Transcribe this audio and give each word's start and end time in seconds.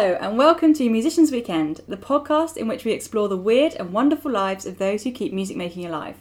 Hello, 0.00 0.16
and 0.18 0.38
welcome 0.38 0.72
to 0.72 0.88
Musicians 0.88 1.30
Weekend, 1.30 1.82
the 1.86 1.94
podcast 1.94 2.56
in 2.56 2.66
which 2.66 2.86
we 2.86 2.92
explore 2.92 3.28
the 3.28 3.36
weird 3.36 3.74
and 3.74 3.92
wonderful 3.92 4.30
lives 4.30 4.64
of 4.64 4.78
those 4.78 5.04
who 5.04 5.12
keep 5.12 5.30
music 5.30 5.58
making 5.58 5.84
alive. 5.84 6.16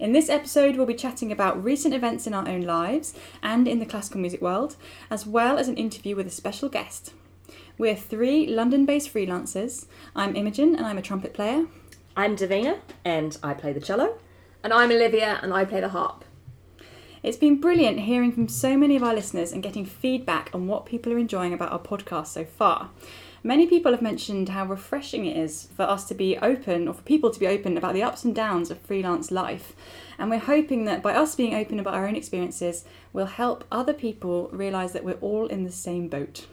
In 0.00 0.10
this 0.10 0.28
episode, 0.28 0.74
we'll 0.74 0.86
be 0.86 0.94
chatting 0.94 1.30
about 1.30 1.62
recent 1.62 1.94
events 1.94 2.26
in 2.26 2.34
our 2.34 2.48
own 2.48 2.62
lives 2.62 3.14
and 3.40 3.68
in 3.68 3.78
the 3.78 3.86
classical 3.86 4.20
music 4.20 4.42
world, 4.42 4.74
as 5.08 5.24
well 5.24 5.56
as 5.56 5.68
an 5.68 5.76
interview 5.76 6.16
with 6.16 6.26
a 6.26 6.30
special 6.30 6.68
guest. 6.68 7.14
We're 7.78 7.94
three 7.94 8.44
London 8.48 8.86
based 8.86 9.14
freelancers. 9.14 9.86
I'm 10.16 10.34
Imogen, 10.34 10.74
and 10.74 10.84
I'm 10.84 10.98
a 10.98 11.02
trumpet 11.02 11.32
player. 11.32 11.66
I'm 12.16 12.34
Davina, 12.34 12.80
and 13.04 13.38
I 13.40 13.54
play 13.54 13.72
the 13.72 13.80
cello. 13.80 14.18
And 14.64 14.72
I'm 14.72 14.90
Olivia, 14.90 15.38
and 15.44 15.54
I 15.54 15.64
play 15.64 15.80
the 15.80 15.90
harp. 15.90 16.24
It's 17.22 17.36
been 17.36 17.60
brilliant 17.60 18.00
hearing 18.00 18.32
from 18.32 18.48
so 18.48 18.76
many 18.76 18.96
of 18.96 19.04
our 19.04 19.14
listeners 19.14 19.52
and 19.52 19.62
getting 19.62 19.86
feedback 19.86 20.50
on 20.52 20.66
what 20.66 20.86
people 20.86 21.12
are 21.12 21.18
enjoying 21.18 21.52
about 21.52 21.70
our 21.70 21.78
podcast 21.78 22.26
so 22.26 22.44
far. 22.44 22.90
Many 23.44 23.66
people 23.66 23.90
have 23.90 24.02
mentioned 24.02 24.50
how 24.50 24.66
refreshing 24.66 25.26
it 25.26 25.36
is 25.36 25.68
for 25.76 25.82
us 25.82 26.04
to 26.06 26.14
be 26.14 26.38
open, 26.38 26.86
or 26.86 26.94
for 26.94 27.02
people 27.02 27.30
to 27.30 27.40
be 27.40 27.48
open 27.48 27.76
about 27.76 27.94
the 27.94 28.02
ups 28.02 28.24
and 28.24 28.32
downs 28.34 28.70
of 28.70 28.78
freelance 28.80 29.32
life. 29.32 29.74
And 30.16 30.30
we're 30.30 30.38
hoping 30.38 30.84
that 30.84 31.02
by 31.02 31.14
us 31.14 31.34
being 31.34 31.54
open 31.54 31.80
about 31.80 31.94
our 31.94 32.06
own 32.06 32.14
experiences, 32.14 32.84
we'll 33.12 33.26
help 33.26 33.64
other 33.72 33.92
people 33.92 34.48
realise 34.52 34.92
that 34.92 35.02
we're 35.02 35.14
all 35.14 35.48
in 35.48 35.64
the 35.64 35.72
same 35.72 36.06
boat. 36.06 36.46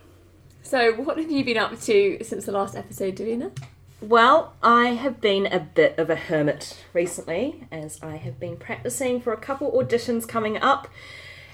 So, 0.64 0.94
what 0.94 1.18
have 1.18 1.30
you 1.30 1.46
been 1.46 1.58
up 1.58 1.80
to 1.82 2.24
since 2.24 2.46
the 2.46 2.52
last 2.52 2.76
episode, 2.76 3.16
Davina? 3.18 3.56
Well, 4.02 4.54
I 4.64 4.90
have 4.90 5.22
been 5.22 5.46
a 5.46 5.60
bit 5.60 6.00
of 6.00 6.10
a 6.10 6.16
hermit 6.16 6.84
recently, 6.94 7.68
as 7.72 8.02
I 8.02 8.16
have 8.16 8.40
been 8.40 8.58
practicing 8.58 9.22
for 9.22 9.32
a 9.32 9.38
couple 9.38 9.72
auditions 9.74 10.28
coming 10.28 10.58
up, 10.58 10.88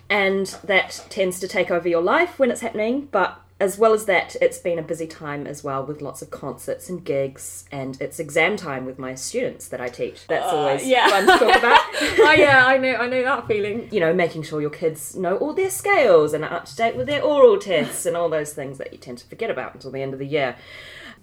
and 0.09 0.47
that 0.63 1.05
tends 1.09 1.39
to 1.41 1.47
take 1.47 1.71
over 1.71 1.89
your 1.89 2.01
life 2.01 2.39
when 2.39 2.51
it's 2.51 2.61
happening. 2.61 3.09
But 3.11 3.41
as 3.59 3.77
well 3.77 3.93
as 3.93 4.05
that, 4.05 4.35
it's 4.41 4.57
been 4.57 4.77
a 4.77 4.83
busy 4.83 5.07
time 5.07 5.47
as 5.47 5.63
well 5.63 5.85
with 5.85 6.01
lots 6.01 6.21
of 6.21 6.29
concerts 6.29 6.89
and 6.89 7.03
gigs, 7.05 7.65
and 7.71 7.97
it's 8.01 8.19
exam 8.19 8.57
time 8.57 8.85
with 8.85 8.99
my 8.99 9.15
students 9.15 9.69
that 9.69 9.79
I 9.79 9.87
teach. 9.87 10.27
That's 10.27 10.51
Uh, 10.51 10.55
always 10.57 10.85
yeah. 10.85 11.07
fun 11.07 11.21
to 11.25 11.45
talk 11.45 11.55
about. 11.57 11.79
oh 12.01 12.35
yeah, 12.37 12.65
I 12.67 12.77
know, 12.77 12.95
I 12.95 13.07
know 13.07 13.23
that 13.23 13.47
feeling. 13.47 13.87
you 13.91 14.01
know, 14.01 14.13
making 14.13 14.43
sure 14.43 14.59
your 14.59 14.69
kids 14.69 15.15
know 15.15 15.37
all 15.37 15.53
their 15.53 15.69
scales 15.69 16.33
and 16.33 16.43
are 16.43 16.51
up 16.51 16.65
to 16.65 16.75
date 16.75 16.95
with 16.97 17.07
their 17.07 17.23
oral 17.23 17.57
tests 17.57 18.05
and 18.05 18.17
all 18.17 18.29
those 18.29 18.51
things 18.53 18.77
that 18.77 18.91
you 18.91 18.99
tend 18.99 19.19
to 19.19 19.25
forget 19.27 19.49
about 19.49 19.73
until 19.73 19.91
the 19.91 20.01
end 20.01 20.11
of 20.13 20.19
the 20.19 20.27
year. 20.27 20.57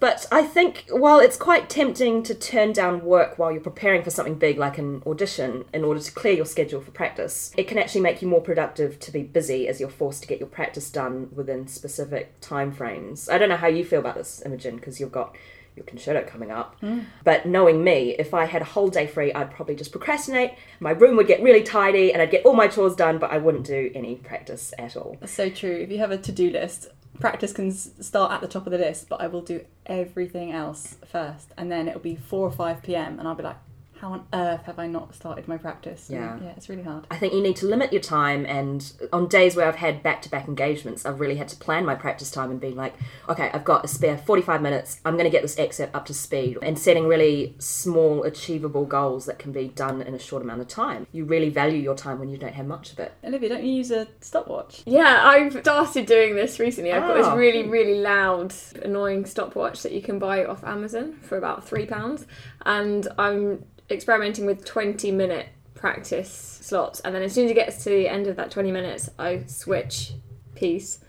But 0.01 0.27
I 0.33 0.43
think 0.43 0.87
while 0.91 1.21
it's 1.21 1.37
quite 1.37 1.71
tempting 1.71 2.23
to 2.25 2.35
turn 2.35 2.73
down 2.73 3.05
work 3.05 3.39
while 3.39 3.53
you're 3.53 3.61
preparing 3.61 4.03
for 4.03 4.11
something 4.11 4.35
big 4.35 4.59
like 4.59 4.79
an 4.79 5.03
audition 5.07 5.65
in 5.73 5.85
order 5.85 6.01
to 6.01 6.13
clear 6.13 6.35
your 6.35 6.47
schedule 6.47 6.81
for 6.81 6.91
practice, 6.91 7.53
it 7.57 7.69
can 7.69 7.79
actually 7.79 8.01
make 8.01 8.21
you 8.23 8.29
more 8.29 8.41
productive 8.41 8.99
to 9.01 9.11
be 9.11 9.23
busy 9.23 9.69
as 9.69 9.81
you're 9.81 9.89
forced 9.89 10.23
to 10.23 10.29
get 10.29 10.41
your 10.41 10.49
practice 10.49 10.91
done 10.91 11.29
within 11.33 11.67
specific 11.69 12.41
time 12.41 12.73
frames. 12.73 13.29
I 13.29 13.39
don't 13.39 13.49
know 13.49 13.57
how 13.57 13.69
you 13.69 13.85
feel 13.85 14.01
about 14.01 14.17
this, 14.17 14.43
Imogen, 14.45 14.77
because 14.77 14.99
you've 14.99 15.13
got 15.13 15.37
your 15.77 15.87
concerto 15.87 16.23
coming 16.29 16.51
up. 16.51 16.81
Mm. 16.81 17.07
But 17.25 17.47
knowing 17.47 17.83
me, 17.83 18.15
if 18.19 18.35
I 18.35 18.45
had 18.45 18.63
a 18.63 18.67
whole 18.67 18.89
day 18.89 19.07
free, 19.07 19.33
I'd 19.33 19.51
probably 19.51 19.75
just 19.75 19.91
procrastinate. 19.91 20.53
My 20.81 20.91
room 20.91 21.17
would 21.17 21.27
get 21.27 21.43
really 21.43 21.63
tidy 21.63 22.13
and 22.13 22.21
I'd 22.21 22.31
get 22.31 22.45
all 22.45 22.55
my 22.55 22.69
chores 22.69 22.95
done, 22.95 23.19
but 23.19 23.31
I 23.31 23.39
wouldn't 23.39 23.67
do 23.67 23.91
any 23.95 24.17
practice 24.17 24.75
at 24.79 24.97
all. 24.97 25.17
That's 25.21 25.33
so 25.33 25.49
true. 25.49 25.77
If 25.77 25.91
you 25.91 25.99
have 25.99 26.11
a 26.11 26.19
to 26.19 26.33
do 26.33 26.51
list, 26.51 26.89
practice 27.21 27.53
can 27.53 27.73
start 27.73 28.33
at 28.33 28.41
the 28.41 28.49
top 28.49 28.67
of 28.67 28.73
the 28.73 28.79
list, 28.79 29.09
but 29.09 29.21
I 29.21 29.27
will 29.27 29.43
do 29.43 29.65
everything 29.87 30.53
else 30.53 30.97
first. 31.07 31.53
And 31.57 31.71
then 31.71 31.89
it'll 31.89 32.01
be 32.01 32.17
4 32.17 32.49
or 32.49 32.53
5 32.53 32.83
pm, 32.83 33.19
and 33.19 33.29
I'll 33.29 33.35
be 33.35 33.43
like, 33.43 33.59
how 34.03 34.13
on 34.15 34.27
earth 34.35 34.63
have 34.65 34.81
I 34.81 34.89
not 34.89 35.15
started 35.15 35.47
my 35.47 35.57
practice? 35.57 36.09
And 36.11 36.19
Yeah. 36.19 36.39
Yeah, 36.43 36.53
it's 36.57 36.69
really 36.69 36.83
hard. 36.83 37.07
I 37.09 37.17
think 37.17 37.33
you 37.35 37.41
need 37.41 37.55
to 37.57 37.67
limit 37.67 37.93
your 37.93 38.03
time, 38.03 38.45
and 38.45 38.93
on 39.13 39.29
days 39.29 39.55
where 39.55 39.67
I've 39.69 39.77
had 39.77 40.03
back 40.03 40.21
to 40.23 40.29
back 40.29 40.49
engagements, 40.49 41.07
I've 41.07 41.21
really 41.21 41.37
had 41.37 41.47
to 41.49 41.57
plan 41.57 41.85
my 41.87 41.95
practice 41.95 42.29
time 42.31 42.51
and 42.51 42.61
being 42.61 42.75
like, 42.75 42.95
okay, 43.29 43.49
I've 43.55 43.65
got 43.65 43.85
a 43.85 43.89
spare 43.89 44.19
45 44.19 44.61
minutes, 44.61 45.01
I'm 45.05 45.15
going 45.15 45.25
to 45.25 45.31
get 45.31 45.43
this 45.43 45.57
excerpt 45.57 45.95
up 45.95 46.05
to 46.07 46.15
speed, 46.15 46.59
and 46.63 46.77
setting 46.77 47.07
really 47.07 47.55
small, 47.59 48.25
achievable 48.25 48.85
goals 48.85 49.27
that 49.27 49.39
can 49.39 49.53
be 49.53 49.69
done 49.69 50.03
in 50.03 50.15
a 50.15 50.19
short 50.19 50.43
amount 50.43 50.61
of 50.61 50.67
time. 50.69 51.07
You 51.13 51.25
really 51.25 51.49
value 51.49 51.79
your 51.79 51.95
time 51.95 52.19
when 52.19 52.29
you 52.29 52.37
don't 52.37 52.55
have 52.55 52.67
much 52.67 52.93
of 52.93 52.99
it. 52.99 53.13
Olivia, 53.23 53.51
don't 53.51 53.63
you 53.65 53.73
use 53.73 53.93
a 53.93 54.09
stopwatch? 54.21 54.83
Yeah, 54.85 55.21
I've 55.23 55.53
started 55.61 56.07
doing 56.07 56.35
this 56.35 56.59
recently. 56.59 56.93
I've 56.93 57.03
got 57.03 57.17
Oh. 57.19 57.23
this 57.23 57.39
really, 57.39 57.69
really 57.69 58.01
loud, 58.01 58.53
annoying 58.83 59.27
stopwatch 59.27 59.85
that 59.85 59.93
you 59.93 60.03
can 60.03 60.19
buy 60.19 60.45
off 60.45 60.65
Amazon 60.65 61.13
for 61.23 61.39
about 61.39 61.65
three 61.69 61.87
pounds, 61.87 62.27
and 62.67 63.07
I'm 63.17 63.65
experimenting 63.93 64.47
with 64.47 64.65
twenty 64.65 65.11
minute 65.11 65.49
practice 65.75 66.59
slots. 66.63 67.01
And 67.01 67.15
then 67.15 67.23
as 67.23 67.33
soon 67.33 67.47
as 67.47 67.51
it 67.51 67.55
gets 67.55 67.85
to 67.85 67.91
the 67.91 68.09
end 68.09 68.27
of 68.27 68.37
that 68.37 68.51
twenty 68.51 68.73
minutes, 68.73 69.11
I 69.19 69.45
switch 69.47 70.13
piece. 70.55 71.01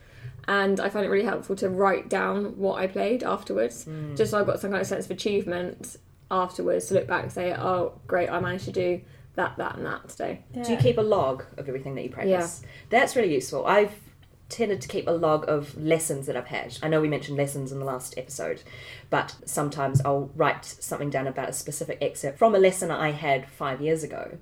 And 0.46 0.80
I 0.80 0.90
find 0.90 1.06
it 1.06 1.10
really 1.10 1.24
helpful 1.24 1.56
to 1.58 1.70
write 1.70 2.10
down 2.10 2.58
what 2.58 2.78
I 2.78 2.88
played 2.88 3.24
afterwards, 3.24 3.86
mm. 3.86 4.18
just 4.18 4.32
so 4.32 4.40
I've 4.40 4.46
got 4.46 4.60
some 4.60 4.72
kind 4.72 4.82
of 4.82 4.88
sense 4.88 5.06
of 5.06 5.12
achievement 5.12 5.96
afterwards 6.30 6.88
to 6.88 6.96
look 6.96 7.08
back 7.08 7.24
and 7.24 7.32
say, 7.32 7.54
"Oh, 7.54 8.02
great, 8.08 8.30
I 8.30 8.40
managed 8.42 8.66
to 8.66 8.74
do 8.74 9.00
that, 9.36 9.56
that, 9.58 9.78
and 9.78 9.86
that 9.86 10.10
today." 10.10 10.44
Do 10.54 10.72
you 10.72 10.78
keep 10.78 10.98
a 10.98 11.02
log 11.02 11.46
of 11.58 11.70
everything 11.70 11.96
that 11.96 12.04
you 12.04 12.10
practice? 12.10 12.62
That's 12.90 13.16
really 13.16 13.34
useful. 13.34 13.66
I've 13.66 13.94
tended 14.50 14.82
to 14.82 14.88
keep 14.88 15.08
a 15.08 15.12
log 15.12 15.48
of 15.50 15.76
lessons 15.78 16.28
that 16.28 16.38
I've 16.38 16.48
had. 16.48 16.78
I 16.84 16.88
know 16.88 17.02
we 17.02 17.08
mentioned 17.08 17.38
lessons 17.38 17.72
in 17.72 17.80
the 17.80 17.86
last 17.86 18.18
episode, 18.18 18.62
but 19.10 19.36
sometimes 19.46 20.02
I'll 20.06 20.32
write 20.36 20.66
something 20.66 21.10
down 21.10 21.28
about 21.28 21.50
a 21.50 21.54
specific 21.54 21.98
excerpt 22.02 22.38
from 22.38 22.54
a 22.56 22.60
lesson 22.60 22.92
I 22.92 23.12
had 23.12 23.50
five 23.50 23.82
years 23.82 24.04
ago. 24.04 24.38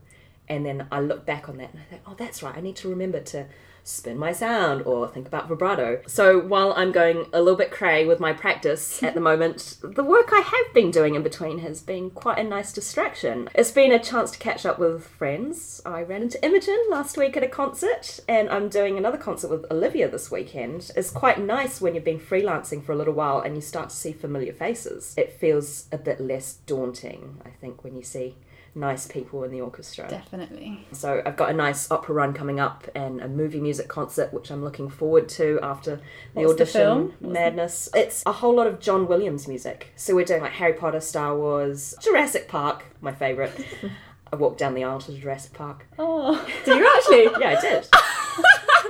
And 0.50 0.66
then 0.66 0.88
I 0.92 1.00
look 1.00 1.26
back 1.26 1.48
on 1.48 1.58
that 1.58 1.72
and 1.72 1.82
I 1.82 1.86
think, 1.86 2.02
oh, 2.06 2.16
that's 2.18 2.44
right, 2.44 2.58
I 2.58 2.62
need 2.62 2.76
to 2.78 2.90
remember 2.90 3.22
to 3.22 3.46
spin 3.84 4.18
my 4.18 4.32
sound 4.32 4.84
or 4.84 5.08
think 5.08 5.28
about 5.28 5.48
vibrato. 5.48 6.02
So 6.08 6.40
while 6.40 6.74
I'm 6.74 6.92
going 6.92 7.26
a 7.34 7.42
little 7.42 7.58
bit 7.58 7.72
cray 7.72 8.06
with 8.06 8.20
my 8.20 8.34
practice 8.34 9.02
at 9.04 9.14
the 9.14 9.20
moment, 9.20 9.78
the 9.82 10.04
work 10.04 10.30
I 10.32 10.40
have 10.40 10.74
been 10.74 10.92
doing 10.92 11.16
in 11.16 11.24
between 11.24 11.60
has 11.60 11.82
been 11.82 12.10
quite 12.12 12.40
a 12.40 12.44
nice 12.44 12.72
distraction. 12.72 13.50
It's 13.56 13.72
been 13.72 13.92
a 13.92 14.00
chance 14.00 14.32
to 14.32 14.40
catch 14.40 14.66
up 14.66 14.80
with 14.80 15.06
friends. 15.06 15.82
I 15.86 16.04
ran 16.04 16.22
into 16.22 16.44
Imogen 16.44 16.80
last 16.90 17.18
week 17.18 17.36
at 17.38 17.44
a 17.44 17.48
concert, 17.48 18.20
and 18.28 18.50
I'm 18.50 18.70
doing 18.70 18.98
another 18.98 19.18
concert 19.18 19.50
with 19.50 19.72
Olivia 19.72 20.10
this 20.10 20.32
weekend. 20.32 20.92
It's 20.96 21.10
quite 21.10 21.40
nice 21.40 21.82
when 21.82 21.96
you've 21.96 22.04
been 22.04 22.20
freelancing 22.20 22.84
for 22.84 22.92
a 22.92 22.96
little 22.96 23.14
while 23.14 23.40
and 23.40 23.56
you 23.56 23.62
start 23.62 23.90
to 23.90 23.96
see 23.96 24.12
familiar 24.12 24.54
faces. 24.54 25.14
It 25.18 25.40
feels 25.40 25.88
a 25.92 25.98
bit 25.98 26.20
less 26.20 26.54
daunting, 26.66 27.42
I 27.46 27.50
think, 27.50 27.84
when 27.84 27.96
you 27.96 28.04
see 28.04 28.36
nice 28.74 29.06
people 29.06 29.44
in 29.44 29.52
the 29.52 29.62
orchestra. 29.62 30.08
Definitely. 30.10 30.86
So 30.92 31.22
I've 31.26 31.36
got 31.36 31.50
a 31.50 31.54
nice 31.54 31.90
opera 31.92 32.16
run 32.16 32.34
coming 32.34 32.60
up 32.60 32.88
and 32.96 33.22
a 33.22 33.28
movie 33.28 33.60
music 33.60 33.88
concert, 33.88 34.34
which 34.34 34.50
I'm 34.50 34.64
looking 34.64 34.90
forward 34.90 35.28
to 35.30 35.60
after 35.62 35.98
the 36.34 36.42
What's 36.42 36.56
the 36.56 36.64
audition 36.64 37.14
the- 37.20 37.28
madness. 37.28 37.90
It's 37.94 38.24
a 38.26 38.32
whole 38.32 38.56
lot 38.56 38.68
of 38.68 38.80
John 38.80 39.08
Williams 39.08 39.48
music. 39.48 39.92
So 39.96 40.16
we're 40.16 40.26
doing 40.26 40.42
like 40.42 40.54
Harry 40.54 40.74
Potter, 40.74 41.02
Star 41.02 41.36
Wars, 41.36 41.96
Jurassic 42.02 42.48
Park, 42.48 42.86
my 43.02 43.12
favourite. 43.14 43.54
I 44.34 44.38
walked 44.38 44.60
down 44.60 44.74
the 44.76 44.86
aisle 44.86 45.02
to 45.02 45.12
Jurassic 45.12 45.54
Park. 45.54 45.86
Oh, 46.00 46.48
did 46.66 46.78
you 46.78 46.96
actually? 46.96 47.42
Yeah, 47.42 47.58
I 47.58 47.62
did. 47.62 47.88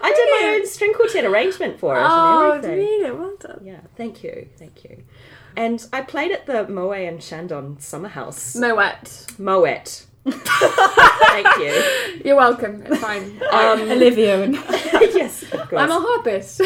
I 0.03 0.13
did 0.13 0.45
my 0.45 0.55
own 0.55 0.67
string 0.67 0.93
quartet 0.93 1.25
arrangement 1.25 1.79
for 1.79 1.95
it 1.95 2.03
oh, 2.03 2.51
and 2.51 2.65
everything. 2.65 3.19
Well 3.19 3.35
done. 3.39 3.61
Yeah, 3.63 3.79
thank 3.95 4.23
you, 4.23 4.47
thank 4.57 4.83
you. 4.83 5.03
And 5.55 5.85
I 5.91 6.01
played 6.01 6.31
at 6.31 6.45
the 6.45 6.67
Moe 6.67 6.91
and 6.91 7.21
Chandon 7.21 7.79
Summer 7.79 8.09
House. 8.09 8.55
Moet. 8.55 9.25
Moet. 9.37 10.05
thank 10.25 11.47
you. 11.57 12.21
You're 12.23 12.35
welcome. 12.35 12.83
It's 12.85 12.99
fine. 12.99 13.41
Um, 13.51 13.81
Olivia 13.91 14.43
and 14.43 14.53
yes, 14.93 15.41
of 15.43 15.67
course. 15.67 15.81
I'm 15.81 15.89
a 15.89 15.99
harpist. 15.99 16.61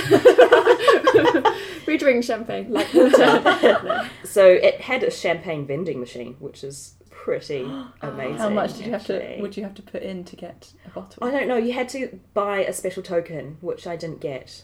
we 1.87 1.97
drink 1.97 2.25
champagne. 2.25 2.71
like 2.73 2.93
water. 2.93 4.09
so 4.25 4.45
it 4.45 4.81
had 4.81 5.03
a 5.03 5.11
champagne 5.11 5.65
vending 5.65 6.01
machine, 6.01 6.35
which 6.39 6.65
is 6.65 6.95
pretty 7.09 7.63
amazing. 8.01 8.37
how 8.37 8.49
much 8.49 8.75
did 8.75 8.87
you 8.87 8.91
have 8.91 9.05
to? 9.05 9.37
Would 9.39 9.55
you 9.55 9.63
have 9.63 9.75
to 9.75 9.81
put 9.81 10.03
in 10.03 10.25
to 10.25 10.35
get 10.35 10.73
a 10.85 10.89
bottle? 10.89 11.23
I 11.23 11.31
don't 11.31 11.47
know. 11.47 11.57
You 11.57 11.71
had 11.71 11.87
to 11.89 12.19
buy 12.33 12.59
a 12.59 12.73
special 12.73 13.03
token, 13.03 13.57
which 13.61 13.87
I 13.87 13.95
didn't 13.95 14.19
get. 14.19 14.63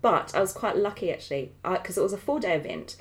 But 0.00 0.34
I 0.34 0.40
was 0.40 0.52
quite 0.52 0.76
lucky 0.76 1.12
actually, 1.12 1.52
because 1.62 1.98
it 1.98 2.02
was 2.02 2.12
a 2.14 2.18
four-day 2.18 2.54
event. 2.56 2.96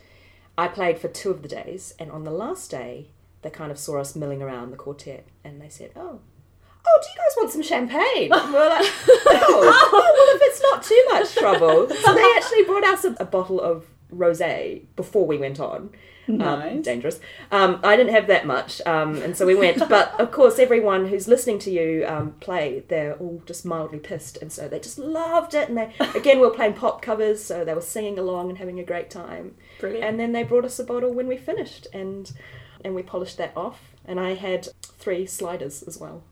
I 0.57 0.67
played 0.67 0.99
for 0.99 1.07
two 1.07 1.31
of 1.31 1.41
the 1.41 1.47
days, 1.47 1.93
and 1.99 2.11
on 2.11 2.23
the 2.23 2.31
last 2.31 2.71
day, 2.71 3.09
they 3.41 3.49
kind 3.49 3.71
of 3.71 3.77
saw 3.77 3.99
us 3.99 4.15
milling 4.15 4.41
around 4.41 4.71
the 4.71 4.77
quartet, 4.77 5.25
and 5.43 5.61
they 5.61 5.69
said, 5.69 5.91
"Oh." 5.95 6.19
Oh, 6.87 6.99
do 7.01 7.07
you 7.09 7.17
guys 7.17 7.35
want 7.37 7.51
some 7.51 7.63
champagne? 7.63 8.31
And 8.31 8.53
we 8.53 8.59
were 8.59 8.69
like, 8.69 8.85
oh, 8.85 9.23
oh, 9.27 9.89
well, 9.91 10.35
if 10.35 10.41
it's 10.43 10.61
not 10.61 10.83
too 10.83 11.05
much 11.09 11.33
trouble. 11.33 11.89
So 11.89 12.13
they 12.13 12.33
actually 12.37 12.63
brought 12.63 12.83
us 12.83 13.03
a, 13.03 13.15
a 13.19 13.25
bottle 13.25 13.59
of 13.59 13.85
rosé 14.13 14.83
before 14.95 15.25
we 15.25 15.35
went 15.37 15.59
on. 15.59 15.89
Um, 16.45 16.81
dangerous. 16.81 17.19
Um, 17.51 17.80
I 17.83 17.95
didn't 17.95 18.13
have 18.13 18.27
that 18.27 18.45
much, 18.45 18.81
um, 18.86 19.22
and 19.22 19.38
so 19.38 19.45
we 19.45 19.56
went. 19.56 19.77
But 19.89 20.19
of 20.19 20.31
course, 20.31 20.57
everyone 20.60 21.07
who's 21.07 21.27
listening 21.27 21.60
to 21.60 21.72
you 21.72 22.06
um, 22.07 22.31
play, 22.39 22.83
they're 22.88 23.13
all 23.16 23.44
just 23.45 23.66
mildly 23.66 24.00
pissed, 24.00 24.38
and 24.42 24.51
so 24.51 24.68
they 24.68 24.80
just 24.80 24.98
loved 24.98 25.54
it. 25.54 25.69
And 25.69 25.77
they 25.77 25.94
again, 26.16 26.39
we 26.39 26.48
were 26.48 26.54
playing 26.54 26.74
pop 26.74 27.01
covers, 27.01 27.44
so 27.44 27.63
they 27.63 27.74
were 27.74 27.81
singing 27.81 28.18
along 28.18 28.50
and 28.50 28.57
having 28.57 28.80
a 28.80 28.83
great 28.83 29.10
time. 29.10 29.56
Brilliant. 29.80 30.04
And 30.04 30.19
then 30.19 30.31
they 30.31 30.44
brought 30.44 30.66
us 30.66 30.80
a 30.80 30.83
bottle 30.83 31.13
when 31.13 31.27
we 31.27 31.38
finished, 31.38 31.88
and 31.94 32.31
and 32.83 32.95
we 32.95 33.04
polished 33.04 33.38
that 33.38 33.54
off. 33.56 33.94
And 34.06 34.19
I 34.19 34.33
had 34.33 34.68
three 34.81 35.25
sliders 35.25 35.83
as 35.83 36.00
well. 36.00 36.24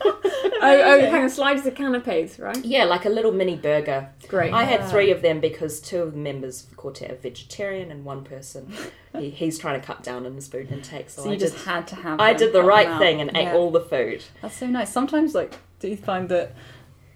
Oh, 0.60 0.62
oh, 0.62 0.94
Amazing. 0.94 1.10
hang 1.12 1.22
on, 1.22 1.30
sliders 1.30 1.66
are 1.66 1.70
canapes, 1.70 2.38
right? 2.38 2.64
Yeah, 2.64 2.82
like 2.84 3.04
a 3.04 3.08
little 3.08 3.30
mini 3.30 3.54
burger. 3.54 4.08
Great. 4.26 4.52
I 4.52 4.64
had 4.64 4.84
three 4.90 5.12
of 5.12 5.22
them 5.22 5.38
because 5.38 5.78
two 5.78 6.02
of 6.02 6.12
the 6.12 6.18
members 6.18 6.64
of 6.64 6.70
the 6.70 6.74
quartet 6.76 7.12
are 7.12 7.16
vegetarian 7.16 7.92
and 7.92 8.04
one 8.04 8.24
person 8.24 8.72
he, 9.16 9.30
he's 9.30 9.56
trying 9.56 9.80
to 9.80 9.86
cut 9.86 10.02
down 10.02 10.26
on 10.26 10.34
his 10.34 10.48
food 10.48 10.72
intake. 10.72 11.10
So, 11.10 11.22
So 11.22 11.28
you 11.28 11.34
I 11.36 11.38
just 11.38 11.54
did, 11.58 11.64
had 11.64 11.86
to 11.88 11.94
have. 11.96 12.18
I 12.20 12.32
did 12.32 12.52
the 12.52 12.62
right 12.64 12.98
thing 12.98 13.20
and 13.20 13.30
Yeah. 13.34 13.50
ate 13.52 13.54
all 13.56 13.70
the 13.70 13.80
food. 13.80 14.24
That's 14.42 14.56
so 14.56 14.66
nice. 14.66 14.92
Sometimes, 14.92 15.32
like, 15.32 15.54
do 15.78 15.86
you 15.88 15.96
find 15.96 16.28
that 16.30 16.52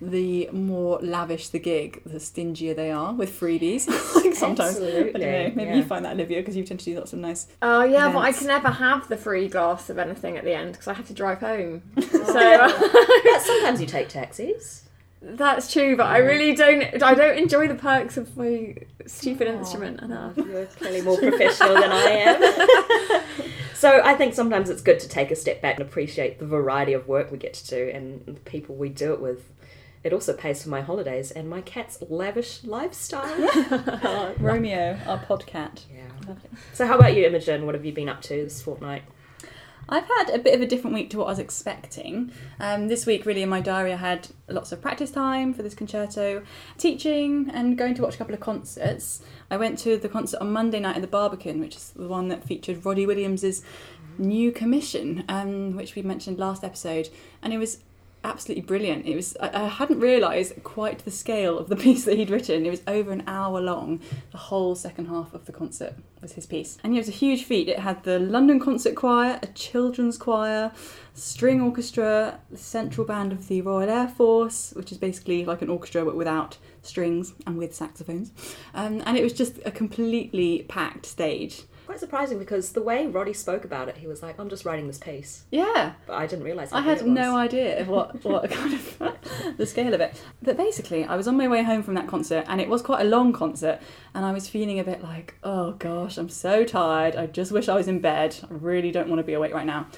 the 0.02 0.48
more 0.52 0.98
lavish 1.00 1.48
the 1.48 1.60
gig, 1.60 2.02
the 2.04 2.18
stingier 2.18 2.74
they 2.74 2.90
are 2.90 3.14
with 3.14 3.38
freebies? 3.38 3.86
like 4.16 4.34
sometimes, 4.34 4.76
I 4.76 4.80
don't 4.80 5.12
know. 5.14 5.52
Maybe 5.54 5.62
yeah. 5.62 5.76
you 5.76 5.84
find 5.84 6.04
that 6.04 6.14
Olivia 6.14 6.40
because 6.40 6.56
you 6.56 6.64
tend 6.64 6.80
to 6.80 6.86
do 6.86 6.98
lots 6.98 7.12
of 7.12 7.20
nice. 7.20 7.46
Oh 7.62 7.84
yeah, 7.84 8.10
but 8.10 8.18
I 8.18 8.32
can 8.32 8.48
never 8.48 8.68
have 8.68 9.08
the 9.08 9.16
free 9.16 9.48
glass 9.48 9.88
of 9.90 9.98
anything 9.98 10.36
at 10.36 10.44
the 10.44 10.54
end 10.54 10.72
because 10.72 10.88
I 10.88 10.94
have 10.94 11.06
to 11.06 11.14
drive 11.14 11.38
home. 11.38 11.82
Oh, 12.14 12.24
so 12.24 12.38
uh, 12.38 13.38
so 13.38 13.38
sometimes 13.46 13.80
you 13.80 13.86
take 13.86 14.08
taxis. 14.08 14.84
that's 15.20 15.72
true, 15.72 15.96
but 15.96 16.06
I 16.06 16.18
really 16.18 16.54
don't. 16.54 17.02
I 17.02 17.14
don't 17.14 17.38
enjoy 17.38 17.68
the 17.68 17.74
perks 17.74 18.16
of 18.16 18.36
my 18.36 18.76
stupid 19.06 19.48
instrument 19.48 20.00
enough. 20.02 20.36
You're 20.36 20.66
clearly 20.66 21.02
more 21.02 21.18
professional 21.18 21.74
than 21.74 21.90
I 21.90 22.02
am. 22.02 23.22
so 23.74 24.02
I 24.04 24.14
think 24.14 24.34
sometimes 24.34 24.70
it's 24.70 24.82
good 24.82 25.00
to 25.00 25.08
take 25.08 25.30
a 25.30 25.36
step 25.36 25.62
back 25.62 25.78
and 25.78 25.88
appreciate 25.88 26.38
the 26.38 26.46
variety 26.46 26.92
of 26.92 27.08
work 27.08 27.30
we 27.32 27.38
get 27.38 27.54
to 27.54 27.66
do 27.66 27.90
and 27.92 28.24
the 28.26 28.40
people 28.40 28.74
we 28.74 28.88
do 28.88 29.12
it 29.12 29.20
with. 29.20 29.48
It 30.04 30.12
also 30.12 30.32
pays 30.32 30.62
for 30.62 30.68
my 30.68 30.80
holidays 30.80 31.30
and 31.30 31.48
my 31.48 31.60
cat's 31.60 32.02
lavish 32.08 32.64
lifestyle. 32.64 34.34
Romeo, 34.38 34.98
our 35.06 35.18
podcat. 35.18 35.82
yeah. 35.92 36.02
Lovely. 36.26 36.50
So 36.72 36.86
how 36.86 36.98
about 36.98 37.14
you, 37.14 37.24
Imogen? 37.24 37.66
What 37.66 37.74
have 37.74 37.84
you 37.84 37.92
been 37.92 38.08
up 38.08 38.22
to 38.22 38.44
this 38.44 38.62
fortnight? 38.62 39.02
I've 39.88 40.06
had 40.06 40.30
a 40.30 40.38
bit 40.38 40.54
of 40.54 40.60
a 40.60 40.66
different 40.66 40.94
week 40.94 41.10
to 41.10 41.18
what 41.18 41.26
I 41.26 41.30
was 41.30 41.38
expecting. 41.38 42.32
Um, 42.60 42.88
this 42.88 43.04
week, 43.04 43.26
really, 43.26 43.42
in 43.42 43.48
my 43.48 43.60
diary, 43.60 43.92
I 43.92 43.96
had 43.96 44.28
lots 44.48 44.72
of 44.72 44.80
practice 44.80 45.10
time 45.10 45.52
for 45.52 45.62
this 45.62 45.74
concerto, 45.74 46.42
teaching, 46.78 47.50
and 47.52 47.76
going 47.76 47.94
to 47.96 48.02
watch 48.02 48.14
a 48.14 48.18
couple 48.18 48.34
of 48.34 48.40
concerts. 48.40 49.22
I 49.50 49.56
went 49.56 49.78
to 49.80 49.96
the 49.96 50.08
concert 50.08 50.40
on 50.40 50.52
Monday 50.52 50.80
night 50.80 50.96
at 50.96 51.02
the 51.02 51.08
Barbican, 51.08 51.60
which 51.60 51.76
is 51.76 51.90
the 51.90 52.08
one 52.08 52.28
that 52.28 52.44
featured 52.44 52.84
Roddy 52.84 53.06
Williams's 53.06 53.62
new 54.18 54.52
commission, 54.52 55.24
um, 55.28 55.76
which 55.76 55.94
we 55.94 56.02
mentioned 56.02 56.38
last 56.38 56.64
episode, 56.64 57.08
and 57.42 57.52
it 57.52 57.58
was 57.58 57.78
absolutely 58.24 58.62
brilliant. 58.62 59.06
It 59.06 59.14
was 59.14 59.36
I, 59.40 59.64
I 59.64 59.68
hadn't 59.68 60.00
realised 60.00 60.62
quite 60.62 61.04
the 61.04 61.10
scale 61.10 61.58
of 61.58 61.68
the 61.68 61.76
piece 61.84 62.04
that 62.04 62.16
he'd 62.16 62.30
written. 62.30 62.64
It 62.66 62.70
was 62.70 62.82
over 62.86 63.12
an 63.12 63.24
hour 63.26 63.60
long. 63.60 64.00
The 64.30 64.38
whole 64.38 64.74
second 64.74 65.06
half 65.06 65.34
of 65.34 65.46
the 65.46 65.52
concert 65.52 65.94
was 66.20 66.32
his 66.32 66.46
piece, 66.46 66.78
and 66.84 66.94
it 66.94 66.98
was 66.98 67.08
a 67.08 67.12
huge 67.12 67.44
feat. 67.44 67.68
It 67.68 67.80
had 67.80 68.04
the 68.04 68.18
London 68.18 68.60
Concert 68.60 68.94
Choir, 68.94 69.38
a 69.42 69.46
children's 69.48 70.16
choir, 70.16 70.72
string 71.14 71.60
orchestra, 71.60 72.38
the 72.50 72.56
central 72.56 73.06
band 73.06 73.32
of 73.32 73.48
the 73.48 73.60
Royal 73.60 73.90
Air 73.90 74.08
Force, 74.08 74.72
which 74.76 74.92
is 74.92 74.98
basically 74.98 75.44
like 75.44 75.62
an 75.62 75.68
orchestra 75.68 76.04
but 76.04 76.16
without 76.16 76.58
strings 76.82 77.34
and 77.46 77.56
with 77.58 77.74
saxophones, 77.74 78.32
um, 78.74 79.02
and 79.06 79.16
it 79.16 79.22
was 79.22 79.32
just 79.32 79.58
a 79.64 79.70
completely 79.70 80.64
packed 80.68 81.06
stage. 81.06 81.62
Quite 81.92 82.00
surprising 82.00 82.38
because 82.38 82.72
the 82.72 82.80
way 82.80 83.06
Roddy 83.06 83.34
spoke 83.34 83.66
about 83.66 83.86
it, 83.86 83.98
he 83.98 84.06
was 84.06 84.22
like, 84.22 84.40
"I'm 84.40 84.48
just 84.48 84.64
writing 84.64 84.86
this 84.86 84.96
piece," 84.96 85.44
Yeah, 85.50 85.92
but 86.06 86.14
I 86.14 86.26
didn't 86.26 86.46
realise. 86.46 86.72
I 86.72 86.80
had 86.80 87.06
no 87.06 87.36
idea 87.36 87.78
of 87.78 87.88
what, 87.88 88.24
what 88.24 88.50
kind 88.50 88.72
of 88.72 89.18
the 89.58 89.66
scale 89.66 89.92
of 89.92 90.00
it. 90.00 90.18
But 90.40 90.56
basically, 90.56 91.04
I 91.04 91.16
was 91.16 91.28
on 91.28 91.36
my 91.36 91.48
way 91.48 91.62
home 91.62 91.82
from 91.82 91.92
that 91.96 92.06
concert, 92.06 92.46
and 92.48 92.62
it 92.62 92.68
was 92.70 92.80
quite 92.80 93.02
a 93.02 93.04
long 93.04 93.34
concert, 93.34 93.78
and 94.14 94.24
I 94.24 94.32
was 94.32 94.48
feeling 94.48 94.80
a 94.80 94.84
bit 94.84 95.02
like, 95.02 95.34
oh 95.44 95.72
gosh, 95.72 96.16
I'm 96.16 96.30
so 96.30 96.64
tired. 96.64 97.14
I 97.14 97.26
just 97.26 97.52
wish 97.52 97.68
I 97.68 97.74
was 97.74 97.88
in 97.88 98.00
bed. 98.00 98.36
I 98.42 98.54
really 98.54 98.90
don't 98.90 99.10
want 99.10 99.18
to 99.18 99.24
be 99.24 99.34
awake 99.34 99.52
right 99.52 99.66
now. 99.66 99.88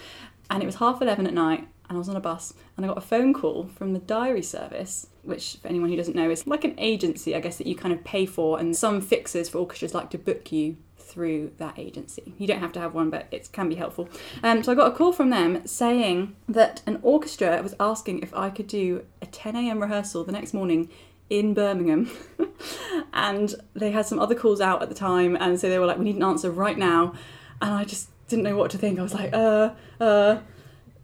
And 0.50 0.64
it 0.64 0.66
was 0.66 0.74
half 0.74 1.00
eleven 1.00 1.28
at 1.28 1.32
night, 1.32 1.60
and 1.88 1.96
I 1.96 1.98
was 2.00 2.08
on 2.08 2.16
a 2.16 2.20
bus, 2.20 2.54
and 2.76 2.84
I 2.84 2.88
got 2.88 2.98
a 2.98 3.02
phone 3.02 3.32
call 3.32 3.68
from 3.68 3.92
the 3.92 4.00
diary 4.00 4.42
service. 4.42 5.06
Which, 5.22 5.58
for 5.62 5.68
anyone 5.68 5.90
who 5.90 5.96
doesn't 5.96 6.16
know, 6.16 6.28
is 6.28 6.44
like 6.44 6.64
an 6.64 6.74
agency, 6.76 7.36
I 7.36 7.40
guess, 7.40 7.56
that 7.58 7.68
you 7.68 7.76
kind 7.76 7.94
of 7.94 8.02
pay 8.02 8.26
for, 8.26 8.58
and 8.58 8.76
some 8.76 9.00
fixers 9.00 9.48
for 9.48 9.58
orchestras 9.58 9.94
like 9.94 10.10
to 10.10 10.18
book 10.18 10.50
you 10.50 10.76
through 11.04 11.52
that 11.58 11.78
agency. 11.78 12.34
You 12.38 12.46
don't 12.46 12.60
have 12.60 12.72
to 12.72 12.80
have 12.80 12.94
one, 12.94 13.10
but 13.10 13.26
it 13.30 13.50
can 13.52 13.68
be 13.68 13.74
helpful. 13.74 14.08
Um, 14.42 14.62
so 14.62 14.72
I 14.72 14.74
got 14.74 14.92
a 14.92 14.94
call 14.94 15.12
from 15.12 15.30
them 15.30 15.66
saying 15.66 16.34
that 16.48 16.82
an 16.86 16.98
orchestra 17.02 17.60
was 17.62 17.74
asking 17.78 18.20
if 18.20 18.34
I 18.34 18.50
could 18.50 18.66
do 18.66 19.04
a 19.20 19.26
10 19.26 19.56
a.m. 19.56 19.80
rehearsal 19.80 20.24
the 20.24 20.32
next 20.32 20.54
morning 20.54 20.88
in 21.30 21.54
Birmingham. 21.54 22.10
and 23.12 23.54
they 23.74 23.90
had 23.90 24.06
some 24.06 24.18
other 24.18 24.34
calls 24.34 24.60
out 24.60 24.82
at 24.82 24.88
the 24.88 24.94
time, 24.94 25.36
and 25.36 25.60
so 25.60 25.68
they 25.68 25.78
were 25.78 25.86
like, 25.86 25.98
"We 25.98 26.04
need 26.04 26.16
an 26.16 26.22
answer 26.22 26.50
right 26.50 26.76
now." 26.76 27.14
And 27.60 27.72
I 27.72 27.84
just 27.84 28.08
didn't 28.28 28.44
know 28.44 28.56
what 28.56 28.70
to 28.72 28.78
think. 28.78 28.98
I 28.98 29.02
was 29.02 29.14
like, 29.14 29.32
"Uh, 29.32 29.70
uh." 30.00 30.38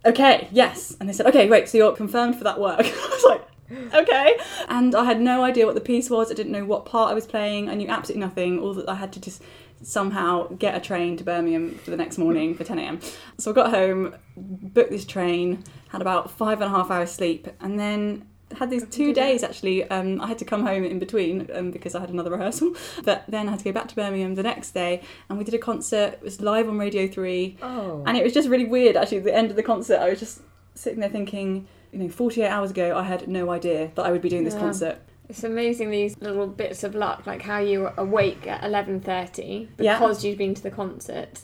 Okay, 0.03 0.47
yes. 0.51 0.97
And 0.99 1.07
they 1.07 1.13
said, 1.13 1.27
okay, 1.27 1.47
wait, 1.47 1.69
so 1.69 1.77
you're 1.77 1.95
confirmed 1.95 2.35
for 2.35 2.43
that 2.45 2.59
work. 2.59 2.79
I 2.83 3.09
was 3.11 3.23
like, 3.23 3.93
okay. 3.93 4.35
And 4.67 4.95
I 4.95 5.05
had 5.05 5.21
no 5.21 5.43
idea 5.43 5.65
what 5.65 5.75
the 5.75 5.81
piece 5.81 6.09
was. 6.09 6.31
I 6.31 6.33
didn't 6.33 6.51
know 6.51 6.65
what 6.65 6.85
part 6.85 7.11
I 7.11 7.13
was 7.13 7.27
playing. 7.27 7.69
I 7.69 7.75
knew 7.75 7.87
absolutely 7.87 8.21
nothing. 8.21 8.59
All 8.59 8.73
that 8.73 8.89
I 8.89 8.95
had 8.95 9.13
to 9.13 9.19
just 9.19 9.43
somehow 9.83 10.47
get 10.49 10.75
a 10.75 10.79
train 10.79 11.17
to 11.17 11.23
Birmingham 11.23 11.75
for 11.79 11.91
the 11.91 11.97
next 11.97 12.17
morning 12.17 12.55
for 12.55 12.63
10 12.63 12.79
a.m. 12.79 12.99
So 13.37 13.51
I 13.51 13.53
got 13.53 13.69
home, 13.71 14.15
booked 14.37 14.91
this 14.91 15.05
train, 15.05 15.63
had 15.89 16.01
about 16.01 16.31
five 16.31 16.61
and 16.61 16.71
a 16.71 16.75
half 16.75 16.91
hours 16.91 17.11
sleep, 17.11 17.47
and 17.59 17.79
then 17.79 18.27
had 18.57 18.69
these 18.69 18.85
two 18.89 19.13
days 19.13 19.43
actually. 19.43 19.89
Um, 19.89 20.19
I 20.19 20.27
had 20.27 20.37
to 20.39 20.45
come 20.45 20.65
home 20.65 20.83
in 20.83 20.99
between 20.99 21.49
um, 21.55 21.71
because 21.71 21.95
I 21.95 22.01
had 22.01 22.09
another 22.09 22.31
rehearsal, 22.37 22.75
but 23.05 23.23
then 23.27 23.47
I 23.47 23.51
had 23.51 23.59
to 23.59 23.65
go 23.65 23.71
back 23.71 23.87
to 23.89 23.95
Birmingham 23.95 24.35
the 24.35 24.43
next 24.43 24.71
day, 24.71 25.01
and 25.29 25.37
we 25.37 25.43
did 25.45 25.53
a 25.53 25.57
concert. 25.59 26.13
It 26.15 26.21
was 26.21 26.41
live 26.41 26.67
on 26.67 26.77
Radio 26.77 27.07
Three, 27.07 27.57
Oh, 27.61 28.03
and 28.05 28.17
it 28.17 28.23
was 28.23 28.33
just 28.33 28.49
really 28.49 28.65
weird. 28.65 28.95
Actually, 28.97 29.19
at 29.19 29.23
the 29.23 29.35
end 29.35 29.49
of 29.51 29.55
the 29.55 29.63
concert, 29.63 29.99
I 29.99 30.09
was 30.09 30.19
just 30.19 30.41
sitting 30.75 30.99
there 30.99 31.09
thinking, 31.09 31.67
you 31.91 31.99
know, 31.99 32.09
48 32.09 32.47
hours 32.47 32.71
ago, 32.71 32.97
I 32.97 33.03
had 33.03 33.27
no 33.27 33.49
idea 33.51 33.91
that 33.95 34.05
I 34.05 34.11
would 34.11 34.21
be 34.21 34.29
doing 34.29 34.43
this 34.43 34.53
Yeah. 34.53 34.59
concert. 34.61 34.97
It's 35.31 35.45
amazing 35.45 35.91
these 35.91 36.19
little 36.19 36.45
bits 36.45 36.83
of 36.83 36.93
luck, 36.93 37.25
like 37.25 37.41
how 37.41 37.59
you 37.59 37.79
were 37.79 37.93
awake 37.95 38.45
at 38.47 38.65
eleven 38.65 38.99
thirty 38.99 39.69
Yeah. 39.79 39.97
because 39.97 40.25
you've 40.25 40.37
been 40.37 40.53
to 40.55 40.61
the 40.61 40.71
concert, 40.71 41.39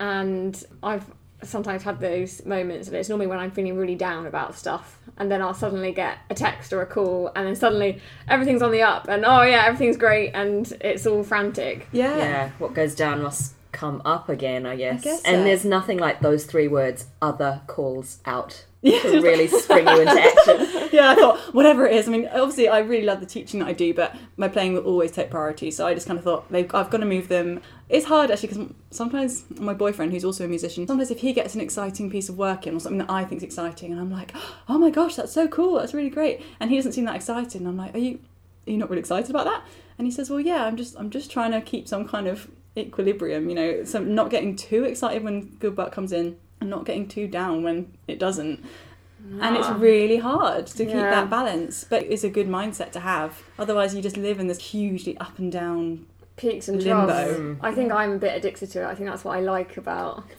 and 0.00 0.60
I've 0.82 1.04
sometimes 1.42 1.84
had 1.84 2.00
those 2.00 2.44
moments, 2.44 2.88
and 2.88 2.96
it's 2.96 3.08
normally 3.08 3.28
when 3.28 3.38
I'm 3.38 3.52
feeling 3.52 3.76
really 3.76 3.94
down 3.94 4.26
about 4.26 4.56
stuff, 4.56 4.98
and 5.16 5.30
then 5.30 5.40
I'll 5.40 5.54
suddenly 5.54 5.92
get 5.92 6.18
a 6.28 6.34
text 6.34 6.72
or 6.72 6.82
a 6.82 6.86
call, 6.86 7.30
and 7.36 7.46
then 7.46 7.54
suddenly 7.54 8.00
everything's 8.28 8.62
on 8.62 8.72
the 8.72 8.82
up, 8.82 9.06
and 9.08 9.24
oh 9.24 9.42
yeah, 9.42 9.62
everything's 9.64 9.96
great, 9.96 10.32
and 10.34 10.70
it's 10.80 11.06
all 11.06 11.22
frantic. 11.22 11.86
Yeah. 11.92 12.16
yeah. 12.16 12.50
What 12.58 12.74
goes 12.74 12.96
down 12.96 13.22
must 13.22 13.54
come 13.70 14.02
up 14.04 14.28
again, 14.28 14.66
I 14.66 14.74
guess. 14.74 15.02
I 15.02 15.04
guess 15.04 15.22
so. 15.22 15.30
and 15.30 15.46
there's 15.46 15.64
nothing 15.64 15.98
like 15.98 16.18
those 16.20 16.46
three 16.46 16.66
words: 16.66 17.06
"other 17.22 17.60
calls 17.68 18.18
out." 18.26 18.64
Yeah. 18.82 19.02
to 19.02 19.20
really 19.20 19.46
spring 19.46 19.86
you 19.86 20.00
into 20.00 20.12
action. 20.12 20.88
yeah, 20.92 21.10
I 21.10 21.14
thought 21.14 21.38
whatever 21.54 21.86
it 21.86 21.94
is. 21.94 22.08
I 22.08 22.12
mean, 22.12 22.28
obviously, 22.28 22.68
I 22.68 22.78
really 22.78 23.04
love 23.04 23.20
the 23.20 23.26
teaching 23.26 23.60
that 23.60 23.68
I 23.68 23.72
do, 23.74 23.92
but 23.92 24.16
my 24.38 24.48
playing 24.48 24.72
will 24.72 24.84
always 24.84 25.12
take 25.12 25.30
priority. 25.30 25.70
So 25.70 25.86
I 25.86 25.92
just 25.92 26.06
kind 26.06 26.18
of 26.18 26.24
thought 26.24 26.50
they've, 26.50 26.72
I've 26.74 26.88
got 26.88 26.98
to 26.98 27.06
move 27.06 27.28
them. 27.28 27.60
It's 27.90 28.06
hard 28.06 28.30
actually 28.30 28.48
because 28.48 28.72
sometimes 28.90 29.44
my 29.58 29.74
boyfriend, 29.74 30.12
who's 30.12 30.24
also 30.24 30.44
a 30.46 30.48
musician, 30.48 30.86
sometimes 30.86 31.10
if 31.10 31.20
he 31.20 31.32
gets 31.32 31.54
an 31.54 31.60
exciting 31.60 32.10
piece 32.10 32.28
of 32.30 32.38
work 32.38 32.66
in 32.66 32.74
or 32.74 32.80
something 32.80 32.98
that 32.98 33.10
I 33.10 33.24
think's 33.24 33.44
exciting, 33.44 33.92
and 33.92 34.00
I'm 34.00 34.10
like, 34.10 34.32
oh 34.68 34.78
my 34.78 34.90
gosh, 34.90 35.16
that's 35.16 35.32
so 35.32 35.46
cool, 35.46 35.74
that's 35.74 35.92
really 35.92 36.10
great, 36.10 36.40
and 36.58 36.70
he 36.70 36.76
doesn't 36.76 36.92
seem 36.92 37.04
that 37.04 37.16
excited, 37.16 37.60
and 37.60 37.68
I'm 37.68 37.76
like, 37.76 37.94
are 37.94 37.98
you, 37.98 38.18
are 38.66 38.70
you 38.70 38.78
not 38.78 38.88
really 38.88 39.00
excited 39.00 39.28
about 39.28 39.44
that? 39.44 39.62
And 39.98 40.06
he 40.06 40.12
says, 40.12 40.30
well, 40.30 40.40
yeah, 40.40 40.64
I'm 40.64 40.76
just, 40.76 40.96
I'm 40.98 41.10
just 41.10 41.30
trying 41.30 41.50
to 41.50 41.60
keep 41.60 41.86
some 41.88 42.06
kind 42.06 42.28
of 42.28 42.48
equilibrium, 42.78 43.48
you 43.48 43.54
know, 43.54 43.84
so 43.84 43.98
not 43.98 44.30
getting 44.30 44.56
too 44.56 44.84
excited 44.84 45.24
when 45.24 45.56
good 45.56 45.76
work 45.76 45.92
comes 45.92 46.12
in, 46.12 46.38
and 46.60 46.70
not 46.70 46.84
getting 46.84 47.08
too 47.08 47.26
down 47.26 47.62
when 47.62 47.92
it 48.06 48.18
doesn't 48.18 48.64
and 49.40 49.54
it's 49.56 49.68
really 49.68 50.16
hard 50.16 50.66
to 50.66 50.84
keep 50.84 50.94
Yeah. 50.94 51.10
that 51.10 51.30
balance 51.30 51.84
but 51.84 52.04
it's 52.04 52.24
a 52.24 52.30
good 52.30 52.48
mindset 52.48 52.90
to 52.92 53.00
have 53.00 53.42
otherwise 53.58 53.94
you 53.94 54.00
just 54.02 54.16
live 54.16 54.40
in 54.40 54.46
this 54.46 54.58
hugely 54.58 55.16
up 55.18 55.38
and 55.38 55.52
down 55.52 56.06
peaks 56.40 56.68
and 56.68 56.82
troughs. 56.82 57.12
Mm. 57.12 57.58
I 57.60 57.72
think 57.72 57.92
I'm 57.92 58.12
a 58.12 58.18
bit 58.18 58.34
addicted 58.34 58.70
to 58.70 58.82
it. 58.82 58.86
I 58.86 58.94
think 58.94 59.10
that's 59.10 59.24
what 59.24 59.36
I 59.36 59.40
like 59.40 59.76
about. 59.76 60.24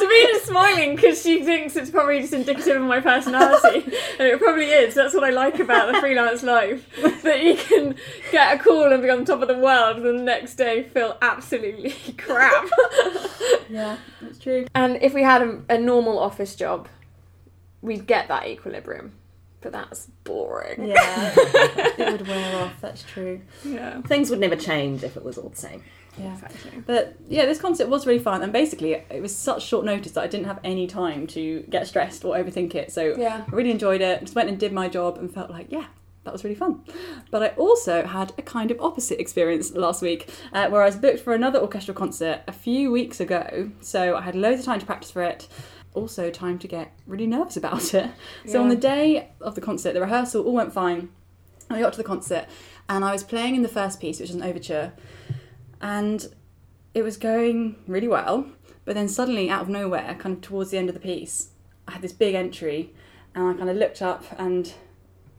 Davina's 0.00 0.42
smiling 0.42 0.96
because 0.96 1.22
she 1.22 1.42
thinks 1.44 1.76
it's 1.76 1.90
probably 1.90 2.20
just 2.20 2.32
indicative 2.32 2.76
of 2.80 2.88
my 2.88 3.00
personality, 3.00 3.78
and 4.18 4.28
it 4.28 4.38
probably 4.40 4.66
is. 4.66 4.94
That's 4.94 5.14
what 5.14 5.24
I 5.24 5.30
like 5.30 5.58
about 5.58 5.92
the 5.92 6.00
freelance 6.00 6.42
life 6.42 6.86
that 7.22 7.42
you 7.42 7.56
can 7.56 7.94
get 8.30 8.58
a 8.60 8.62
call 8.62 8.92
and 8.92 9.02
be 9.02 9.10
on 9.10 9.24
top 9.24 9.42
of 9.42 9.48
the 9.48 9.58
world, 9.58 9.98
and 9.98 10.18
the 10.20 10.22
next 10.22 10.54
day 10.56 10.82
feel 10.84 11.16
absolutely 11.22 11.90
crap. 12.18 12.68
yeah 13.68 13.96
that's 14.20 14.38
true 14.38 14.66
and 14.74 14.96
if 15.02 15.14
we 15.14 15.22
had 15.22 15.40
a, 15.42 15.62
a 15.70 15.78
normal 15.78 16.18
office 16.18 16.54
job, 16.54 16.88
we'd 17.80 18.06
get 18.06 18.28
that 18.28 18.46
equilibrium, 18.46 19.12
but 19.60 19.72
that's 19.72 20.06
boring. 20.24 20.84
yeah 20.88 21.32
it 21.36 22.12
would 22.12 22.26
wear 22.28 22.62
off 22.62 22.74
that's 22.80 23.02
true 23.02 23.40
Yeah. 23.64 24.00
Things 24.02 24.30
would 24.30 24.40
never 24.40 24.56
change 24.56 25.02
if 25.04 25.16
it 25.16 25.24
was 25.24 25.38
all 25.38 25.48
the 25.48 25.56
same. 25.56 25.82
Yeah 26.18 26.32
Exactly. 26.34 26.82
but 26.86 27.16
yeah 27.28 27.46
this 27.46 27.58
concert 27.60 27.88
was 27.88 28.06
really 28.06 28.18
fun 28.18 28.42
and 28.42 28.52
basically 28.52 28.92
it 28.92 29.22
was 29.22 29.34
such 29.34 29.62
short 29.66 29.84
notice 29.84 30.12
that 30.12 30.22
i 30.22 30.26
didn't 30.26 30.46
have 30.46 30.60
any 30.62 30.86
time 30.86 31.26
to 31.28 31.60
get 31.70 31.86
stressed 31.86 32.24
or 32.24 32.36
overthink 32.36 32.74
it 32.74 32.92
so 32.92 33.14
Yeah. 33.16 33.44
I 33.50 33.54
really 33.54 33.70
enjoyed 33.70 34.00
it. 34.02 34.20
Just 34.20 34.34
went 34.34 34.48
and 34.48 34.58
did 34.58 34.72
my 34.72 34.88
job 34.88 35.16
and 35.18 35.32
felt 35.32 35.50
like, 35.50 35.68
yeah, 35.70 35.86
that 36.24 36.32
was 36.32 36.44
really 36.44 36.54
fun. 36.56 36.82
But 37.30 37.42
I 37.42 37.48
also 37.56 38.04
had 38.04 38.32
a 38.38 38.42
kind 38.42 38.70
of 38.70 38.80
opposite 38.80 39.18
experience 39.20 39.72
last 39.72 40.02
week 40.02 40.28
uh, 40.52 40.68
where 40.68 40.82
I 40.82 40.86
was 40.86 40.96
booked 40.96 41.20
for 41.20 41.32
another 41.34 41.58
orchestral 41.58 41.96
concert 41.96 42.42
a 42.46 42.52
few 42.52 42.90
weeks 42.92 43.18
ago. 43.20 43.70
So 43.80 44.16
I 44.16 44.20
had 44.22 44.34
loads 44.34 44.60
of 44.60 44.66
time 44.66 44.80
to 44.80 44.86
practice 44.86 45.10
for 45.10 45.22
it. 45.22 45.48
also 45.94 46.30
time 46.30 46.58
to 46.58 46.68
get 46.68 46.92
really 47.06 47.26
nervous 47.26 47.56
about 47.56 47.94
it. 47.94 48.10
So 48.46 48.60
on 48.62 48.68
the 48.68 48.76
day 48.76 49.30
of 49.40 49.54
the 49.54 49.60
concert, 49.60 49.92
the 49.94 50.00
rehearsal 50.00 50.44
all 50.44 50.52
went 50.54 50.72
fine. 50.72 51.08
I 51.70 51.80
got 51.80 51.92
to 51.94 51.98
the 51.98 52.04
concert 52.14 52.46
and 52.88 53.04
I 53.04 53.12
was 53.12 53.24
playing 53.24 53.54
in 53.56 53.62
the 53.62 53.68
first 53.80 54.00
piece, 54.00 54.20
which 54.20 54.30
is 54.30 54.36
an 54.36 54.42
overture, 54.42 54.92
and 55.82 56.32
it 56.94 57.02
was 57.02 57.16
going 57.16 57.76
really 57.86 58.08
well. 58.08 58.46
But 58.84 58.94
then 58.94 59.08
suddenly, 59.08 59.50
out 59.50 59.62
of 59.62 59.68
nowhere, 59.68 60.16
kind 60.18 60.36
of 60.36 60.40
towards 60.40 60.70
the 60.70 60.78
end 60.78 60.88
of 60.88 60.94
the 60.94 61.00
piece, 61.00 61.50
I 61.86 61.92
had 61.92 62.02
this 62.02 62.12
big 62.12 62.34
entry, 62.34 62.92
and 63.34 63.48
I 63.48 63.54
kind 63.54 63.68
of 63.68 63.76
looked 63.76 64.02
up 64.02 64.24
and 64.38 64.72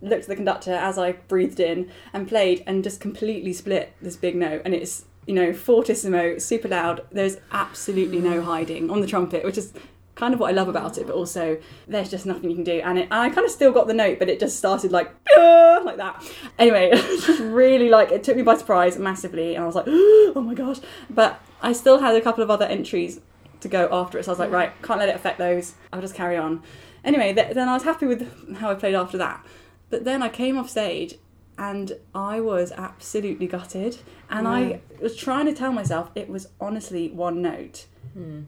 looked 0.01 0.23
at 0.23 0.29
the 0.29 0.35
conductor 0.35 0.73
as 0.73 0.97
I 0.97 1.13
breathed 1.13 1.59
in 1.59 1.89
and 2.13 2.27
played, 2.27 2.63
and 2.67 2.83
just 2.83 2.99
completely 2.99 3.53
split 3.53 3.93
this 4.01 4.15
big 4.15 4.35
note. 4.35 4.61
And 4.65 4.73
it's 4.73 5.05
you 5.25 5.33
know 5.33 5.53
fortissimo, 5.53 6.37
super 6.37 6.67
loud. 6.67 7.05
There's 7.11 7.37
absolutely 7.51 8.19
no 8.19 8.41
hiding 8.41 8.89
on 8.89 9.01
the 9.01 9.07
trumpet, 9.07 9.43
which 9.43 9.57
is 9.57 9.73
kind 10.15 10.33
of 10.33 10.39
what 10.39 10.49
I 10.49 10.53
love 10.53 10.67
about 10.67 10.97
it, 10.97 11.07
but 11.07 11.15
also 11.15 11.57
there's 11.87 12.09
just 12.09 12.25
nothing 12.25 12.49
you 12.49 12.55
can 12.55 12.63
do. 12.63 12.81
And, 12.83 12.99
it, 12.99 13.03
and 13.03 13.13
I 13.13 13.29
kind 13.29 13.45
of 13.45 13.51
still 13.51 13.71
got 13.71 13.87
the 13.87 13.93
note, 13.93 14.19
but 14.19 14.29
it 14.29 14.39
just 14.39 14.57
started 14.57 14.91
like 14.91 15.11
like 15.37 15.97
that. 15.97 16.23
Anyway, 16.59 16.91
just 16.91 17.39
really 17.39 17.89
like 17.89 18.11
it 18.11 18.23
took 18.23 18.35
me 18.35 18.43
by 18.43 18.55
surprise 18.57 18.97
massively, 18.97 19.55
and 19.55 19.63
I 19.63 19.67
was 19.67 19.75
like, 19.75 19.85
oh 19.87 20.41
my 20.43 20.53
gosh! 20.53 20.79
But 21.09 21.41
I 21.61 21.73
still 21.73 21.99
had 21.99 22.15
a 22.15 22.21
couple 22.21 22.43
of 22.43 22.49
other 22.49 22.65
entries 22.65 23.19
to 23.61 23.67
go 23.67 23.87
after 23.91 24.17
it, 24.17 24.25
so 24.25 24.31
I 24.31 24.33
was 24.33 24.39
like, 24.39 24.51
right, 24.51 24.71
can't 24.81 24.99
let 24.99 25.09
it 25.09 25.15
affect 25.15 25.37
those. 25.37 25.73
I'll 25.91 26.01
just 26.01 26.15
carry 26.15 26.37
on. 26.37 26.61
Anyway, 27.03 27.33
th- 27.33 27.53
then 27.53 27.67
I 27.67 27.73
was 27.73 27.83
happy 27.83 28.05
with 28.05 28.57
how 28.57 28.71
I 28.71 28.75
played 28.75 28.95
after 28.95 29.17
that. 29.17 29.45
But 29.89 30.05
then 30.05 30.23
I 30.23 30.29
came 30.29 30.57
off 30.57 30.69
stage 30.69 31.15
and 31.57 31.93
I 32.15 32.39
was 32.39 32.71
absolutely 32.71 33.47
gutted. 33.47 33.97
And 34.29 34.47
I 34.47 34.81
was 35.01 35.15
trying 35.15 35.45
to 35.45 35.53
tell 35.53 35.71
myself 35.71 36.09
it 36.15 36.29
was 36.29 36.47
honestly 36.59 37.09
one 37.09 37.41
note. 37.41 37.85
Hmm. 38.13 38.43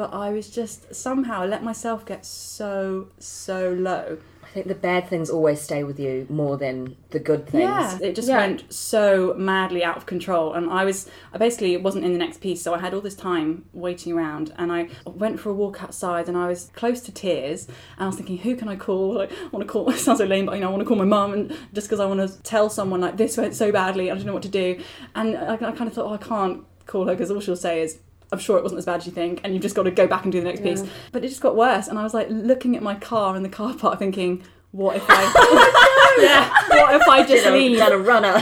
But 0.00 0.14
I 0.14 0.30
was 0.30 0.48
just 0.48 0.94
somehow 0.94 1.44
let 1.44 1.62
myself 1.62 2.06
get 2.06 2.24
so, 2.24 3.08
so 3.18 3.68
low. 3.78 4.16
I 4.42 4.46
think 4.46 4.66
the 4.66 4.74
bad 4.74 5.10
things 5.10 5.28
always 5.28 5.60
stay 5.60 5.84
with 5.84 6.00
you 6.00 6.26
more 6.30 6.56
than 6.56 6.96
the 7.10 7.18
good 7.18 7.46
things. 7.46 7.64
Yeah, 7.64 7.98
it 8.00 8.14
just 8.14 8.26
Yeah. 8.28 8.38
went 8.38 8.64
so 8.72 9.34
madly 9.36 9.84
out 9.84 9.98
of 9.98 10.06
control, 10.06 10.54
and 10.54 10.70
I 10.70 10.86
was 10.86 11.06
I 11.34 11.36
basically 11.36 11.76
wasn't 11.76 12.06
in 12.06 12.14
the 12.14 12.18
next 12.18 12.40
piece, 12.40 12.62
so 12.62 12.72
I 12.72 12.78
had 12.78 12.94
all 12.94 13.02
this 13.02 13.14
time 13.14 13.66
waiting 13.74 14.14
around, 14.14 14.54
and 14.56 14.72
I 14.72 14.88
went 15.04 15.38
for 15.38 15.50
a 15.50 15.52
walk 15.52 15.82
outside, 15.82 16.28
and 16.28 16.36
I 16.38 16.46
was 16.46 16.70
close 16.74 17.02
to 17.02 17.12
tears, 17.12 17.66
and 17.66 18.04
I 18.04 18.06
was 18.06 18.16
thinking, 18.16 18.38
who 18.38 18.56
can 18.56 18.68
I 18.68 18.76
call? 18.76 19.12
Like, 19.16 19.30
I 19.44 19.48
want 19.52 19.66
to 19.66 19.70
call. 19.70 19.90
It 19.90 19.98
sounds 19.98 20.20
so 20.20 20.24
lame, 20.24 20.46
but 20.46 20.54
you 20.54 20.62
know, 20.62 20.68
I 20.68 20.70
want 20.70 20.80
to 20.80 20.88
call 20.88 20.96
my 20.96 21.04
mum, 21.04 21.34
and 21.34 21.54
just 21.74 21.88
because 21.88 22.00
I 22.00 22.06
want 22.06 22.20
to 22.26 22.42
tell 22.42 22.70
someone 22.70 23.02
like 23.02 23.18
this 23.18 23.36
went 23.36 23.54
so 23.54 23.70
badly, 23.70 24.10
I 24.10 24.14
don't 24.14 24.24
know 24.24 24.32
what 24.32 24.44
to 24.44 24.48
do, 24.48 24.80
and 25.14 25.36
I, 25.36 25.52
I 25.56 25.72
kind 25.72 25.88
of 25.88 25.92
thought, 25.92 26.06
oh, 26.06 26.14
I 26.14 26.16
can't 26.16 26.64
call 26.86 27.04
her 27.06 27.12
because 27.14 27.30
all 27.30 27.40
she'll 27.40 27.54
say 27.54 27.82
is. 27.82 27.98
I'm 28.32 28.38
sure 28.38 28.56
it 28.58 28.62
wasn't 28.62 28.78
as 28.78 28.86
bad 28.86 28.96
as 29.00 29.06
you 29.06 29.12
think, 29.12 29.40
and 29.42 29.52
you've 29.52 29.62
just 29.62 29.74
got 29.74 29.84
to 29.84 29.90
go 29.90 30.06
back 30.06 30.22
and 30.24 30.32
do 30.32 30.40
the 30.40 30.46
next 30.46 30.62
piece. 30.62 30.84
But 31.12 31.24
it 31.24 31.28
just 31.28 31.40
got 31.40 31.56
worse, 31.56 31.88
and 31.88 31.98
I 31.98 32.02
was 32.02 32.14
like 32.14 32.28
looking 32.30 32.76
at 32.76 32.82
my 32.82 32.94
car 32.94 33.36
in 33.36 33.42
the 33.42 33.48
car 33.48 33.74
park, 33.74 33.98
thinking, 33.98 34.42
"What 34.72 34.96
if 34.96 35.04
I, 35.08 36.16
yeah, 36.20 36.50
what 36.68 36.94
if 37.00 37.08
I 37.08 37.24
just 37.26 37.44
Done 37.44 37.54
a- 37.54 37.56
leave?" 37.56 37.78
done 37.78 37.92
a 37.92 37.98
runner. 37.98 38.28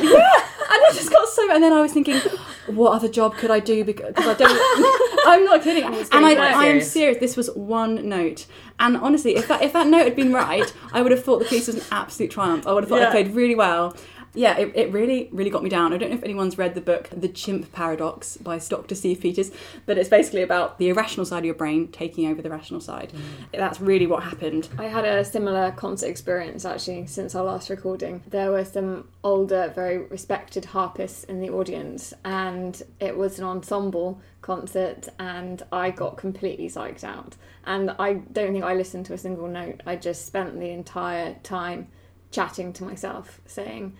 and 0.70 0.84
I 0.84 0.90
just 0.92 1.10
got 1.10 1.28
so. 1.28 1.50
And 1.52 1.62
then 1.62 1.72
I 1.72 1.80
was 1.80 1.92
thinking, 1.92 2.20
what 2.66 2.92
other 2.92 3.08
job 3.08 3.36
could 3.36 3.50
I 3.50 3.60
do? 3.60 3.84
Because 3.84 4.14
I 4.16 4.34
don't. 4.34 5.26
I'm 5.26 5.44
not 5.44 5.62
kidding. 5.62 5.84
And 5.84 6.26
I, 6.26 6.34
I 6.34 6.66
am 6.66 6.80
serious. 6.80 7.18
This 7.18 7.36
was 7.36 7.50
one 7.54 8.08
note. 8.08 8.46
And 8.78 8.96
honestly, 8.96 9.36
if 9.36 9.48
that 9.48 9.62
if 9.62 9.72
that 9.72 9.86
note 9.86 10.04
had 10.04 10.16
been 10.16 10.32
right, 10.32 10.72
I 10.92 11.02
would 11.02 11.10
have 11.12 11.24
thought 11.24 11.38
the 11.38 11.44
piece 11.46 11.66
was 11.66 11.76
an 11.76 11.82
absolute 11.90 12.30
triumph. 12.30 12.66
I 12.66 12.72
would 12.72 12.84
have 12.84 12.90
thought 12.90 13.02
I 13.02 13.10
played 13.10 13.34
really 13.34 13.54
well. 13.54 13.96
Yeah, 14.38 14.56
it, 14.56 14.70
it 14.76 14.92
really, 14.92 15.28
really 15.32 15.50
got 15.50 15.64
me 15.64 15.68
down. 15.68 15.92
I 15.92 15.98
don't 15.98 16.10
know 16.10 16.16
if 16.16 16.22
anyone's 16.22 16.56
read 16.56 16.76
the 16.76 16.80
book 16.80 17.08
The 17.10 17.26
Chimp 17.26 17.72
Paradox 17.72 18.36
by 18.36 18.60
Dr. 18.60 18.94
Steve 18.94 19.20
Peters, 19.20 19.50
but 19.84 19.98
it's 19.98 20.08
basically 20.08 20.42
about 20.42 20.78
the 20.78 20.90
irrational 20.90 21.26
side 21.26 21.40
of 21.40 21.44
your 21.44 21.56
brain 21.56 21.88
taking 21.88 22.30
over 22.30 22.40
the 22.40 22.48
rational 22.48 22.80
side. 22.80 23.12
Mm. 23.12 23.58
That's 23.58 23.80
really 23.80 24.06
what 24.06 24.22
happened. 24.22 24.68
I 24.78 24.84
had 24.84 25.04
a 25.04 25.24
similar 25.24 25.72
concert 25.72 26.06
experience 26.06 26.64
actually 26.64 27.08
since 27.08 27.34
our 27.34 27.42
last 27.42 27.68
recording. 27.68 28.22
There 28.28 28.52
were 28.52 28.64
some 28.64 29.08
older, 29.24 29.72
very 29.74 29.98
respected 29.98 30.66
harpists 30.66 31.24
in 31.24 31.40
the 31.40 31.50
audience, 31.50 32.14
and 32.24 32.80
it 33.00 33.16
was 33.16 33.40
an 33.40 33.44
ensemble 33.44 34.20
concert, 34.40 35.08
and 35.18 35.64
I 35.72 35.90
got 35.90 36.16
completely 36.16 36.68
psyched 36.68 37.02
out. 37.02 37.34
And 37.64 37.90
I 37.98 38.12
don't 38.12 38.52
think 38.52 38.64
I 38.64 38.74
listened 38.74 39.06
to 39.06 39.14
a 39.14 39.18
single 39.18 39.48
note. 39.48 39.82
I 39.84 39.96
just 39.96 40.26
spent 40.26 40.60
the 40.60 40.70
entire 40.70 41.34
time 41.42 41.88
chatting 42.30 42.72
to 42.74 42.84
myself, 42.84 43.40
saying, 43.44 43.96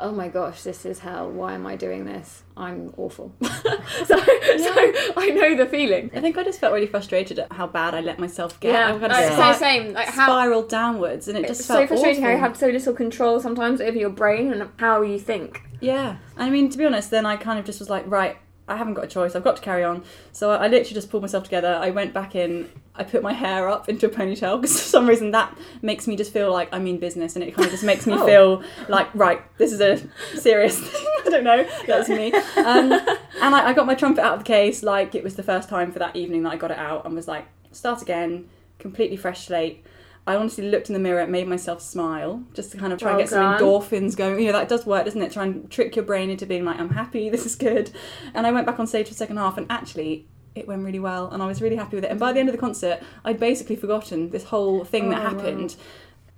Oh 0.00 0.10
my 0.10 0.28
gosh, 0.28 0.62
this 0.62 0.84
is 0.84 0.98
hell. 0.98 1.30
Why 1.30 1.54
am 1.54 1.66
I 1.66 1.76
doing 1.76 2.04
this? 2.04 2.42
I'm 2.56 2.92
awful. 2.96 3.32
so, 3.42 3.54
so 4.04 4.16
I 4.18 5.32
know 5.34 5.56
the 5.56 5.66
feeling. 5.66 6.10
I 6.14 6.20
think 6.20 6.36
I 6.36 6.42
just 6.42 6.58
felt 6.58 6.72
really 6.72 6.88
frustrated 6.88 7.38
at 7.38 7.52
how 7.52 7.68
bad 7.68 7.94
I 7.94 8.00
let 8.00 8.18
myself 8.18 8.58
get. 8.58 8.72
Yeah, 8.72 8.88
I 8.88 8.90
kind 8.98 9.04
of 9.04 9.10
like, 9.12 9.32
spi- 9.32 9.52
so 9.52 9.58
same. 9.58 9.92
Like 9.92 10.08
how 10.08 10.26
spiraled 10.26 10.68
downwards, 10.68 11.28
and 11.28 11.38
it 11.38 11.46
just 11.46 11.60
it's 11.60 11.68
felt 11.68 11.82
so 11.82 11.86
frustrating 11.86 12.22
how 12.22 12.30
you 12.30 12.38
have 12.38 12.56
so 12.56 12.68
little 12.68 12.92
control 12.92 13.38
sometimes 13.40 13.80
over 13.80 13.96
your 13.96 14.10
brain 14.10 14.52
and 14.52 14.68
how 14.78 15.02
you 15.02 15.18
think. 15.18 15.62
Yeah, 15.80 16.16
I 16.36 16.50
mean, 16.50 16.70
to 16.70 16.78
be 16.78 16.84
honest, 16.84 17.10
then 17.10 17.24
I 17.24 17.36
kind 17.36 17.58
of 17.58 17.64
just 17.64 17.78
was 17.78 17.88
like, 17.88 18.04
right, 18.06 18.36
I 18.66 18.76
haven't 18.76 18.94
got 18.94 19.04
a 19.04 19.08
choice. 19.08 19.36
I've 19.36 19.44
got 19.44 19.56
to 19.56 19.62
carry 19.62 19.84
on. 19.84 20.02
So 20.32 20.50
I, 20.50 20.56
I 20.56 20.68
literally 20.68 20.94
just 20.94 21.10
pulled 21.10 21.22
myself 21.22 21.44
together. 21.44 21.78
I 21.82 21.90
went 21.90 22.14
back 22.14 22.34
in. 22.34 22.70
I 22.94 23.04
put 23.04 23.22
my 23.22 23.32
hair 23.34 23.68
up 23.68 23.88
into 23.90 24.06
a 24.06 24.08
ponytail 24.08 24.60
because 24.60 24.72
for 24.80 24.86
some 24.88 25.06
reason 25.06 25.32
that 25.32 25.56
makes 25.82 26.06
me 26.06 26.16
just 26.16 26.32
feel 26.32 26.50
like 26.52 26.68
I'm 26.72 26.86
in 26.86 26.98
business, 26.98 27.34
and 27.36 27.44
it 27.44 27.54
kind 27.54 27.66
of 27.66 27.72
just 27.72 27.84
makes 27.84 28.06
me 28.06 28.14
Oh. 28.14 28.24
feel 28.26 28.62
like, 28.88 29.08
right, 29.14 29.42
this 29.58 29.72
is 29.72 29.80
a 29.80 29.98
serious 30.38 30.78
thing. 30.80 31.06
I 31.26 31.30
don't 31.30 31.44
know. 31.44 31.66
That's 31.86 32.08
me. 32.08 32.32
Um, 32.32 32.92
and 33.42 33.54
I, 33.54 33.68
I 33.68 33.72
got 33.74 33.86
my 33.86 33.94
trumpet 33.94 34.22
out 34.24 34.34
of 34.34 34.38
the 34.40 34.44
case 34.46 34.82
like 34.82 35.14
it 35.14 35.22
was 35.24 35.34
the 35.36 35.42
first 35.42 35.68
time 35.68 35.92
for 35.92 35.98
that 35.98 36.16
evening 36.16 36.44
that 36.44 36.52
I 36.52 36.56
got 36.56 36.70
it 36.70 36.78
out, 36.78 37.04
and 37.04 37.14
was 37.14 37.28
like, 37.28 37.46
start 37.72 38.00
again, 38.00 38.48
completely 38.78 39.16
fresh 39.16 39.46
slate. 39.46 39.84
I 40.26 40.36
honestly 40.36 40.68
looked 40.70 40.88
in 40.88 40.94
the 40.94 40.98
mirror, 41.00 41.20
and 41.20 41.30
made 41.30 41.46
myself 41.46 41.82
smile, 41.82 42.42
just 42.54 42.72
to 42.72 42.78
kind 42.78 42.92
of 42.92 42.98
try 42.98 43.10
and 43.10 43.18
Well 43.18 43.26
get 43.26 43.30
some 43.30 43.58
endorphins 43.58 44.16
going. 44.16 44.40
You 44.40 44.46
know, 44.46 44.58
that 44.58 44.68
does 44.68 44.86
work, 44.86 45.04
doesn't 45.04 45.20
it? 45.20 45.32
Try 45.32 45.44
and 45.44 45.70
trick 45.70 45.94
your 45.96 46.04
brain 46.04 46.30
into 46.30 46.46
being 46.46 46.64
like, 46.64 46.78
I'm 46.80 46.90
happy, 46.90 47.28
this 47.34 47.44
is 47.44 47.56
good. 47.56 47.90
And 48.32 48.46
I 48.46 48.52
went 48.52 48.66
back 48.66 48.78
on 48.78 48.86
stage 48.86 49.06
for 49.08 49.12
the 49.14 49.18
second 49.18 49.36
half, 49.36 49.58
and 49.58 49.66
actually, 49.70 50.26
it 50.54 50.66
went 50.66 50.84
really 50.84 51.00
well, 51.00 51.28
and 51.30 51.42
I 51.42 51.46
was 51.46 51.60
really 51.60 51.76
happy 51.76 51.96
with 51.96 52.04
it. 52.04 52.10
And 52.10 52.18
by 52.20 52.32
the 52.32 52.40
end 52.40 52.48
of 52.48 52.54
the 52.54 52.60
concert, 52.60 53.02
I'd 53.24 53.38
basically 53.40 53.76
forgotten 53.76 54.30
this 54.30 54.44
whole 54.44 54.84
thing 54.84 55.10
that 55.10 55.20
Oh, 55.20 55.24
wow. 55.24 55.30
happened. 55.30 55.76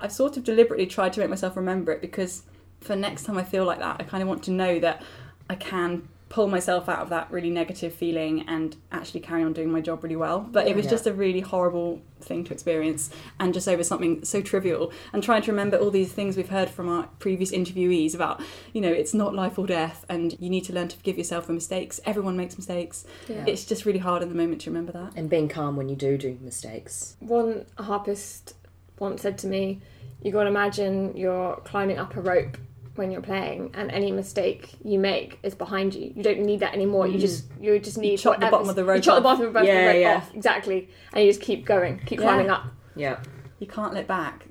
I've 0.00 0.12
sort 0.12 0.36
of 0.36 0.44
deliberately 0.44 0.86
tried 0.86 1.12
to 1.14 1.20
make 1.20 1.30
myself 1.30 1.56
remember 1.56 1.92
it 1.92 2.00
because 2.00 2.42
for 2.80 2.96
next 2.96 3.22
time 3.24 3.38
I 3.38 3.44
feel 3.44 3.64
like 3.64 3.78
that, 3.78 3.96
I 3.98 4.04
kind 4.04 4.22
of 4.22 4.28
want 4.28 4.42
to 4.44 4.50
know 4.50 4.78
that 4.80 5.02
I 5.48 5.54
can 5.54 6.08
pull 6.28 6.48
myself 6.48 6.88
out 6.88 6.98
of 6.98 7.08
that 7.08 7.30
really 7.30 7.50
negative 7.50 7.94
feeling 7.94 8.44
and 8.48 8.74
actually 8.90 9.20
carry 9.20 9.44
on 9.44 9.52
doing 9.52 9.70
my 9.70 9.80
job 9.80 10.02
really 10.02 10.16
well. 10.16 10.40
But 10.40 10.66
it 10.66 10.74
was 10.74 10.84
Yeah. 10.86 10.90
just 10.90 11.06
a 11.06 11.12
really 11.12 11.38
horrible 11.38 12.00
thing 12.20 12.42
to 12.44 12.52
experience 12.52 13.10
and 13.38 13.54
just 13.54 13.68
over 13.68 13.84
something 13.84 14.24
so 14.24 14.40
trivial 14.40 14.90
and 15.12 15.22
trying 15.22 15.42
to 15.42 15.52
remember 15.52 15.76
all 15.76 15.90
these 15.90 16.10
things 16.12 16.36
we've 16.36 16.48
heard 16.48 16.68
from 16.68 16.88
our 16.88 17.08
previous 17.20 17.52
interviewees 17.52 18.12
about, 18.12 18.40
you 18.72 18.80
know, 18.80 18.90
it's 18.90 19.14
not 19.14 19.34
life 19.36 19.56
or 19.56 19.66
death 19.68 20.04
and 20.08 20.36
you 20.40 20.50
need 20.50 20.64
to 20.64 20.72
learn 20.72 20.88
to 20.88 20.96
forgive 20.96 21.16
yourself 21.16 21.46
for 21.46 21.52
mistakes. 21.52 22.00
Everyone 22.04 22.36
makes 22.36 22.56
mistakes. 22.58 23.04
Yeah. 23.28 23.44
It's 23.46 23.64
just 23.64 23.84
really 23.86 24.00
hard 24.00 24.20
in 24.22 24.28
the 24.28 24.34
moment 24.34 24.62
to 24.62 24.70
remember 24.70 24.90
that. 24.92 25.12
And 25.14 25.30
being 25.30 25.48
calm 25.48 25.76
when 25.76 25.88
you 25.88 25.94
do 25.96 26.18
do 26.18 26.38
mistakes. 26.42 27.14
One 27.20 27.66
harpist 27.78 28.54
once 28.98 29.22
said 29.22 29.38
to 29.38 29.46
me, 29.46 29.80
"You 30.22 30.32
got 30.32 30.42
to 30.44 30.48
imagine 30.50 31.16
you're 31.16 31.56
climbing 31.64 31.98
up 31.98 32.16
a 32.16 32.20
rope 32.20 32.56
when 32.96 33.10
you're 33.10 33.22
playing, 33.22 33.70
and 33.74 33.90
any 33.90 34.10
mistake 34.10 34.74
you 34.84 34.98
make 34.98 35.38
is 35.42 35.54
behind 35.54 35.94
you. 35.94 36.12
You 36.14 36.22
don't 36.22 36.40
need 36.40 36.60
that 36.60 36.74
anymore. 36.74 37.06
You 37.06 37.18
mm. 37.18 37.20
just 37.20 37.44
you 37.60 37.78
just 37.78 37.98
need 37.98 38.16
to 38.16 38.22
chop 38.22 38.40
the 38.40 38.50
bottom 38.50 38.68
of 38.68 38.76
the 38.76 38.84
rope 38.84 38.96
You 38.96 39.02
chop 39.02 39.16
the 39.16 39.20
bottom 39.22 39.46
of 39.46 39.52
the 39.52 39.64
Yeah, 39.64 39.86
rope 39.86 39.96
yeah. 39.96 40.16
off 40.16 40.34
exactly, 40.34 40.88
and 41.12 41.24
you 41.24 41.30
just 41.30 41.40
keep 41.40 41.64
going, 41.64 42.00
keep 42.06 42.20
Yeah. 42.20 42.26
climbing 42.26 42.50
up. 42.50 42.66
Yeah. 42.94 43.18
You 43.58 43.66
can't 43.66 43.94
look 43.94 44.06
back. 44.06 44.46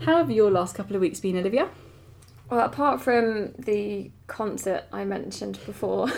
How 0.00 0.16
have 0.16 0.30
your 0.30 0.50
last 0.50 0.74
couple 0.74 0.96
of 0.96 1.02
weeks 1.02 1.20
been, 1.20 1.36
Olivia? 1.36 1.68
Well, 2.48 2.60
apart 2.60 3.00
from 3.00 3.52
the 3.58 4.10
concert 4.30 4.84
I 4.92 5.04
mentioned 5.04 5.58
before, 5.66 6.08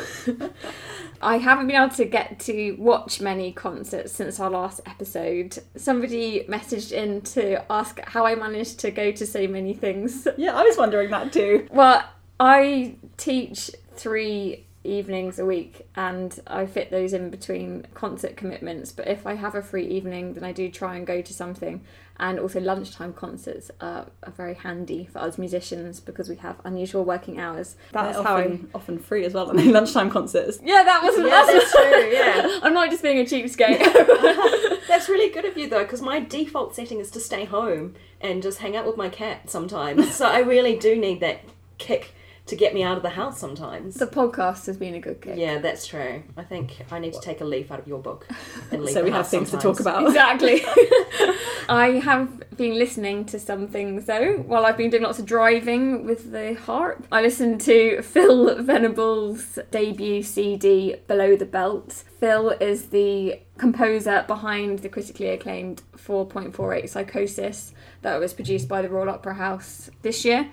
I 1.22 1.38
haven't 1.38 1.66
been 1.66 1.76
able 1.76 1.94
to 1.96 2.04
get 2.04 2.38
to 2.40 2.72
watch 2.78 3.20
many 3.20 3.52
concerts 3.52 4.12
since 4.12 4.38
our 4.38 4.50
last 4.50 4.80
episode. 4.86 5.58
Somebody 5.76 6.44
messaged 6.44 6.92
in 6.92 7.22
to 7.22 7.64
ask 7.72 7.98
how 8.00 8.26
I 8.26 8.34
managed 8.34 8.78
to 8.80 8.90
go 8.90 9.10
to 9.12 9.26
so 9.26 9.48
many 9.48 9.74
things. 9.74 10.28
Yeah, 10.42 10.56
I 10.56 10.62
was 10.62 10.76
wondering 10.76 11.10
that 11.10 11.32
too. 11.32 11.68
Well, 11.70 12.02
I 12.40 12.96
teach 13.16 13.70
three 13.94 14.64
evenings 14.82 15.38
a 15.38 15.46
week 15.46 15.86
and 15.94 16.38
I 16.46 16.66
fit 16.66 16.90
those 16.90 17.12
in 17.12 17.30
between 17.30 17.86
concert 17.94 18.36
commitments. 18.36 18.90
But 18.92 19.08
if 19.08 19.26
I 19.26 19.34
have 19.34 19.54
a 19.54 19.62
free 19.62 19.86
evening, 19.86 20.34
then 20.34 20.42
I 20.42 20.52
do 20.52 20.68
try 20.70 20.96
and 20.96 21.06
go 21.06 21.22
to 21.22 21.32
something. 21.32 21.82
And 22.22 22.38
also, 22.38 22.60
lunchtime 22.60 23.14
concerts 23.14 23.72
are, 23.80 24.06
are 24.22 24.30
very 24.30 24.54
handy 24.54 25.08
for 25.12 25.18
us 25.18 25.38
musicians 25.38 25.98
because 25.98 26.28
we 26.28 26.36
have 26.36 26.54
unusual 26.64 27.04
working 27.04 27.40
hours. 27.40 27.74
That's 27.90 28.14
They're 28.16 28.24
how 28.24 28.36
I. 28.36 28.42
often, 28.42 28.70
often 28.76 28.98
free 29.00 29.24
as 29.24 29.34
well, 29.34 29.52
they? 29.52 29.64
Lunchtime 29.72 30.08
concerts. 30.08 30.60
Yeah, 30.62 30.84
that 30.84 31.02
was 31.02 31.16
Yeah, 31.18 31.24
that's 31.24 31.52
that's 31.52 31.72
true, 31.72 32.12
yeah. 32.12 32.60
I'm 32.62 32.74
not 32.74 32.90
just 32.90 33.02
being 33.02 33.18
a 33.18 33.24
cheapskate. 33.24 34.78
That's 34.88 35.08
really 35.08 35.32
good 35.32 35.46
of 35.46 35.56
you 35.56 35.68
though, 35.68 35.82
because 35.82 36.02
my 36.02 36.20
default 36.20 36.76
setting 36.76 37.00
is 37.00 37.10
to 37.12 37.20
stay 37.20 37.44
home 37.44 37.94
and 38.20 38.42
just 38.42 38.58
hang 38.58 38.76
out 38.76 38.86
with 38.86 38.96
my 38.96 39.08
cat 39.08 39.50
sometimes. 39.50 40.14
so 40.14 40.26
I 40.26 40.40
really 40.40 40.76
do 40.76 40.96
need 40.96 41.20
that 41.20 41.40
kick 41.78 42.14
to 42.46 42.56
get 42.56 42.74
me 42.74 42.82
out 42.82 42.96
of 42.96 43.02
the 43.02 43.10
house 43.10 43.38
sometimes. 43.38 43.94
The 43.94 44.06
podcast 44.06 44.66
has 44.66 44.76
been 44.76 44.94
a 44.94 45.00
good 45.00 45.20
kick. 45.20 45.36
Yeah, 45.36 45.58
that's 45.58 45.86
true. 45.86 46.22
I 46.36 46.42
think 46.42 46.84
I 46.90 46.98
need 46.98 47.12
to 47.12 47.20
take 47.20 47.40
a 47.40 47.44
leaf 47.44 47.70
out 47.70 47.78
of 47.78 47.86
your 47.86 48.00
book 48.00 48.26
and 48.70 48.82
leave 48.84 48.94
so 48.94 49.04
we 49.04 49.10
have 49.10 49.28
things 49.28 49.50
to 49.52 49.58
talk 49.58 49.78
about. 49.78 50.04
Exactly. 50.06 50.62
I 51.68 52.00
have 52.02 52.56
been 52.56 52.74
listening 52.74 53.24
to 53.26 53.38
some 53.38 53.68
things 53.68 54.06
though 54.06 54.38
while 54.38 54.66
I've 54.66 54.76
been 54.76 54.90
doing 54.90 55.04
lots 55.04 55.20
of 55.20 55.26
driving 55.26 56.04
with 56.04 56.32
the 56.32 56.54
harp. 56.54 57.06
I 57.12 57.22
listened 57.22 57.60
to 57.62 58.02
Phil 58.02 58.62
Venables' 58.62 59.58
debut 59.70 60.22
CD, 60.22 60.96
Below 61.06 61.36
the 61.36 61.46
Belt. 61.46 62.02
Phil 62.18 62.50
is 62.50 62.86
the 62.86 63.40
composer 63.56 64.24
behind 64.26 64.80
the 64.80 64.88
critically 64.88 65.28
acclaimed 65.28 65.82
4.48 65.96 66.88
Psychosis 66.88 67.72
that 68.02 68.18
was 68.18 68.34
produced 68.34 68.66
by 68.66 68.82
the 68.82 68.88
Royal 68.88 69.10
Opera 69.10 69.34
House 69.34 69.90
this 70.02 70.24
year 70.24 70.50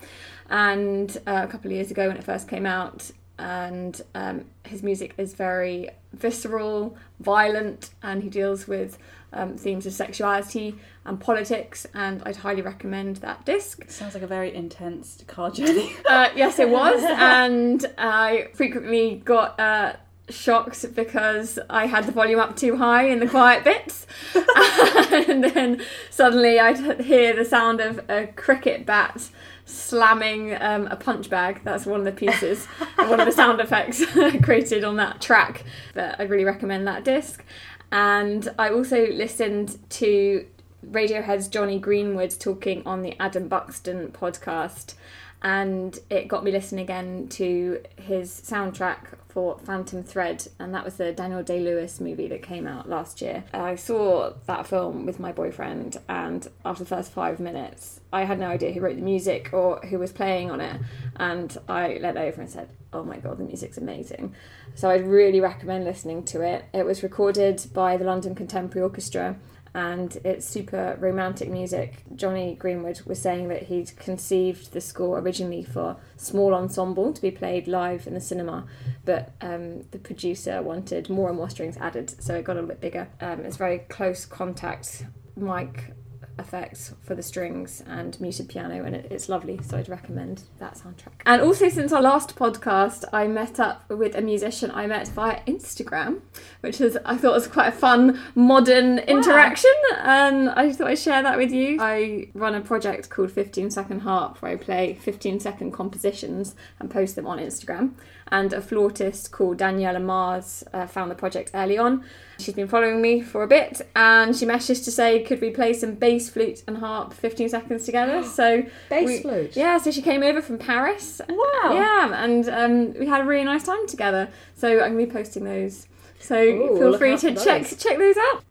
and 0.49 1.15
uh, 1.27 1.41
a 1.43 1.47
couple 1.47 1.69
of 1.69 1.75
years 1.75 1.91
ago 1.91 2.07
when 2.07 2.17
it 2.17 2.23
first 2.23 2.47
came 2.47 2.65
out. 2.65 3.11
And 3.37 4.01
um, 4.15 4.45
his 4.65 4.83
music 4.83 5.13
is 5.17 5.33
very 5.33 5.89
visceral, 6.11 6.97
violent, 7.21 7.91
and 8.03 8.21
he 8.21 8.29
deals 8.29 8.67
with 8.67 8.97
um, 9.31 9.55
themes 9.57 9.85
of 9.85 9.93
sexuality 9.93 10.75
and 11.05 11.19
politics. 11.19 11.87
And 11.93 12.21
I'd 12.25 12.37
highly 12.37 12.61
recommend 12.61 13.17
that 13.17 13.45
disc. 13.45 13.89
Sounds 13.89 14.13
like 14.13 14.23
a 14.23 14.27
very 14.27 14.53
intense 14.53 15.23
car 15.27 15.51
journey. 15.51 15.93
Uh, 16.05 16.29
yes, 16.35 16.59
it 16.59 16.69
was, 16.69 17.01
and 17.07 17.85
I 17.97 18.49
frequently 18.53 19.21
got 19.23 19.59
uh, 19.59 19.93
shocked 20.29 20.93
because 20.95 21.59
I 21.69 21.85
had 21.85 22.05
the 22.05 22.11
volume 22.11 22.39
up 22.39 22.55
too 22.55 22.77
high 22.77 23.03
in 23.03 23.19
the 23.19 23.27
quiet 23.27 23.63
bits, 23.63 24.07
and 24.35 25.43
then 25.43 25.81
suddenly 26.09 26.59
I'd 26.59 27.01
hear 27.01 27.35
the 27.35 27.45
sound 27.45 27.81
of 27.81 28.09
a 28.09 28.27
cricket 28.27 28.85
bat 28.85 29.29
slamming 29.65 30.55
um, 30.61 30.87
a 30.87 30.95
punch 30.95 31.29
bag. 31.29 31.61
That's 31.63 31.85
one 31.85 31.99
of 31.99 32.05
the 32.05 32.11
pieces, 32.11 32.65
one 32.97 33.19
of 33.19 33.25
the 33.25 33.31
sound 33.31 33.59
effects 33.61 34.03
created 34.43 34.83
on 34.83 34.97
that 34.97 35.21
track. 35.21 35.63
But 35.93 36.19
I'd 36.19 36.29
really 36.29 36.45
recommend 36.45 36.87
that 36.87 37.03
disc. 37.03 37.43
And 37.91 38.53
I 38.57 38.69
also 38.69 39.07
listened 39.07 39.77
to 39.91 40.45
Radiohead's 40.85 41.47
Jonny 41.47 41.79
Greenwood 41.79 42.39
talking 42.39 42.83
on 42.85 43.01
the 43.01 43.15
Adam 43.19 43.47
Buxton 43.47 44.09
podcast, 44.09 44.95
and 45.41 45.97
it 46.09 46.27
got 46.27 46.43
me 46.43 46.51
listening 46.51 46.83
again 46.83 47.27
to 47.29 47.81
his 47.97 48.29
soundtrack 48.29 49.17
for 49.29 49.59
Phantom 49.59 50.03
Thread, 50.03 50.47
and 50.57 50.73
that 50.73 50.83
was 50.83 50.95
the 50.95 51.13
Daniel 51.13 51.43
Day 51.43 51.59
Lewis 51.59 52.01
movie 52.01 52.27
that 52.27 52.41
came 52.41 52.65
out 52.65 52.89
last 52.89 53.21
year. 53.21 53.43
I 53.53 53.75
saw 53.75 54.33
that 54.47 54.65
film 54.65 55.05
with 55.05 55.19
my 55.19 55.31
boyfriend, 55.31 55.97
and 56.09 56.49
after 56.65 56.83
the 56.83 56.89
first 56.89 57.11
five 57.11 57.39
minutes, 57.39 58.01
I 58.11 58.23
had 58.23 58.39
no 58.39 58.47
idea 58.47 58.71
who 58.71 58.81
wrote 58.81 58.95
the 58.95 59.03
music 59.03 59.51
or 59.53 59.79
who 59.81 59.99
was 59.99 60.11
playing 60.11 60.49
on 60.49 60.59
it, 60.59 60.81
and 61.15 61.55
I 61.69 61.99
leant 62.01 62.17
over 62.17 62.41
and 62.41 62.49
said, 62.49 62.69
Oh 62.91 63.03
my 63.03 63.17
god, 63.19 63.37
the 63.37 63.43
music's 63.43 63.77
amazing. 63.77 64.33
So 64.73 64.89
I'd 64.89 65.05
really 65.05 65.39
recommend 65.39 65.85
listening 65.85 66.23
to 66.25 66.41
it. 66.41 66.65
It 66.73 66.85
was 66.87 67.03
recorded 67.03 67.63
by 67.71 67.97
the 67.97 68.05
London 68.05 68.33
Contemporary 68.33 68.83
Orchestra 68.83 69.37
and 69.73 70.17
it's 70.23 70.47
super 70.47 70.97
romantic 70.99 71.49
music. 71.49 72.03
Jonny 72.15 72.55
Greenwood 72.55 73.01
was 73.05 73.21
saying 73.21 73.47
that 73.49 73.63
he'd 73.63 73.95
conceived 73.97 74.73
the 74.73 74.81
score 74.81 75.19
originally 75.19 75.63
for 75.63 75.97
small 76.17 76.53
ensemble 76.53 77.13
to 77.13 77.21
be 77.21 77.31
played 77.31 77.67
live 77.67 78.07
in 78.07 78.13
the 78.13 78.21
cinema, 78.21 78.65
but 79.05 79.33
um, 79.41 79.81
the 79.91 79.99
producer 79.99 80.61
wanted 80.61 81.09
more 81.09 81.29
and 81.29 81.37
more 81.37 81.49
strings 81.49 81.77
added, 81.77 82.21
so 82.21 82.35
it 82.35 82.43
got 82.43 82.53
a 82.53 82.55
little 82.55 82.69
bit 82.69 82.81
bigger. 82.81 83.07
Um, 83.21 83.41
it's 83.41 83.57
very 83.57 83.79
close 83.79 84.25
contact 84.25 85.05
mic 85.35 85.93
effects 86.39 86.93
for 87.01 87.15
the 87.15 87.23
strings 87.23 87.83
and 87.87 88.19
muted 88.19 88.49
piano 88.49 88.83
and 88.83 88.95
it, 88.95 89.07
it's 89.11 89.29
lovely 89.29 89.59
so 89.61 89.77
i'd 89.77 89.89
recommend 89.89 90.43
that 90.59 90.75
soundtrack. 90.75 91.21
And 91.25 91.41
also 91.41 91.69
since 91.69 91.91
our 91.91 92.01
last 92.01 92.35
podcast 92.35 93.05
i 93.13 93.27
met 93.27 93.59
up 93.59 93.89
with 93.89 94.15
a 94.15 94.21
musician 94.21 94.71
i 94.71 94.87
met 94.87 95.07
via 95.09 95.41
instagram 95.45 96.21
which 96.61 96.81
is 96.81 96.97
i 97.05 97.17
thought 97.17 97.33
was 97.33 97.47
quite 97.47 97.67
a 97.67 97.71
fun 97.71 98.19
modern 98.35 98.99
interaction 98.99 99.73
and 99.99 100.49
i 100.49 100.71
thought 100.71 100.87
i'd 100.87 100.99
share 100.99 101.23
that 101.23 101.37
with 101.37 101.51
you. 101.51 101.77
I 101.79 102.29
run 102.33 102.55
a 102.55 102.61
project 102.61 103.09
called 103.09 103.31
15 103.31 103.71
second 103.71 104.01
harp 104.01 104.41
where 104.41 104.51
i 104.51 104.55
play 104.55 104.95
15 105.01 105.39
second 105.39 105.71
compositions 105.71 106.55
and 106.79 106.89
post 106.89 107.15
them 107.15 107.27
on 107.27 107.39
instagram 107.39 107.93
and 108.31 108.53
a 108.53 108.61
flautist 108.61 109.31
called 109.31 109.57
Daniela 109.57 110.01
Mars 110.03 110.63
uh, 110.73 110.85
found 110.87 111.09
the 111.11 111.15
project 111.15 111.51
early 111.53 111.77
on. 111.77 112.03
She's 112.39 112.53
been 112.53 112.67
following 112.67 113.01
me 113.01 113.21
for 113.21 113.43
a 113.43 113.47
bit 113.47 113.81
and 113.95 114.35
she 114.35 114.45
messaged 114.45 114.83
to 114.85 114.91
say, 114.91 115.23
could 115.23 115.41
we 115.41 115.49
play 115.49 115.73
some 115.73 115.95
bass, 115.95 116.29
flute, 116.29 116.63
and 116.67 116.77
harp 116.77 117.13
15 117.13 117.49
seconds 117.49 117.85
together? 117.85 118.23
So, 118.39 118.63
Bass 118.89 119.05
we- 119.05 119.21
flute. 119.21 119.55
yeah, 119.55 119.77
so 119.77 119.91
she 119.91 120.01
came 120.01 120.23
over 120.23 120.41
from 120.41 120.57
Paris. 120.57 121.19
Wow. 121.27 121.71
Yeah, 121.73 122.23
and 122.23 122.47
um, 122.49 122.93
we 122.99 123.07
had 123.07 123.21
a 123.21 123.25
really 123.25 123.43
nice 123.43 123.63
time 123.63 123.85
together. 123.87 124.29
So, 124.55 124.69
I'm 124.81 124.93
going 124.95 124.99
to 124.99 125.05
be 125.07 125.11
posting 125.11 125.43
those. 125.43 125.87
So, 126.19 126.39
Ooh, 126.41 126.77
feel 126.77 126.97
free 126.97 127.17
to 127.17 127.35
check, 127.35 127.65
check 127.77 127.97
those 127.97 128.15
out. 128.17 128.43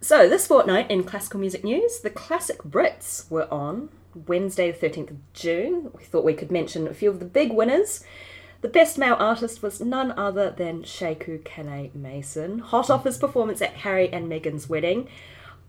So, 0.00 0.28
this 0.28 0.46
fortnight 0.46 0.90
in 0.90 1.02
classical 1.04 1.40
music 1.40 1.64
news, 1.64 2.00
the 2.00 2.10
Classic 2.10 2.58
Brits 2.62 3.30
were 3.30 3.52
on 3.52 3.88
Wednesday, 4.26 4.70
the 4.70 4.86
13th 4.88 5.10
of 5.10 5.32
June. 5.32 5.90
We 5.96 6.04
thought 6.04 6.24
we 6.24 6.34
could 6.34 6.50
mention 6.50 6.86
a 6.86 6.94
few 6.94 7.10
of 7.10 7.18
the 7.18 7.24
big 7.24 7.52
winners. 7.52 8.04
The 8.60 8.68
best 8.68 8.96
male 8.96 9.16
artist 9.18 9.62
was 9.62 9.80
none 9.80 10.12
other 10.12 10.50
than 10.50 10.82
Sheku 10.84 11.42
Kanneh-Mason, 11.42 12.60
hot 12.60 12.88
off 12.90 13.04
his 13.04 13.18
performance 13.18 13.60
at 13.60 13.74
Harry 13.74 14.10
and 14.12 14.26
Meghan's 14.30 14.68
wedding. 14.68 15.08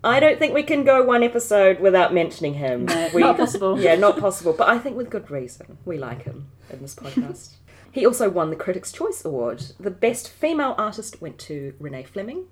I 0.02 0.20
don't 0.20 0.38
think 0.38 0.54
we 0.54 0.62
can 0.62 0.84
go 0.84 1.02
one 1.04 1.22
episode 1.22 1.80
without 1.80 2.14
mentioning 2.14 2.54
him. 2.54 2.86
No, 2.86 3.10
We- 3.12 3.20
not 3.20 3.36
possible. 3.36 3.78
Yeah, 3.80 3.96
not 3.96 4.18
possible, 4.18 4.54
but 4.56 4.68
I 4.68 4.78
think 4.78 4.96
with 4.96 5.10
good 5.10 5.30
reason. 5.30 5.78
We 5.84 5.98
like 5.98 6.22
him 6.24 6.48
in 6.70 6.80
this 6.80 6.94
podcast. 6.94 7.54
he 7.92 8.06
also 8.06 8.30
won 8.30 8.50
the 8.50 8.56
Critics' 8.56 8.92
Choice 8.92 9.24
Award. 9.24 9.62
The 9.80 9.90
best 9.90 10.28
female 10.30 10.74
artist 10.78 11.20
went 11.20 11.38
to 11.40 11.74
Renee 11.80 12.04
Fleming. 12.04 12.44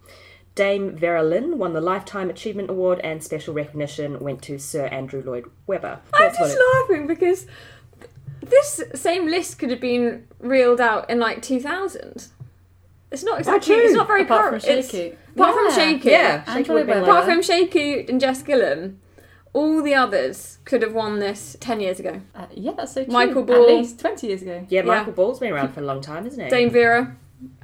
Dame 0.55 0.97
Vera 0.97 1.23
Lynn 1.23 1.59
won 1.59 1.73
the 1.73 1.81
Lifetime 1.81 2.31
Achievement 2.31 2.71
Award, 2.71 3.01
and 3.03 3.23
special 3.23 3.55
recognition 3.55 4.19
went 4.21 4.41
to 4.43 4.59
Sir 4.59 4.87
Andrew 4.87 5.23
Lloyd 5.25 5.47
Webber. 5.67 6.01
I'm 6.15 6.33
just 6.35 6.57
it- 6.57 6.63
laughing 6.89 7.07
because 7.07 7.47
this 8.41 8.81
same 8.95 9.27
list 9.27 9.59
could 9.59 9.71
have 9.71 9.81
been 9.81 10.27
reeled 10.39 10.81
out 10.81 11.11
in 11.11 11.19
like 11.19 11.43
2000. 11.43 12.29
It's 13.11 13.25
not 13.25 13.39
exactly. 13.41 13.75
It's 13.77 13.95
not 13.95 14.07
very 14.07 14.23
Apart 14.23 14.51
from 14.51 14.61
current. 14.61 14.65
It's- 14.65 14.91
Shaky. 14.91 15.17
Apart 15.35 15.55
from 15.55 15.65
Yeah. 15.67 15.75
Shaky. 15.75 16.11
Yeah, 16.11 16.45
And 16.47 16.59
Shaky 16.59 16.71
would 16.73 16.79
have 16.79 16.87
been 16.87 16.97
Lloyd 16.99 17.03
like 17.09 17.11
Apart 17.11 17.27
that. 17.27 17.33
from 17.33 17.43
Shaky 17.43 18.07
and 18.09 18.21
Jess 18.21 18.43
Gillam, 18.43 18.97
all 19.53 19.83
the 19.83 19.95
others 19.95 20.59
could 20.65 20.83
have 20.83 20.95
won 20.95 21.19
this 21.21 21.57
10 21.61 21.81
years 21.81 21.99
ago. 22.01 22.21
Uh, 22.35 22.47
yeah, 22.55 22.73
that's 22.77 22.93
so 22.93 23.05
true. 23.05 23.13
Michael 23.13 23.43
Ball. 23.45 23.63
At 23.63 23.69
least 23.69 23.99
20 24.01 24.27
years 24.29 24.43
ago. 24.43 24.65
Yeah, 24.69 24.81
Yeah. 24.83 24.87
Michael 24.87 25.13
Ball's 25.13 25.39
been 25.41 25.53
around 25.53 25.73
for 25.75 25.81
a 25.81 25.85
long 25.85 26.01
time, 26.01 26.27
isn't 26.27 26.43
he? 26.43 26.51
Dame 26.51 26.71
Vera, 26.71 27.17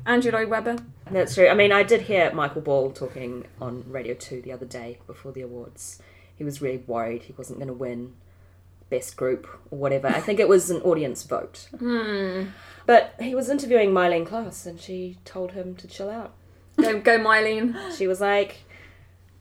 Andrew 0.07 0.31
Lloyd 0.33 0.49
Webber. 0.49 0.77
That's 1.11 1.35
true. 1.35 1.49
I 1.49 1.55
mean, 1.55 1.73
I 1.73 1.83
did 1.83 2.03
hear 2.03 2.33
Michael 2.33 2.63
Ball 2.63 2.91
talking 2.93 3.47
on 3.61 3.85
Radio 3.89 4.15
2 4.15 4.43
the 4.43 4.53
other 4.53 4.67
day 4.67 4.99
before 5.07 5.33
the 5.33 5.43
awards. 5.43 6.01
He 6.37 6.45
was 6.45 6.63
really 6.63 6.83
worried 6.87 7.23
he 7.25 7.35
wasn't 7.37 7.59
going 7.59 7.69
to 7.69 7.75
win 7.75 8.15
best 8.89 9.17
group 9.17 9.47
or 9.71 9.79
whatever. 9.79 10.09
I 10.09 10.21
think 10.21 10.41
it 10.41 10.49
was 10.49 10.71
an 10.71 10.83
audience 10.83 11.23
vote. 11.23 11.69
Hmm. 11.79 12.47
But 12.87 13.15
he 13.21 13.35
was 13.35 13.49
interviewing 13.49 13.91
Myleene 13.91 14.27
Klass 14.27 14.67
and 14.67 14.81
she 14.81 15.19
told 15.25 15.53
him 15.53 15.77
to 15.77 15.87
chill 15.87 16.11
out. 16.11 16.33
Go, 16.81 16.99
go 17.01 17.19
Myleene. 17.19 17.97
She 17.97 18.07
was 18.07 18.21
like, 18.21 18.65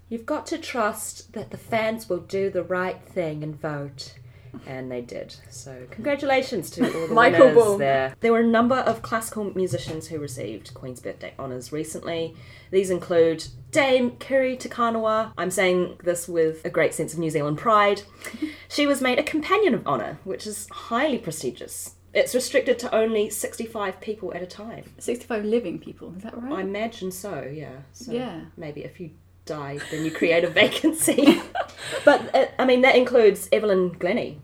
You've 0.10 0.26
got 0.26 0.48
to 0.48 0.58
trust 0.58 1.34
that 1.34 1.52
the 1.52 1.58
fans 1.58 2.10
will 2.10 2.20
do 2.20 2.50
the 2.50 2.64
right 2.64 3.00
thing 3.00 3.44
and 3.44 3.60
vote. 3.60 4.16
And 4.66 4.92
they 4.92 5.02
did. 5.02 5.36
So, 5.50 5.86
congratulations 5.92 6.70
to 6.72 6.84
all 6.86 7.08
the 7.08 7.14
Michael 7.14 7.48
winners 7.48 7.64
Ball. 7.64 7.78
there. 7.78 8.16
There 8.20 8.32
were 8.32 8.40
a 8.40 8.48
number 8.48 8.76
of 8.76 9.02
classical 9.02 9.46
musicians 9.56 10.08
who 10.08 10.20
received 10.20 10.74
Queen's 10.74 11.00
Birthday 11.00 11.34
honours 11.40 11.72
recently. 11.72 12.36
These 12.72 12.90
include 12.90 13.48
Dame 13.72 14.12
Kiri 14.18 14.58
Te 14.58 14.70
Kanawa. 14.70 15.32
I'm 15.38 15.52
saying 15.52 16.00
this 16.04 16.28
with 16.28 16.66
a 16.66 16.70
great 16.70 16.94
sense 16.94 17.14
of 17.14 17.20
New 17.20 17.30
Zealand 17.30 17.58
pride. 17.58 18.02
She 18.72 18.86
was 18.86 19.02
made 19.02 19.18
a 19.18 19.24
Companion 19.24 19.74
of 19.74 19.86
Honour, 19.88 20.20
which 20.24 20.46
is 20.46 20.68
highly 20.70 21.18
prestigious. 21.18 21.96
It's 22.14 22.36
restricted 22.36 22.78
to 22.80 22.96
only 22.96 23.30
65 23.30 24.00
people 24.00 24.34
at 24.34 24.44
a 24.44 24.46
time. 24.46 24.84
65 25.00 25.44
living 25.44 25.80
people, 25.80 26.14
is 26.16 26.24
that 26.24 26.38
right? 26.38 26.54
I 26.54 26.62
imagine 26.62 27.12
so, 27.12 27.50
yeah. 27.52 27.78
So 27.94 28.12
Yeah. 28.12 28.42
Maybe 28.58 28.84
a 28.84 28.92
you 28.98 29.12
die, 29.50 29.80
then 29.92 30.06
you 30.06 30.12
create 30.12 30.44
a 30.44 30.50
vacancy. 30.64 31.42
but 32.06 32.34
uh, 32.36 32.48
I 32.58 32.66
mean, 32.66 32.82
that 32.82 32.96
includes 32.96 33.50
Evelyn 33.52 33.90
Glennie 34.00 34.42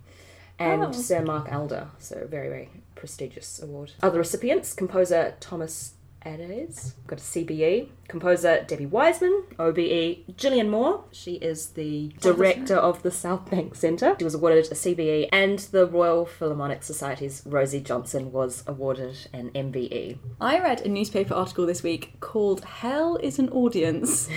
and 0.59 0.83
Oh. 0.83 0.91
Sir 0.91 1.21
Mark 1.21 1.47
Elder. 1.51 1.87
So 1.99 2.27
very, 2.29 2.49
very 2.49 2.69
prestigious 2.95 3.61
award. 3.61 3.91
Other 4.01 4.19
recipients: 4.19 4.73
composer 4.73 5.35
Thomas 5.39 5.94
Adès. 6.25 6.93
Got 7.07 7.19
a 7.19 7.23
CBE. 7.23 7.89
Composer 8.07 8.63
Debbie 8.67 8.85
Wiseman. 8.85 9.43
OBE 9.59 10.35
Gillian 10.37 10.69
Moore. 10.69 11.03
She 11.11 11.33
is 11.33 11.69
the 11.69 12.13
director 12.19 12.75
of 12.75 13.03
the 13.03 13.11
South 13.11 13.49
Bank 13.49 13.75
Centre. 13.75 14.15
She 14.17 14.23
was 14.23 14.35
awarded 14.35 14.65
a 14.71 14.75
CBE. 14.75 15.29
And 15.31 15.59
the 15.59 15.87
Royal 15.87 16.25
Philharmonic 16.25 16.83
Society's 16.83 17.43
Rosie 17.45 17.81
Johnson 17.81 18.31
was 18.31 18.63
awarded 18.67 19.27
an. 19.33 19.51
MBE. 19.55 20.17
I 20.41 20.59
read 20.59 20.81
a 20.81 20.89
newspaper 20.89 21.33
article 21.33 21.65
this 21.65 21.81
week 21.81 22.19
called 22.19 22.63
Hell 22.65 23.15
is 23.17 23.39
an 23.39 23.49
Audience. 23.49 24.27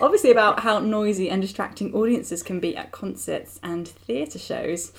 Obviously, 0.00 0.30
about 0.30 0.60
how 0.60 0.78
noisy 0.78 1.28
and 1.28 1.42
distracting 1.42 1.94
audiences 1.94 2.42
can 2.42 2.58
be 2.58 2.76
at 2.76 2.90
concerts 2.90 3.60
and 3.62 3.86
theatre 3.86 4.38
shows. 4.38 4.92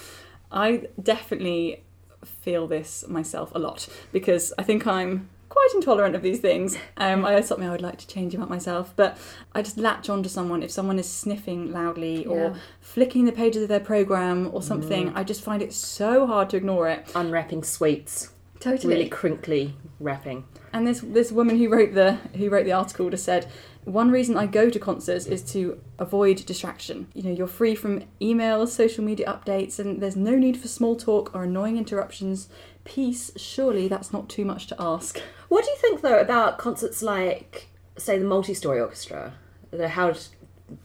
I 0.52 0.88
definitely 1.02 1.84
feel 2.24 2.68
this 2.68 3.06
myself 3.08 3.52
a 3.56 3.60
lot 3.60 3.88
because 4.12 4.54
I 4.58 4.64
think 4.64 4.86
I'm 4.86 5.30
quite 5.54 5.70
intolerant 5.76 6.16
of 6.16 6.24
these 6.24 6.40
things. 6.40 6.76
Um, 6.98 7.24
I 7.24 7.40
something 7.42 7.68
I 7.68 7.72
would 7.72 7.82
like 7.82 8.00
to 8.00 8.08
change 8.08 8.34
about 8.34 8.50
myself, 8.50 8.94
but 8.96 9.18
I 9.54 9.62
just 9.62 9.78
latch 9.78 10.10
on 10.10 10.24
to 10.24 10.30
someone 10.30 10.64
if 10.64 10.72
someone 10.72 10.98
is 10.98 11.08
sniffing 11.08 11.72
loudly 11.72 12.26
or 12.26 12.38
Yeah. 12.38 12.54
flicking 12.82 13.26
the 13.26 13.32
pages 13.32 13.62
of 13.62 13.70
their 13.70 13.80
program 13.80 14.50
or 14.52 14.62
something. 14.64 15.12
I 15.14 15.24
just 15.24 15.42
find 15.44 15.62
it 15.62 15.72
so 15.74 16.26
hard 16.26 16.50
to 16.50 16.58
ignore 16.58 16.90
it. 16.90 17.06
Unwrapping 17.14 17.64
sweets. 17.64 18.32
Totally. 18.60 18.94
Really 18.96 19.10
crinkly 19.10 19.76
wrapping. 20.00 20.46
And 20.72 20.88
this 20.88 21.02
this 21.02 21.32
woman 21.32 21.58
who 21.58 21.70
wrote 21.70 21.94
the 21.94 22.14
who 22.40 22.50
wrote 22.50 22.66
the 22.66 22.72
article 22.72 23.10
just 23.10 23.26
said 23.26 23.46
one 23.86 24.10
reason 24.10 24.38
I 24.38 24.46
go 24.48 24.70
to 24.70 24.80
concerts 24.80 25.26
is 25.26 25.42
to 25.52 25.80
avoid 26.00 26.46
distraction. 26.46 27.08
You 27.14 27.24
know, 27.24 27.32
you're 27.32 27.48
free 27.48 27.76
from 27.76 28.04
emails, 28.22 28.70
social 28.70 29.04
media 29.04 29.28
updates, 29.28 29.78
and 29.78 30.02
there's 30.02 30.16
no 30.16 30.36
need 30.36 30.56
for 30.56 30.70
small 30.70 30.96
talk 30.96 31.36
or 31.36 31.44
annoying 31.44 31.78
interruptions. 31.78 32.48
Peace, 32.86 33.32
surely 33.36 33.90
that's 33.90 34.14
not 34.14 34.30
too 34.30 34.46
much 34.46 34.68
to 34.68 34.76
ask. 34.80 35.22
What 35.54 35.66
do 35.66 35.70
you 35.70 35.78
think 35.78 36.02
though 36.02 36.18
about 36.18 36.58
concerts 36.58 37.04
like, 37.04 37.68
say, 37.96 38.18
the 38.18 38.26
multi-story 38.26 38.80
orchestra? 38.80 39.34
They're 39.70 39.88
held 39.88 40.28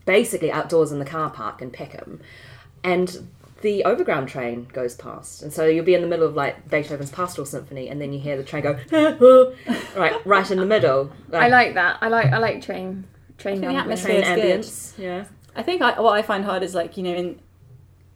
basically 0.04 0.52
outdoors 0.52 0.92
in 0.92 0.98
the 0.98 1.07
car 1.07 1.31
park 1.31 1.62
in 1.62 1.70
Peckham, 1.70 2.20
and 2.85 3.28
the 3.62 3.83
overground 3.85 4.28
train 4.28 4.68
goes 4.74 4.94
past, 4.94 5.42
and 5.42 5.50
so 5.54 5.64
you'll 5.64 5.87
be 5.87 5.94
in 5.94 6.02
the 6.02 6.07
middle 6.07 6.26
of 6.26 6.35
like 6.35 6.68
Beethoven's 6.68 7.11
Pastoral 7.11 7.46
Symphony, 7.46 7.88
and 7.88 7.98
then 7.98 8.12
you 8.12 8.20
hear 8.20 8.37
the 8.37 8.44
train 8.44 8.62
go, 8.62 8.78
right, 9.96 10.26
right 10.26 10.50
in 10.50 10.59
the 10.59 10.66
middle. 10.66 11.12
I 11.33 11.48
like 11.48 11.72
that. 11.72 11.96
I 12.02 12.09
like 12.09 12.26
I 12.26 12.37
like 12.37 12.61
train 12.61 13.07
train 13.38 13.64
I 13.64 13.72
the 13.72 13.78
atmosphere- 13.78 14.20
train 14.22 14.38
It's 14.38 14.92
good. 14.92 15.02
Yeah. 15.02 15.24
I 15.57 15.62
think 15.62 15.81
I, 15.81 15.98
what 15.98 16.12
I 16.12 16.20
find 16.20 16.44
hard 16.44 16.62
is 16.62 16.74
like 16.74 16.98
you 16.98 17.04
know 17.04 17.14
in 17.14 17.40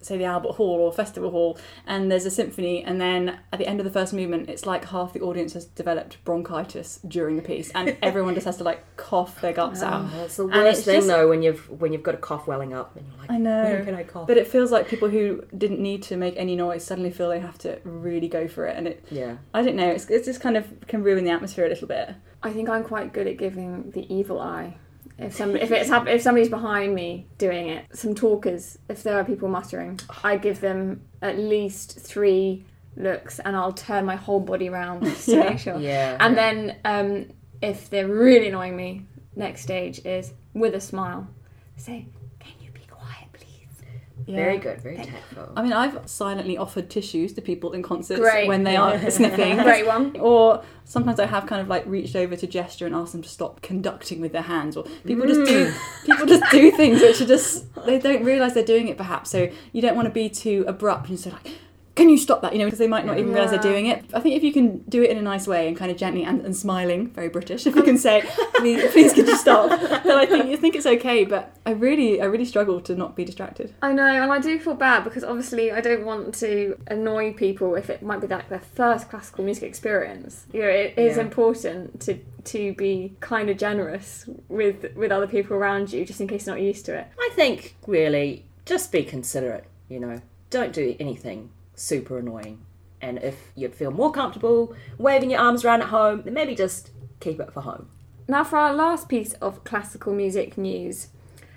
say 0.05 0.17
the 0.19 0.25
Albert 0.25 0.53
Hall 0.53 0.81
or 0.81 0.93
Festival 0.93 1.31
Hall, 1.31 1.59
and 1.87 2.11
there's 2.11 2.27
a 2.27 2.31
symphony, 2.31 2.83
and 2.85 3.01
then 3.01 3.39
at 3.53 3.59
the 3.59 3.67
end 3.67 3.81
of 3.81 3.85
the 3.85 3.91
first 3.91 4.13
movement, 4.13 4.49
it's 4.49 4.67
like 4.67 4.87
half 4.87 5.13
the 5.13 5.21
audience 5.21 5.53
has 5.55 5.67
developed 5.67 6.23
bronchitis 6.25 7.01
during 7.07 7.37
the 7.37 7.43
piece, 7.43 7.71
and 7.75 7.97
everyone 8.03 8.35
just 8.35 8.47
has 8.47 8.57
to 8.59 8.65
like 8.65 8.97
cough 8.97 9.41
their 9.41 9.53
guts 9.53 9.83
oh, 9.83 9.87
out. 9.87 10.11
Oh, 10.15 10.25
it's 10.25 10.37
the 10.37 10.47
worst 10.47 10.79
it's 10.79 10.85
thing 10.87 10.97
just- 10.97 11.09
though 11.09 11.29
when 11.29 11.43
you've 11.43 11.69
when 11.81 11.93
you've 11.93 12.03
got 12.03 12.15
a 12.15 12.19
cough 12.19 12.47
welling 12.47 12.73
up 12.73 12.97
and 12.97 13.07
you're 13.07 13.17
like, 13.19 13.31
I 13.31 13.39
know. 13.39 13.63
where 13.63 13.85
can 13.85 13.95
I 13.95 14.05
cough? 14.05 14.27
But 14.27 14.37
it 14.37 14.47
feels 14.47 14.71
like 14.71 14.89
people 14.89 15.09
who 15.09 15.45
didn't 15.57 15.81
need 15.81 16.03
to 16.05 16.17
make 16.17 16.35
any 16.37 16.57
noise 16.57 16.85
suddenly 16.85 17.11
feel 17.11 17.29
they 17.29 17.41
have 17.41 17.59
to 17.59 17.81
really 17.85 18.29
go 18.29 18.49
for 18.49 18.67
it, 18.67 18.77
and 18.77 18.87
it. 18.87 19.05
yeah. 19.11 19.37
I 19.55 19.63
don't 19.63 19.77
know. 19.77 19.89
It's, 19.89 20.07
it's 20.07 20.27
just 20.27 20.41
kind 20.41 20.57
of 20.57 20.67
can 20.87 21.03
ruin 21.03 21.25
the 21.25 21.31
atmosphere 21.31 21.67
a 21.67 21.69
little 21.69 21.89
bit. 21.89 22.15
I 22.43 22.53
think 22.53 22.69
I'm 22.69 22.85
quite 22.85 23.13
good 23.13 23.27
at 23.27 23.37
giving 23.37 23.93
the 23.93 24.13
evil 24.13 24.41
eye. 24.41 24.77
If 25.19 25.35
some 25.35 25.55
if 25.57 25.71
it's 25.71 25.89
hap- 25.89 26.09
if 26.09 26.23
somebody's 26.23 26.49
behind 26.49 26.95
me 26.95 27.27
doing 27.39 27.69
it, 27.69 27.85
some 27.97 28.15
talkers, 28.15 28.79
if 28.89 29.03
there 29.03 29.19
are 29.19 29.25
people 29.25 29.49
muttering, 29.49 30.01
I 30.25 30.37
give 30.37 30.61
them 30.61 31.03
at 31.21 31.39
least 31.39 32.01
three 32.01 32.65
looks, 32.97 33.39
and 33.39 33.57
I'll 33.57 33.73
turn 33.73 34.05
my 34.05 34.17
whole 34.17 34.41
body 34.41 34.69
around 34.69 35.03
to 35.25 35.31
Yeah. 35.33 35.51
make 35.51 35.59
sure. 35.59 35.79
Yeah. 35.79 36.17
And 36.19 36.37
then 36.37 36.77
um, 36.85 37.27
if 37.61 37.89
they're 37.91 38.09
really 38.09 38.49
annoying 38.49 38.77
me, 38.77 39.07
next 39.37 39.63
stage 39.63 40.01
is 40.05 40.33
with 40.55 40.75
a 40.75 40.81
smile, 40.81 41.29
say, 41.77 42.07
"Can 42.41 42.53
you 42.61 42.71
be 42.73 42.81
quiet, 42.91 43.33
please?" 43.33 43.83
Very 44.27 44.59
good, 44.59 44.81
very 44.81 44.97
tactful. 44.97 45.53
I 45.57 45.63
mean, 45.63 45.73
I've 45.73 46.09
silently 46.09 46.57
offered 46.57 46.91
tissues 46.91 47.33
to 47.35 47.43
people 47.43 47.73
in 47.73 47.83
concerts 47.83 48.21
Great. 48.21 48.49
when 48.49 48.65
they 48.65 48.77
are 48.77 48.99
sniffing. 49.11 49.59
Great 49.59 49.87
one. 49.87 50.17
Or 50.19 50.63
sometimes 50.85 51.21
I 51.21 51.27
have 51.27 51.47
kind 51.47 51.61
of 51.61 51.69
like 51.69 51.85
reached 51.87 52.17
over 52.17 52.37
to 52.37 52.47
gesture 52.47 52.87
and 52.87 52.95
asked 52.95 53.13
them 53.13 53.23
to 53.23 53.29
stop 53.29 53.63
conducting 53.63 54.21
with 54.21 54.33
their 54.33 54.43
hands. 54.43 54.77
Or 54.77 54.85
people 55.05 55.27
just 55.27 55.45
do 55.45 55.71
mm. 55.71 56.05
people 56.07 56.27
just 56.27 56.51
do 56.51 56.71
things 56.71 57.01
which 57.01 57.21
are 57.21 57.27
just 57.27 57.67
they 57.85 57.99
don't 57.99 58.25
realise 58.25 58.55
they're 58.55 58.65
doing 58.65 58.89
it 58.89 58.97
perhaps. 58.97 59.31
So 59.31 59.51
you 59.73 59.83
don't 59.83 59.97
want 59.97 60.07
to 60.07 60.15
be 60.15 60.29
too 60.29 60.65
abrupt 60.67 61.09
and 61.09 61.19
say 61.19 61.31
like, 61.31 61.49
can 61.95 62.09
you 62.09 62.17
stop 62.17 62.41
that? 62.43 62.53
You 62.55 62.59
know, 62.61 62.65
because 62.65 62.79
they 62.79 62.89
might 62.89 63.05
not 63.05 63.19
even 63.19 63.33
realise 63.33 63.51
they're 63.51 63.61
doing 63.61 63.87
it. 63.87 64.05
I 64.15 64.21
think 64.21 64.35
if 64.35 64.43
you 64.43 64.53
can 64.53 64.79
do 64.89 65.03
it 65.03 65.11
in 65.11 65.19
a 65.19 65.23
nice 65.23 65.47
way 65.47 65.69
and 65.69 65.77
kind 65.77 65.91
of 65.91 65.99
gently 65.99 66.25
and, 66.25 66.41
and 66.41 66.57
smiling, 66.57 67.11
very 67.11 67.29
British, 67.29 67.67
if 67.67 67.77
you 67.77 67.83
can 67.83 67.99
say, 67.99 68.23
please, 68.57 68.91
please 68.93 69.13
could 69.13 69.27
you 69.27 69.37
stop? 69.37 69.79
Then 70.03 70.17
I 70.17 70.25
think 70.27 70.47
you 70.47 70.57
think 70.57 70.75
it's 70.75 70.87
okay. 70.87 71.25
But 71.25 71.55
I 71.67 71.73
really, 71.73 72.21
I 72.23 72.25
really 72.25 72.45
struggle 72.47 72.81
to 72.83 72.95
not 72.97 73.15
be 73.15 73.25
distracted. 73.25 73.75
I 73.83 73.93
know, 73.93 74.07
and 74.07 74.33
I 74.33 74.39
do 74.39 74.59
feel 74.59 74.75
bad 74.75 75.05
because 75.05 75.23
obviously 75.23 75.71
I 75.71 75.81
don't 75.81 76.05
want 76.05 76.35
to 76.37 76.79
annoy 76.87 77.35
people 77.35 77.75
if 77.75 77.91
it 77.91 78.03
might 78.03 78.21
be 78.21 78.27
like 78.27 78.49
their 78.49 78.61
first 78.61 79.11
classical 79.11 79.45
music 79.45 79.65
experience. 79.65 80.47
You 80.53 80.61
know, 80.63 80.69
it 80.69 80.95
is 80.97 81.17
Yeah. 81.17 81.23
important 81.25 82.01
to 82.03 82.19
to 82.45 82.73
be 82.75 83.15
kind 83.21 83.51
of 83.51 83.57
generous 83.59 84.29
with 84.49 84.97
with 84.97 85.13
other 85.13 85.27
people 85.27 85.57
around 85.57 85.93
you, 85.93 86.05
just 86.07 86.21
in 86.21 86.27
case 86.27 86.47
you're 86.47 86.57
not 86.57 86.63
used 86.63 86.87
to 86.87 86.97
it. 86.99 87.07
I 87.19 87.31
think 87.35 87.77
really 87.87 88.45
just 88.65 88.91
be 88.93 89.03
considerate, 89.05 89.65
you 89.89 90.01
know. 90.01 90.21
Don't 90.51 90.73
do 90.73 90.97
anything 91.01 91.51
super 91.75 92.19
annoying. 92.19 92.65
And 93.01 93.19
if 93.19 93.51
you'd 93.57 93.75
feel 93.75 93.91
more 93.91 94.13
comfortable 94.13 94.75
waving 94.99 95.31
your 95.31 95.41
arms 95.41 95.65
around 95.65 95.83
at 95.83 95.89
home, 95.89 96.23
then 96.23 96.35
maybe 96.35 96.55
just 96.55 96.91
keep 97.21 97.41
it 97.41 97.53
for 97.53 97.63
home. 97.63 97.89
Now, 98.29 98.45
for 98.45 98.57
our 98.57 98.73
last 98.73 99.09
piece 99.09 99.33
of 99.35 99.65
classical 99.65 100.15
music 100.15 100.57
news. 100.57 101.09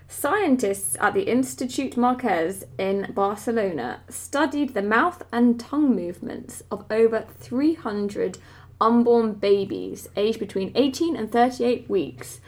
Scientists 0.08 0.96
at 1.00 1.14
the 1.14 1.24
Institute 1.24 1.96
Marquès 1.96 2.64
in 2.78 3.12
Barcelona 3.14 4.02
studied 4.08 4.74
the 4.74 4.82
mouth 4.82 5.24
and 5.32 5.60
tongue 5.60 5.96
movements 5.96 6.62
of 6.70 6.86
over 6.92 7.26
300 7.40 8.38
unborn 8.80 9.34
babies 9.34 10.08
aged 10.16 10.40
between 10.40 10.72
18 10.76 11.16
and 11.16 11.32
38 11.32 11.90
weeks 11.90 12.40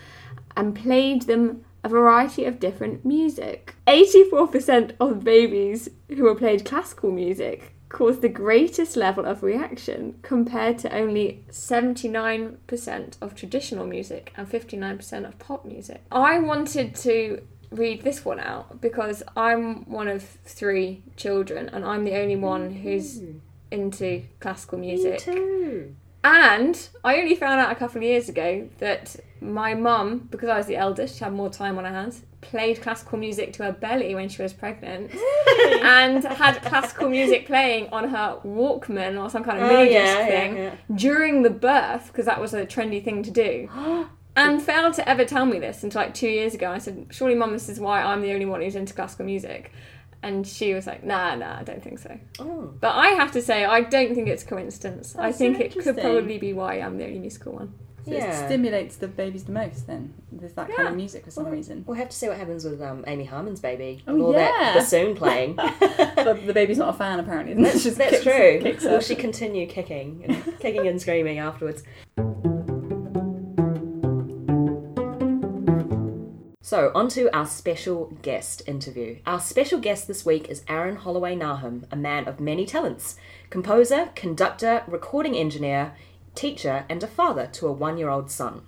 and 0.56 0.76
played 0.76 1.24
them 1.24 1.64
a 1.88 1.90
variety 1.90 2.44
of 2.44 2.60
different 2.60 3.06
music. 3.06 3.76
84% 3.88 4.92
of 5.00 5.24
babies 5.24 5.90
who 6.10 6.24
were 6.24 6.36
played 6.36 6.66
classical 6.66 7.12
music 7.12 7.74
caused 7.88 8.22
the 8.22 8.28
greatest 8.30 8.98
level 8.98 9.26
of 9.26 9.42
reaction 9.42 10.20
compared 10.22 10.78
to 10.80 10.94
only 10.94 11.46
79% 11.50 13.18
of 13.22 13.36
traditional 13.36 13.88
music 13.88 14.34
and 14.36 14.50
59% 14.50 15.26
of 15.26 15.40
pop 15.40 15.64
music. 15.64 16.02
I 16.12 16.40
wanted 16.40 16.94
to 16.96 17.42
read 17.72 18.02
this 18.02 18.26
one 18.26 18.42
out 18.42 18.82
because 18.82 19.24
I'm 19.38 19.90
one 19.90 20.10
of 20.10 20.24
three 20.44 21.04
children 21.16 21.70
and 21.70 21.86
I'm 21.86 22.04
the 22.04 22.20
only 22.22 22.36
one 22.36 22.72
who's 22.72 23.22
mm. 23.22 23.40
into 23.72 24.24
classical 24.42 24.78
music. 24.78 25.26
Me 25.26 25.34
too. 25.34 25.96
And 26.24 26.90
I 27.04 27.20
only 27.22 27.36
found 27.36 27.60
out 27.60 27.72
a 27.72 27.76
couple 27.76 27.98
of 27.98 28.04
years 28.04 28.28
ago 28.28 28.68
that 28.80 29.16
my 29.40 29.74
mum, 29.76 30.28
because 30.32 30.50
I 30.50 30.58
was 30.58 30.66
the 30.66 30.76
eldest, 30.76 31.18
she 31.18 31.24
had 31.24 31.34
more 31.34 31.50
time 31.50 31.78
on 31.78 31.86
her 31.86 31.92
hands, 31.92 32.24
played 32.42 32.82
classical 32.82 33.18
music 33.18 33.54
to 33.54 33.64
her 33.64 33.72
belly 33.72 34.14
when 34.16 34.30
she 34.30 34.42
was 34.42 34.52
pregnant 34.54 35.12
and 35.82 36.24
had 36.24 36.62
classical 36.64 37.10
music 37.10 37.46
playing 37.46 37.88
on 37.90 38.10
her 38.10 38.40
Walkman 38.46 39.22
or 39.22 39.30
some 39.30 39.44
kind 39.44 39.58
of 39.62 39.70
Oh, 39.70 39.74
mini 39.74 39.94
yeah, 39.94 40.04
disc 40.06 40.18
yeah, 40.18 40.26
thing 40.28 40.58
yeah. 40.58 40.76
during 40.96 41.44
the 41.44 41.50
birth 41.50 42.08
because 42.08 42.26
that 42.26 42.42
was 42.42 42.54
a 42.54 42.66
trendy 42.66 43.04
thing 43.04 43.24
to 43.24 43.32
do. 43.32 43.70
And 44.40 44.62
failed 44.62 44.94
to 44.94 45.10
ever 45.10 45.26
tell 45.26 45.48
me 45.48 45.58
this 45.58 45.82
until 45.84 46.00
like 46.04 46.14
two 46.14 46.28
years 46.30 46.54
ago. 46.54 46.70
I 46.70 46.78
said, 46.78 47.08
Surely, 47.10 47.34
mum, 47.34 47.54
this 47.54 47.70
is 47.70 47.80
why 47.80 48.04
I'm 48.04 48.22
the 48.22 48.32
only 48.34 48.46
one 48.46 48.62
who's 48.62 48.76
into 48.76 48.94
classical 48.94 49.26
music. 49.26 49.72
And 50.24 50.48
she 50.48 50.74
was 50.74 50.88
like, 50.88 51.04
Nah, 51.04 51.36
nah, 51.36 51.60
I 51.60 51.64
don't 51.64 51.84
think 51.84 52.00
so. 52.00 52.20
Oh. 52.40 52.74
But 52.80 52.96
I 52.96 53.10
have 53.10 53.32
to 53.34 53.42
say, 53.42 53.66
I 53.66 53.82
don't 53.82 54.16
think 54.16 54.28
it's 54.28 54.44
coincidence. 54.44 55.16
I 55.16 55.32
think 55.32 55.58
so 55.58 55.64
it 55.64 55.72
could 55.78 55.98
probably 55.98 56.38
be 56.38 56.54
why 56.54 56.76
I'm 56.76 56.98
the 56.98 57.06
only 57.06 57.20
musical 57.20 57.54
one. 57.54 57.74
So 58.06 58.14
it 58.14 58.20
Yeah. 58.20 58.46
stimulates 58.46 58.96
the 58.96 59.08
babies 59.10 59.44
the 59.44 59.52
most 59.52 59.86
then. 59.86 60.14
There's 60.32 60.54
that 60.54 60.74
kind 60.74 60.88
of 60.88 60.96
music 60.96 61.26
for 61.26 61.32
some 61.32 61.44
Well, 61.44 61.54
reason. 61.54 61.84
We'll 61.86 61.98
have 61.98 62.10
to 62.10 62.16
see 62.16 62.28
what 62.30 62.38
happens 62.38 62.64
with 62.64 62.82
um, 62.82 63.04
Amy 63.06 63.26
Harman's 63.26 63.60
baby. 63.60 64.02
Oh, 64.08 64.14
with 64.16 64.22
all 64.24 64.34
that 64.34 64.76
bassoon 64.76 65.14
playing. 65.16 65.56
but 65.58 66.48
the 66.48 66.54
baby's 66.54 66.78
not 66.78 66.90
a 66.96 66.98
fan 66.98 67.20
apparently. 67.20 67.54
That's, 67.64 67.84
just 67.84 67.98
that's 67.98 68.12
kicks- 68.12 68.24
true. 68.24 68.60
kicks 68.62 68.84
Will 68.86 69.02
she 69.02 69.16
continue 69.16 69.68
kicking 69.68 70.24
and 70.28 70.60
kicking 70.60 70.88
and 70.88 71.02
screaming 71.02 71.38
afterwards? 71.40 71.84
So, 76.68 76.92
on 76.94 77.08
to 77.12 77.34
our 77.34 77.46
special 77.46 78.08
guest 78.22 78.62
interview. 78.68 79.20
Our 79.26 79.40
special 79.40 79.80
guest 79.80 80.06
this 80.06 80.26
week 80.26 80.50
is 80.50 80.66
Aaron 80.68 80.98
Holloway 80.98 81.34
Nahum, 81.34 81.86
a 81.94 81.96
man 81.96 82.28
of 82.28 82.42
many 82.42 82.66
talents 82.66 83.16
composer, 83.50 84.10
conductor, 84.16 84.84
recording 84.86 85.34
engineer, 85.34 85.94
teacher, 86.36 86.84
and 86.90 87.02
a 87.02 87.08
father 87.08 87.48
to 87.54 87.68
a 87.68 87.72
one 87.72 87.98
year 87.98 88.10
old 88.10 88.30
son. 88.30 88.64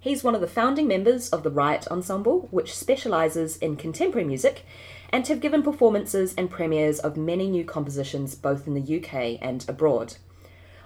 He's 0.00 0.24
one 0.24 0.34
of 0.34 0.40
the 0.40 0.46
founding 0.46 0.88
members 0.88 1.28
of 1.28 1.42
the 1.42 1.50
Riot 1.50 1.86
Ensemble, 1.88 2.48
which 2.50 2.74
specialises 2.74 3.58
in 3.58 3.76
contemporary 3.76 4.26
music, 4.26 4.64
and 5.10 5.28
have 5.28 5.42
given 5.42 5.62
performances 5.62 6.34
and 6.38 6.48
premieres 6.50 6.98
of 6.98 7.18
many 7.18 7.50
new 7.50 7.66
compositions 7.66 8.34
both 8.34 8.66
in 8.66 8.72
the 8.72 8.96
UK 8.96 9.38
and 9.42 9.66
abroad. 9.68 10.14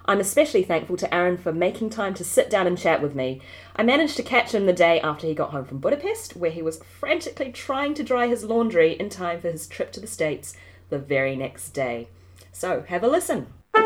I'm 0.09 0.21
especially 0.21 0.63
thankful 0.63 0.97
to 0.97 1.15
Aaron 1.15 1.37
for 1.37 1.53
making 1.53 1.91
time 1.91 2.15
to 2.15 2.25
sit 2.25 2.49
down 2.49 2.67
and 2.67 2.79
chat 2.79 3.03
with 3.03 3.15
me. 3.15 3.43
I 3.77 3.83
managed 3.83 4.17
to 4.17 4.23
catch 4.23 4.55
him 4.55 4.65
the 4.65 4.73
day 4.73 5.03
after 5.03 5.27
he 5.27 5.35
got 5.35 5.51
home 5.51 5.67
from 5.67 5.81
Budapest, 5.81 6.35
where 6.35 6.51
he 6.51 6.63
was 6.63 6.81
frantically 6.99 7.53
trying 7.53 7.93
to 7.93 8.03
dry 8.03 8.27
his 8.27 8.43
laundry 8.43 8.93
in 8.93 9.11
time 9.11 9.39
for 9.39 9.51
his 9.51 9.67
trip 9.67 9.93
to 9.93 10.01
the 10.01 10.07
States 10.07 10.57
the 10.89 10.99
very 10.99 11.37
next 11.37 11.75
day. 11.75 12.09
So, 12.53 12.87
have 12.89 13.05
a 13.05 13.07
listen. 13.07 13.49
Do 13.75 13.81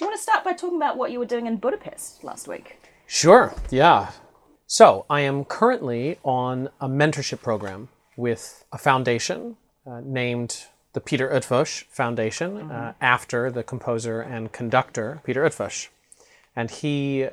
you 0.00 0.06
want 0.06 0.16
to 0.16 0.18
start 0.18 0.42
by 0.42 0.54
talking 0.54 0.78
about 0.78 0.96
what 0.96 1.12
you 1.12 1.20
were 1.20 1.26
doing 1.26 1.46
in 1.46 1.58
Budapest 1.58 2.24
last 2.24 2.48
week? 2.48 2.80
Sure, 3.06 3.54
yeah. 3.70 4.10
So, 4.66 5.06
I 5.08 5.20
am 5.20 5.44
currently 5.44 6.18
on 6.24 6.70
a 6.80 6.88
mentorship 6.88 7.40
program 7.40 7.88
with 8.16 8.64
a 8.72 8.78
foundation 8.78 9.56
uh, 9.86 10.00
named 10.04 10.66
the 10.92 11.00
Peter 11.00 11.28
Eötvös 11.28 11.84
Foundation 11.84 12.70
uh, 12.70 12.94
after 13.00 13.50
the 13.50 13.62
composer 13.62 14.20
and 14.20 14.52
conductor 14.52 15.20
Peter 15.24 15.44
Eötvös. 15.44 15.88
And 16.56 16.70
he 16.70 17.28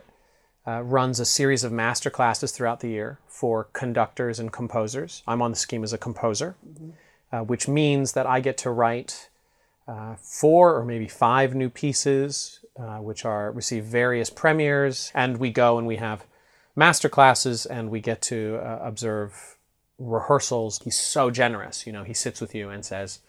uh, 0.67 0.81
runs 0.83 1.19
a 1.19 1.25
series 1.25 1.63
of 1.63 1.71
master 1.71 2.09
classes 2.09 2.51
throughout 2.51 2.81
the 2.81 2.89
year 2.89 3.19
for 3.27 3.65
conductors 3.73 4.39
and 4.39 4.51
composers. 4.51 5.23
I'm 5.27 5.41
on 5.41 5.51
the 5.51 5.57
scheme 5.57 5.83
as 5.83 5.93
a 5.93 5.97
composer, 5.97 6.55
uh, 7.31 7.39
which 7.41 7.67
means 7.67 8.13
that 8.13 8.27
I 8.27 8.41
get 8.41 8.57
to 8.59 8.69
write 8.69 9.29
uh, 9.87 10.15
four 10.21 10.75
or 10.75 10.83
maybe 10.83 11.07
five 11.07 11.55
new 11.55 11.69
pieces, 11.69 12.59
uh, 12.77 12.97
which 12.97 13.25
are 13.25 13.51
receive 13.51 13.85
various 13.85 14.29
premieres, 14.29 15.11
and 15.15 15.37
we 15.37 15.49
go 15.49 15.77
and 15.77 15.87
we 15.87 15.95
have 15.95 16.25
master 16.75 17.09
classes, 17.09 17.65
and 17.65 17.89
we 17.89 18.01
get 18.01 18.21
to 18.21 18.59
uh, 18.61 18.79
observe 18.83 19.57
rehearsals. 19.97 20.79
He's 20.83 20.99
so 20.99 21.31
generous, 21.31 21.87
you 21.87 21.93
know. 21.93 22.03
He 22.03 22.13
sits 22.13 22.39
with 22.39 22.53
you 22.53 22.69
and 22.69 22.85
says, 22.85 23.19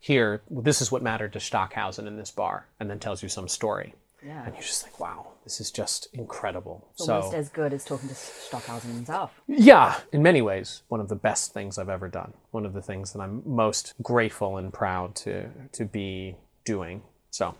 "Here, 0.00 0.42
this 0.50 0.80
is 0.80 0.90
what 0.90 1.02
mattered 1.02 1.32
to 1.34 1.40
Stockhausen 1.40 2.06
in 2.06 2.16
this 2.16 2.30
bar," 2.30 2.66
and 2.80 2.90
then 2.90 2.98
tells 2.98 3.22
you 3.22 3.28
some 3.28 3.46
story. 3.48 3.94
Yeah. 4.24 4.44
And 4.44 4.54
you're 4.54 4.62
just 4.62 4.82
like, 4.82 5.00
wow, 5.00 5.28
this 5.44 5.60
is 5.60 5.70
just 5.70 6.08
incredible. 6.12 6.86
It's 6.92 7.06
so, 7.06 7.16
almost 7.16 7.34
as 7.34 7.48
good 7.48 7.72
as 7.72 7.84
talking 7.84 8.08
to 8.08 8.14
Stockhausen 8.14 8.92
himself. 8.92 9.40
yeah, 9.46 9.98
in 10.12 10.22
many 10.22 10.42
ways, 10.42 10.82
one 10.88 11.00
of 11.00 11.08
the 11.08 11.16
best 11.16 11.54
things 11.54 11.78
I've 11.78 11.88
ever 11.88 12.08
done. 12.08 12.34
One 12.50 12.66
of 12.66 12.74
the 12.74 12.82
things 12.82 13.12
that 13.12 13.20
I'm 13.20 13.42
most 13.46 13.94
grateful 14.02 14.56
and 14.58 14.72
proud 14.72 15.14
to 15.16 15.48
to 15.72 15.84
be 15.84 16.36
doing. 16.64 17.02
So, 17.30 17.54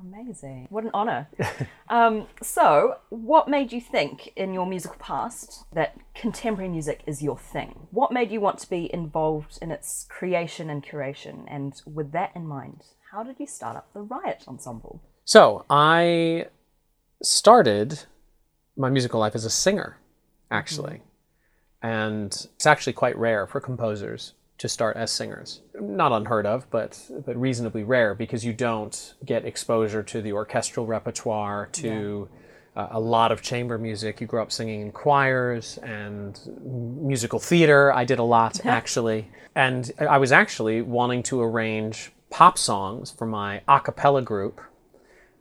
Amazing. 0.00 0.66
What 0.70 0.84
an 0.84 0.90
honour. 0.94 1.28
um, 1.88 2.26
so, 2.42 2.96
what 3.10 3.48
made 3.48 3.72
you 3.72 3.80
think 3.80 4.32
in 4.36 4.54
your 4.54 4.66
musical 4.66 4.96
past 4.98 5.64
that 5.72 5.98
contemporary 6.14 6.70
music 6.70 7.02
is 7.06 7.22
your 7.22 7.38
thing? 7.38 7.88
What 7.90 8.12
made 8.12 8.30
you 8.30 8.40
want 8.40 8.58
to 8.60 8.70
be 8.70 8.92
involved 8.92 9.58
in 9.60 9.70
its 9.70 10.06
creation 10.08 10.70
and 10.70 10.82
curation? 10.82 11.44
And 11.48 11.80
with 11.86 12.12
that 12.12 12.32
in 12.34 12.46
mind, 12.46 12.82
how 13.12 13.22
did 13.22 13.36
you 13.38 13.46
start 13.46 13.76
up 13.76 13.92
the 13.92 14.02
Riot 14.02 14.44
Ensemble? 14.48 15.02
so 15.24 15.64
I 15.70 16.46
started 17.22 18.04
my 18.76 18.88
musical 18.88 19.20
life 19.20 19.34
as 19.34 19.44
a 19.44 19.50
singer, 19.50 19.98
actually, 20.50 21.02
and 21.82 22.46
it's 22.54 22.66
actually 22.66 22.94
quite 22.94 23.16
rare 23.16 23.46
for 23.46 23.60
composers 23.60 24.32
to 24.60 24.68
start 24.68 24.94
as 24.94 25.10
singers. 25.10 25.62
Not 25.80 26.12
unheard 26.12 26.44
of, 26.44 26.70
but 26.70 27.02
but 27.24 27.34
reasonably 27.34 27.82
rare 27.82 28.14
because 28.14 28.44
you 28.44 28.52
don't 28.52 29.14
get 29.24 29.46
exposure 29.46 30.02
to 30.02 30.20
the 30.20 30.32
orchestral 30.32 30.84
repertoire, 30.84 31.70
to 31.72 32.28
uh, 32.76 32.88
a 32.90 33.00
lot 33.00 33.32
of 33.32 33.40
chamber 33.40 33.78
music. 33.78 34.20
You 34.20 34.26
grow 34.26 34.42
up 34.42 34.52
singing 34.52 34.82
in 34.82 34.92
choirs 34.92 35.78
and 35.78 36.38
musical 36.62 37.38
theater. 37.38 37.90
I 37.90 38.04
did 38.04 38.18
a 38.18 38.22
lot 38.22 38.64
actually, 38.66 39.30
and 39.54 39.90
I 39.98 40.18
was 40.18 40.30
actually 40.30 40.82
wanting 40.82 41.22
to 41.24 41.40
arrange 41.40 42.12
pop 42.28 42.58
songs 42.58 43.10
for 43.10 43.26
my 43.26 43.62
a 43.66 43.80
cappella 43.80 44.20
group. 44.20 44.60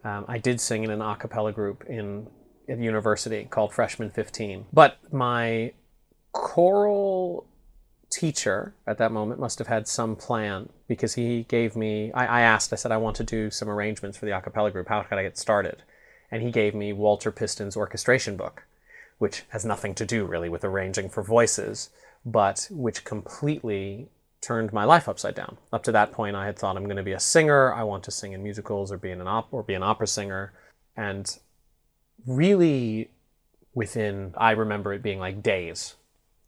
Um, 0.06 0.24
I 0.30 0.38
did 0.38 0.62
sing 0.62 0.86
in 0.86 0.92
an 0.92 1.02
a 1.02 1.18
cappella 1.18 1.52
group 1.52 1.84
in 1.90 2.28
at 2.70 2.80
university 2.80 3.48
called 3.50 3.74
Freshman 3.74 4.12
15. 4.12 4.68
But 4.72 4.98
my 5.12 5.74
choral 6.32 7.48
teacher 8.10 8.74
at 8.88 8.98
that 8.98 9.12
moment 9.12 9.40
must 9.40 9.60
have 9.60 9.68
had 9.68 9.88
some 9.88 10.16
plan 10.16 10.70
because 10.88 11.14
he 11.14 11.44
gave 11.44 11.76
me 11.76 12.12
I, 12.14 12.26
I 12.26 12.42
asked 12.42 12.74
i 12.74 12.76
said 12.76 12.92
i 12.92 12.98
want 12.98 13.16
to 13.18 13.24
do 13.24 13.52
some 13.52 13.70
arrangements 13.70 14.18
for 14.18 14.26
the 14.26 14.36
a 14.36 14.42
cappella 14.42 14.72
group. 14.72 14.88
How 14.88 15.04
could 15.04 15.18
i 15.18 15.24
get 15.24 15.38
started? 15.38 15.84
And 16.32 16.42
he 16.42 16.52
gave 16.52 16.74
me 16.74 16.92
walter 16.92 17.32
piston's 17.32 17.78
orchestration 17.78 18.36
book 18.36 18.64
which 19.20 19.44
has 19.50 19.66
nothing 19.66 19.94
to 19.96 20.06
do 20.06 20.26
really 20.26 20.50
with 20.50 20.64
arranging 20.64 21.10
for 21.10 21.22
voices 21.22 21.90
but 22.26 22.68
which 22.72 23.06
completely 23.06 24.10
turned 24.42 24.72
my 24.72 24.86
life 24.86 25.10
upside 25.10 25.36
down. 25.36 25.58
Up 25.72 25.84
to 25.84 25.92
that 25.92 26.12
point 26.12 26.36
i 26.36 26.46
had 26.46 26.58
thought 26.58 26.78
i'm 26.78 26.86
going 26.86 26.98
to 26.98 27.04
be 27.04 27.14
a 27.14 27.20
singer. 27.20 27.74
I 27.74 27.84
want 27.84 28.04
to 28.06 28.12
sing 28.12 28.34
in 28.34 28.42
musicals 28.42 28.92
or 28.92 28.98
be 28.98 29.12
in 29.12 29.22
an 29.22 29.28
op- 29.28 29.54
or 29.54 29.62
be 29.62 29.76
an 29.76 29.84
opera 29.84 30.08
singer. 30.08 30.54
And 30.98 31.38
really 32.26 33.12
within 33.74 34.34
i 34.38 34.52
remember 34.52 34.94
it 34.94 35.04
being 35.04 35.20
like 35.20 35.44
days 35.44 35.96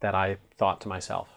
that 0.00 0.14
i 0.14 0.36
thought 0.58 0.80
to 0.80 0.88
myself 0.88 1.31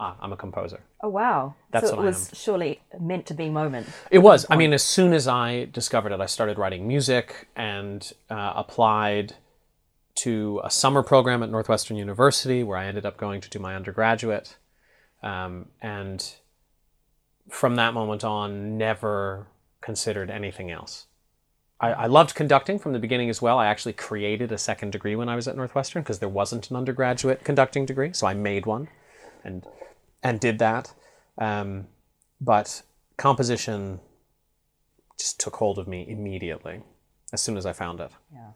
ah, 0.00 0.16
i'm 0.20 0.32
a 0.32 0.36
composer 0.36 0.80
Oh, 1.02 1.08
wow. 1.08 1.54
That's 1.70 1.88
so 1.88 1.92
it 1.92 1.96
what 1.98 2.02
I 2.04 2.06
was 2.08 2.30
surely 2.34 2.80
meant 2.98 3.26
to 3.26 3.34
be 3.34 3.48
moment. 3.48 3.86
it 4.10 4.18
was 4.18 4.46
i 4.50 4.56
mean 4.56 4.72
as 4.72 4.82
soon 4.82 5.12
as 5.12 5.28
i 5.28 5.66
discovered 5.72 6.12
it 6.12 6.20
i 6.20 6.26
started 6.26 6.58
writing 6.58 6.86
music 6.88 7.48
and 7.54 8.12
uh, 8.30 8.52
applied 8.56 9.34
to 10.16 10.60
a 10.64 10.70
summer 10.70 11.02
program 11.02 11.42
at 11.42 11.50
northwestern 11.50 11.96
university 11.96 12.62
where 12.62 12.78
i 12.78 12.86
ended 12.86 13.04
up 13.06 13.16
going 13.16 13.40
to 13.40 13.50
do 13.50 13.58
my 13.58 13.76
undergraduate 13.76 14.56
um, 15.22 15.66
and 15.80 16.34
from 17.48 17.76
that 17.76 17.94
moment 17.94 18.24
on 18.24 18.76
never 18.76 19.46
considered 19.80 20.30
anything 20.30 20.70
else 20.70 21.06
I, 21.78 21.92
I 21.92 22.06
loved 22.06 22.34
conducting 22.34 22.78
from 22.78 22.94
the 22.94 22.98
beginning 22.98 23.28
as 23.28 23.42
well. 23.42 23.58
I 23.58 23.66
actually 23.66 23.92
created 23.92 24.50
a 24.50 24.56
second 24.56 24.92
degree 24.92 25.14
when 25.14 25.28
I 25.28 25.36
was 25.36 25.46
at 25.46 25.56
Northwestern 25.56 26.02
because 26.02 26.20
there 26.20 26.28
wasn't 26.28 26.70
an 26.70 26.76
undergraduate 26.76 27.44
conducting 27.44 27.84
degree, 27.84 28.12
so 28.14 28.26
I 28.26 28.32
made 28.32 28.64
one, 28.64 28.88
and 29.44 29.62
and 30.26 30.40
did 30.40 30.58
that. 30.58 30.92
Um, 31.38 31.86
but 32.40 32.82
composition 33.16 34.00
just 35.18 35.38
took 35.40 35.56
hold 35.56 35.78
of 35.78 35.86
me 35.86 36.04
immediately 36.08 36.82
as 37.32 37.40
soon 37.40 37.56
as 37.56 37.64
I 37.64 37.72
found 37.72 38.00
it. 38.00 38.10
Yeah. 38.32 38.50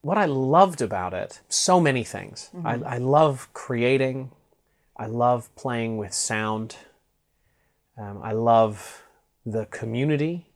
What 0.00 0.18
I 0.18 0.24
loved 0.24 0.80
about 0.82 1.14
it, 1.14 1.40
so 1.48 1.80
many 1.80 2.02
things. 2.02 2.50
I, 2.64 2.74
I 2.74 2.98
love 2.98 3.48
creating. 3.52 4.32
I 4.96 5.06
love 5.06 5.54
playing 5.54 5.96
with 5.98 6.12
sound. 6.12 6.76
Um, 7.96 8.20
I 8.22 8.32
love 8.32 9.02
the 9.46 9.66
community 9.66 10.46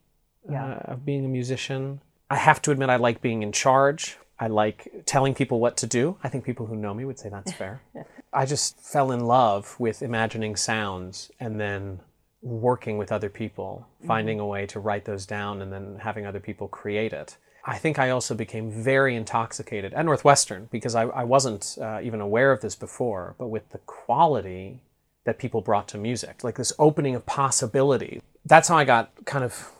Yeah. 0.50 0.64
uh, 0.64 0.92
of 0.92 1.04
being 1.04 1.24
a 1.24 1.28
musician. 1.28 2.00
I 2.28 2.36
have 2.36 2.60
to 2.62 2.70
admit, 2.72 2.88
I 2.90 2.96
like 2.96 3.20
being 3.20 3.42
in 3.42 3.52
charge. 3.52 4.16
I 4.38 4.48
like 4.48 5.04
telling 5.06 5.34
people 5.34 5.60
what 5.60 5.76
to 5.78 5.86
do. 5.86 6.18
I 6.22 6.28
think 6.28 6.44
people 6.44 6.66
who 6.66 6.76
know 6.76 6.92
me 6.92 7.04
would 7.04 7.18
say 7.18 7.28
that's 7.28 7.52
fair. 7.52 7.80
I 8.32 8.44
just 8.44 8.78
fell 8.80 9.10
in 9.10 9.20
love 9.20 9.76
with 9.78 10.02
imagining 10.02 10.56
sounds 10.56 11.30
and 11.40 11.58
then 11.58 12.00
working 12.42 12.98
with 12.98 13.10
other 13.10 13.30
people, 13.30 13.86
finding 14.06 14.38
a 14.38 14.46
way 14.46 14.66
to 14.66 14.78
write 14.78 15.04
those 15.04 15.26
down 15.26 15.62
and 15.62 15.72
then 15.72 15.98
having 16.02 16.26
other 16.26 16.40
people 16.40 16.68
create 16.68 17.12
it. 17.12 17.36
I 17.64 17.78
think 17.78 17.98
I 17.98 18.10
also 18.10 18.34
became 18.34 18.70
very 18.70 19.16
intoxicated 19.16 19.92
at 19.94 20.04
Northwestern 20.04 20.68
because 20.70 20.94
I, 20.94 21.02
I 21.02 21.24
wasn't 21.24 21.76
uh, 21.80 22.00
even 22.02 22.20
aware 22.20 22.52
of 22.52 22.60
this 22.60 22.76
before, 22.76 23.34
but 23.38 23.48
with 23.48 23.70
the 23.70 23.78
quality 23.78 24.80
that 25.24 25.38
people 25.38 25.60
brought 25.60 25.88
to 25.88 25.98
music, 25.98 26.44
like 26.44 26.56
this 26.56 26.72
opening 26.78 27.16
of 27.16 27.26
possibility. 27.26 28.22
That's 28.44 28.68
how 28.68 28.76
I 28.76 28.84
got 28.84 29.24
kind 29.24 29.42
of 29.42 29.72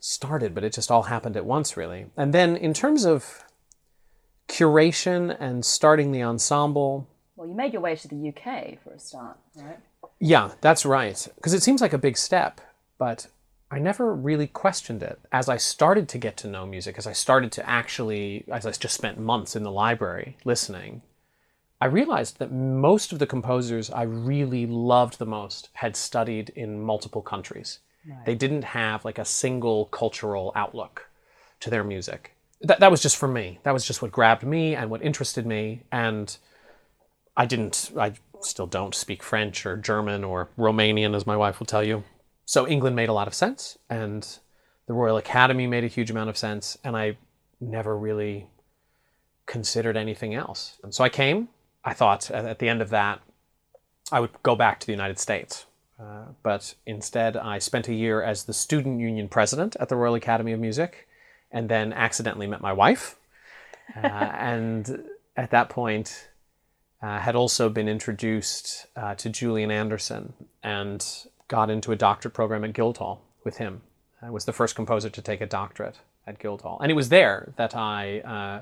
started, 0.00 0.54
but 0.54 0.64
it 0.64 0.72
just 0.72 0.90
all 0.90 1.02
happened 1.02 1.36
at 1.36 1.44
once, 1.44 1.76
really. 1.76 2.06
And 2.16 2.32
then 2.32 2.56
in 2.56 2.72
terms 2.72 3.04
of 3.04 3.44
curation 4.48 5.36
and 5.40 5.64
starting 5.64 6.12
the 6.12 6.22
ensemble, 6.22 7.06
Well, 7.36 7.48
you 7.48 7.54
made 7.54 7.72
your 7.72 7.82
way 7.82 7.96
to 7.96 8.08
the 8.08 8.28
UK 8.28 8.78
for 8.82 8.92
a 8.92 8.98
start, 8.98 9.38
right? 9.56 9.78
yeah, 10.20 10.52
that's 10.60 10.86
right. 10.86 11.28
Because 11.36 11.54
it 11.54 11.62
seems 11.62 11.80
like 11.80 11.92
a 11.92 11.98
big 11.98 12.16
step, 12.16 12.60
but 12.98 13.26
I 13.70 13.78
never 13.78 14.14
really 14.14 14.46
questioned 14.46 15.02
it. 15.02 15.18
As 15.32 15.48
I 15.48 15.56
started 15.56 16.08
to 16.10 16.18
get 16.18 16.36
to 16.38 16.46
know 16.48 16.66
music, 16.66 16.96
as 16.98 17.06
I 17.06 17.12
started 17.12 17.50
to 17.52 17.68
actually, 17.68 18.44
as 18.50 18.64
I 18.64 18.70
just 18.70 18.94
spent 18.94 19.18
months 19.18 19.56
in 19.56 19.64
the 19.64 19.72
library 19.72 20.36
listening, 20.44 21.02
I 21.80 21.86
realized 21.86 22.38
that 22.38 22.52
most 22.52 23.12
of 23.12 23.18
the 23.18 23.26
composers 23.26 23.90
I 23.90 24.02
really 24.02 24.66
loved 24.66 25.18
the 25.18 25.26
most 25.26 25.68
had 25.74 25.96
studied 25.96 26.50
in 26.50 26.80
multiple 26.80 27.22
countries. 27.22 27.80
They 28.24 28.36
didn't 28.36 28.62
have 28.62 29.04
like 29.04 29.18
a 29.18 29.24
single 29.24 29.86
cultural 29.86 30.52
outlook 30.54 31.08
to 31.58 31.70
their 31.70 31.82
music. 31.82 32.35
That, 32.62 32.80
that 32.80 32.90
was 32.90 33.02
just 33.02 33.16
for 33.16 33.28
me. 33.28 33.58
That 33.64 33.72
was 33.74 33.84
just 33.84 34.02
what 34.02 34.12
grabbed 34.12 34.42
me 34.42 34.74
and 34.74 34.90
what 34.90 35.02
interested 35.02 35.46
me. 35.46 35.82
And 35.92 36.36
I 37.36 37.46
didn't, 37.46 37.92
I 37.98 38.14
still 38.40 38.66
don't 38.66 38.94
speak 38.94 39.22
French 39.22 39.66
or 39.66 39.76
German 39.76 40.24
or 40.24 40.48
Romanian, 40.58 41.14
as 41.14 41.26
my 41.26 41.36
wife 41.36 41.58
will 41.58 41.66
tell 41.66 41.84
you. 41.84 42.04
So 42.44 42.66
England 42.66 42.96
made 42.96 43.08
a 43.08 43.12
lot 43.12 43.26
of 43.26 43.34
sense, 43.34 43.76
and 43.90 44.26
the 44.86 44.94
Royal 44.94 45.16
Academy 45.16 45.66
made 45.66 45.84
a 45.84 45.88
huge 45.88 46.10
amount 46.10 46.30
of 46.30 46.36
sense, 46.36 46.78
and 46.84 46.96
I 46.96 47.18
never 47.60 47.98
really 47.98 48.46
considered 49.46 49.96
anything 49.96 50.34
else. 50.34 50.78
And 50.82 50.94
so 50.94 51.02
I 51.02 51.08
came. 51.08 51.48
I 51.84 51.92
thought 51.92 52.30
at 52.30 52.58
the 52.58 52.68
end 52.68 52.82
of 52.82 52.90
that, 52.90 53.20
I 54.12 54.20
would 54.20 54.30
go 54.42 54.54
back 54.54 54.80
to 54.80 54.86
the 54.86 54.92
United 54.92 55.18
States. 55.18 55.66
Uh, 55.98 56.26
but 56.42 56.74
instead, 56.84 57.36
I 57.36 57.58
spent 57.58 57.88
a 57.88 57.94
year 57.94 58.22
as 58.22 58.44
the 58.44 58.52
student 58.52 59.00
union 59.00 59.28
president 59.28 59.76
at 59.80 59.88
the 59.88 59.96
Royal 59.96 60.14
Academy 60.14 60.52
of 60.52 60.60
Music, 60.60 61.05
and 61.56 61.70
then 61.70 61.90
accidentally 61.94 62.46
met 62.46 62.60
my 62.60 62.72
wife. 62.74 63.16
Uh, 63.96 64.06
and 64.06 65.04
at 65.38 65.50
that 65.50 65.70
point, 65.70 66.28
uh, 67.00 67.18
had 67.18 67.34
also 67.34 67.70
been 67.70 67.88
introduced 67.88 68.86
uh, 68.94 69.14
to 69.14 69.30
Julian 69.30 69.70
Anderson 69.70 70.34
and 70.62 71.02
got 71.48 71.70
into 71.70 71.92
a 71.92 71.96
doctorate 71.96 72.34
program 72.34 72.62
at 72.62 72.74
Guildhall 72.74 73.22
with 73.42 73.56
him. 73.56 73.80
I 74.20 74.28
was 74.28 74.44
the 74.44 74.52
first 74.52 74.74
composer 74.74 75.08
to 75.08 75.22
take 75.22 75.40
a 75.40 75.46
doctorate 75.46 75.96
at 76.26 76.38
Guildhall, 76.38 76.78
and 76.82 76.90
it 76.90 76.94
was 76.94 77.08
there 77.08 77.54
that 77.56 77.74
I 77.74 78.20
uh, 78.20 78.60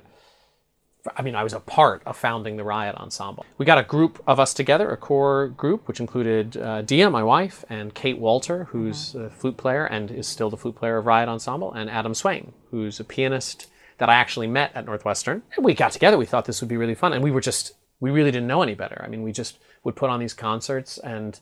I 1.16 1.22
mean, 1.22 1.34
I 1.34 1.42
was 1.42 1.52
a 1.52 1.60
part 1.60 2.02
of 2.06 2.16
founding 2.16 2.56
the 2.56 2.64
Riot 2.64 2.96
Ensemble. 2.96 3.44
We 3.58 3.66
got 3.66 3.78
a 3.78 3.82
group 3.82 4.22
of 4.26 4.40
us 4.40 4.54
together, 4.54 4.90
a 4.90 4.96
core 4.96 5.48
group, 5.48 5.86
which 5.86 6.00
included 6.00 6.56
uh, 6.56 6.82
Dia, 6.82 7.10
my 7.10 7.22
wife, 7.22 7.64
and 7.68 7.94
Kate 7.94 8.18
Walter, 8.18 8.64
who's 8.64 9.14
a 9.14 9.28
flute 9.30 9.56
player 9.56 9.84
and 9.84 10.10
is 10.10 10.26
still 10.26 10.50
the 10.50 10.56
flute 10.56 10.76
player 10.76 10.96
of 10.96 11.06
Riot 11.06 11.28
Ensemble, 11.28 11.72
and 11.72 11.90
Adam 11.90 12.14
Swayne, 12.14 12.52
who's 12.70 12.98
a 13.00 13.04
pianist 13.04 13.66
that 13.98 14.08
I 14.08 14.14
actually 14.14 14.46
met 14.46 14.72
at 14.74 14.86
Northwestern. 14.86 15.42
And 15.56 15.64
we 15.64 15.74
got 15.74 15.92
together. 15.92 16.16
We 16.16 16.26
thought 16.26 16.46
this 16.46 16.60
would 16.60 16.68
be 16.68 16.76
really 16.76 16.94
fun, 16.94 17.12
and 17.12 17.22
we 17.22 17.30
were 17.30 17.40
just 17.40 17.74
we 18.00 18.10
really 18.10 18.30
didn't 18.30 18.48
know 18.48 18.62
any 18.62 18.74
better. 18.74 19.02
I 19.04 19.08
mean, 19.08 19.22
we 19.22 19.32
just 19.32 19.58
would 19.84 19.96
put 19.96 20.10
on 20.10 20.20
these 20.20 20.34
concerts 20.34 20.98
and 20.98 21.38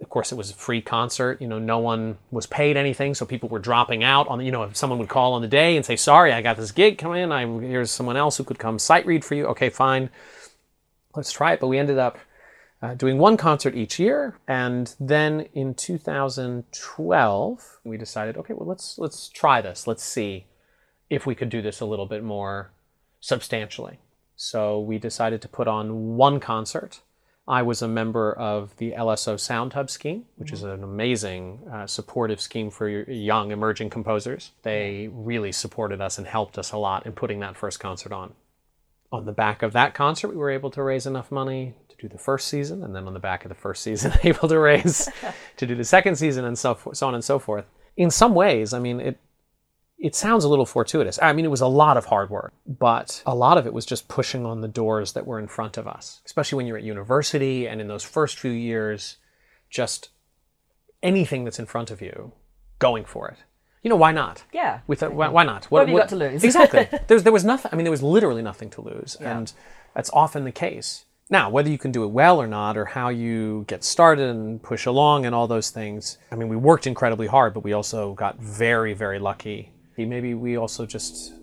of 0.00 0.08
course, 0.10 0.30
it 0.30 0.36
was 0.36 0.50
a 0.50 0.54
free 0.54 0.80
concert. 0.80 1.40
You 1.40 1.48
know, 1.48 1.58
no 1.58 1.78
one 1.78 2.18
was 2.30 2.46
paid 2.46 2.76
anything, 2.76 3.14
so 3.14 3.26
people 3.26 3.48
were 3.48 3.58
dropping 3.58 4.04
out 4.04 4.28
on. 4.28 4.44
You 4.44 4.52
know, 4.52 4.62
if 4.62 4.76
someone 4.76 4.98
would 5.00 5.08
call 5.08 5.32
on 5.32 5.42
the 5.42 5.48
day 5.48 5.76
and 5.76 5.84
say, 5.84 5.96
"Sorry, 5.96 6.32
I 6.32 6.40
got 6.40 6.56
this 6.56 6.70
gig, 6.70 6.98
come 6.98 7.14
in. 7.14 7.32
I 7.32 7.46
here's 7.46 7.90
someone 7.90 8.16
else 8.16 8.36
who 8.36 8.44
could 8.44 8.58
come 8.58 8.78
sight 8.78 9.06
read 9.06 9.24
for 9.24 9.34
you." 9.34 9.46
Okay, 9.46 9.70
fine, 9.70 10.10
let's 11.16 11.32
try 11.32 11.52
it. 11.52 11.60
But 11.60 11.66
we 11.66 11.78
ended 11.78 11.98
up 11.98 12.18
uh, 12.80 12.94
doing 12.94 13.18
one 13.18 13.36
concert 13.36 13.74
each 13.74 13.98
year, 13.98 14.38
and 14.46 14.94
then 15.00 15.48
in 15.52 15.74
2012, 15.74 17.78
we 17.82 17.96
decided, 17.96 18.36
okay, 18.36 18.54
well, 18.54 18.68
let's 18.68 18.98
let's 18.98 19.28
try 19.28 19.60
this. 19.60 19.88
Let's 19.88 20.04
see 20.04 20.46
if 21.10 21.26
we 21.26 21.34
could 21.34 21.48
do 21.48 21.60
this 21.60 21.80
a 21.80 21.86
little 21.86 22.06
bit 22.06 22.22
more 22.22 22.70
substantially. 23.20 23.98
So 24.36 24.78
we 24.78 24.98
decided 24.98 25.42
to 25.42 25.48
put 25.48 25.66
on 25.66 26.16
one 26.16 26.38
concert 26.38 27.00
I 27.48 27.62
was 27.62 27.80
a 27.80 27.88
member 27.88 28.34
of 28.34 28.76
the 28.76 28.92
LSO 28.92 29.40
Sound 29.40 29.72
Hub 29.72 29.88
scheme, 29.88 30.26
which 30.36 30.52
is 30.52 30.62
an 30.64 30.84
amazing 30.84 31.60
uh, 31.72 31.86
supportive 31.86 32.42
scheme 32.42 32.70
for 32.70 32.86
young 32.88 33.52
emerging 33.52 33.88
composers. 33.88 34.52
They 34.62 35.08
really 35.10 35.52
supported 35.52 36.02
us 36.02 36.18
and 36.18 36.26
helped 36.26 36.58
us 36.58 36.72
a 36.72 36.76
lot 36.76 37.06
in 37.06 37.12
putting 37.12 37.40
that 37.40 37.56
first 37.56 37.80
concert 37.80 38.12
on. 38.12 38.34
On 39.10 39.24
the 39.24 39.32
back 39.32 39.62
of 39.62 39.72
that 39.72 39.94
concert, 39.94 40.28
we 40.28 40.36
were 40.36 40.50
able 40.50 40.70
to 40.72 40.82
raise 40.82 41.06
enough 41.06 41.32
money 41.32 41.74
to 41.88 41.96
do 41.96 42.06
the 42.06 42.18
first 42.18 42.48
season, 42.48 42.84
and 42.84 42.94
then 42.94 43.06
on 43.06 43.14
the 43.14 43.18
back 43.18 43.46
of 43.46 43.48
the 43.48 43.54
first 43.54 43.82
season, 43.82 44.12
able 44.24 44.46
to 44.46 44.58
raise 44.58 45.08
to 45.56 45.66
do 45.66 45.74
the 45.74 45.84
second 45.84 46.16
season, 46.16 46.44
and 46.44 46.58
so, 46.58 46.78
so 46.92 47.08
on 47.08 47.14
and 47.14 47.24
so 47.24 47.38
forth. 47.38 47.64
In 47.96 48.10
some 48.10 48.34
ways, 48.34 48.74
I 48.74 48.78
mean, 48.78 49.00
it 49.00 49.18
it 49.98 50.14
sounds 50.14 50.44
a 50.44 50.48
little 50.48 50.66
fortuitous. 50.66 51.18
I 51.20 51.32
mean, 51.32 51.44
it 51.44 51.50
was 51.50 51.60
a 51.60 51.66
lot 51.66 51.96
of 51.96 52.06
hard 52.06 52.30
work, 52.30 52.52
but 52.66 53.22
a 53.26 53.34
lot 53.34 53.58
of 53.58 53.66
it 53.66 53.72
was 53.72 53.84
just 53.84 54.06
pushing 54.06 54.46
on 54.46 54.60
the 54.60 54.68
doors 54.68 55.12
that 55.14 55.26
were 55.26 55.38
in 55.38 55.48
front 55.48 55.76
of 55.76 55.88
us, 55.88 56.20
especially 56.24 56.56
when 56.56 56.66
you're 56.66 56.78
at 56.78 56.84
university 56.84 57.66
and 57.66 57.80
in 57.80 57.88
those 57.88 58.04
first 58.04 58.38
few 58.38 58.50
years, 58.50 59.16
just 59.70 60.10
anything 61.02 61.44
that's 61.44 61.58
in 61.58 61.66
front 61.66 61.90
of 61.90 62.00
you, 62.00 62.32
going 62.78 63.04
for 63.04 63.28
it. 63.28 63.38
You 63.82 63.90
know, 63.90 63.96
why 63.96 64.12
not? 64.12 64.44
Yeah. 64.52 64.80
With 64.86 65.02
a, 65.02 65.10
why, 65.10 65.28
why, 65.28 65.44
not? 65.44 65.64
What, 65.64 65.70
what 65.70 65.80
have 65.80 65.88
you 65.88 65.94
what, 65.94 66.00
got 66.02 66.08
to 66.10 66.16
lose? 66.16 66.44
exactly. 66.44 66.88
There, 67.08 67.20
there 67.20 67.32
was 67.32 67.44
nothing. 67.44 67.70
I 67.72 67.76
mean, 67.76 67.84
there 67.84 67.90
was 67.90 68.02
literally 68.02 68.42
nothing 68.42 68.70
to 68.70 68.80
lose, 68.80 69.16
yeah. 69.20 69.36
and 69.36 69.52
that's 69.94 70.10
often 70.10 70.44
the 70.44 70.52
case. 70.52 71.06
Now, 71.30 71.50
whether 71.50 71.68
you 71.68 71.76
can 71.76 71.92
do 71.92 72.04
it 72.04 72.08
well 72.08 72.40
or 72.40 72.46
not, 72.46 72.76
or 72.76 72.86
how 72.86 73.08
you 73.08 73.64
get 73.66 73.84
started 73.84 74.30
and 74.30 74.62
push 74.62 74.86
along 74.86 75.26
and 75.26 75.34
all 75.34 75.46
those 75.46 75.70
things, 75.70 76.18
I 76.32 76.36
mean, 76.36 76.48
we 76.48 76.56
worked 76.56 76.86
incredibly 76.86 77.26
hard, 77.26 77.52
but 77.52 77.64
we 77.64 77.72
also 77.72 78.14
got 78.14 78.38
very, 78.38 78.94
very 78.94 79.18
lucky 79.18 79.72
maybe 80.04 80.34
we 80.34 80.56
also 80.56 80.86
just 80.86 81.34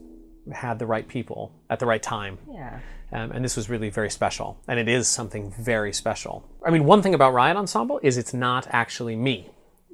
had 0.52 0.80
the 0.80 0.86
right 0.86 1.08
people 1.08 1.52
at 1.70 1.80
the 1.80 1.86
right 1.86 2.02
time. 2.02 2.38
Yeah. 2.52 2.80
Um, 3.12 3.32
and 3.32 3.46
this 3.46 3.56
was 3.56 3.70
really 3.70 3.90
very 3.90 4.10
special. 4.10 4.58
And 4.68 4.80
it 4.80 4.88
is 4.88 5.08
something 5.08 5.54
very 5.60 5.94
special. 5.94 6.48
I 6.66 6.72
mean, 6.72 6.86
one 6.86 7.02
thing 7.02 7.14
about 7.14 7.34
Riot 7.34 7.58
Ensemble 7.58 8.00
is 8.04 8.18
it's 8.18 8.34
not 8.34 8.68
actually 8.72 9.16
me. 9.16 9.50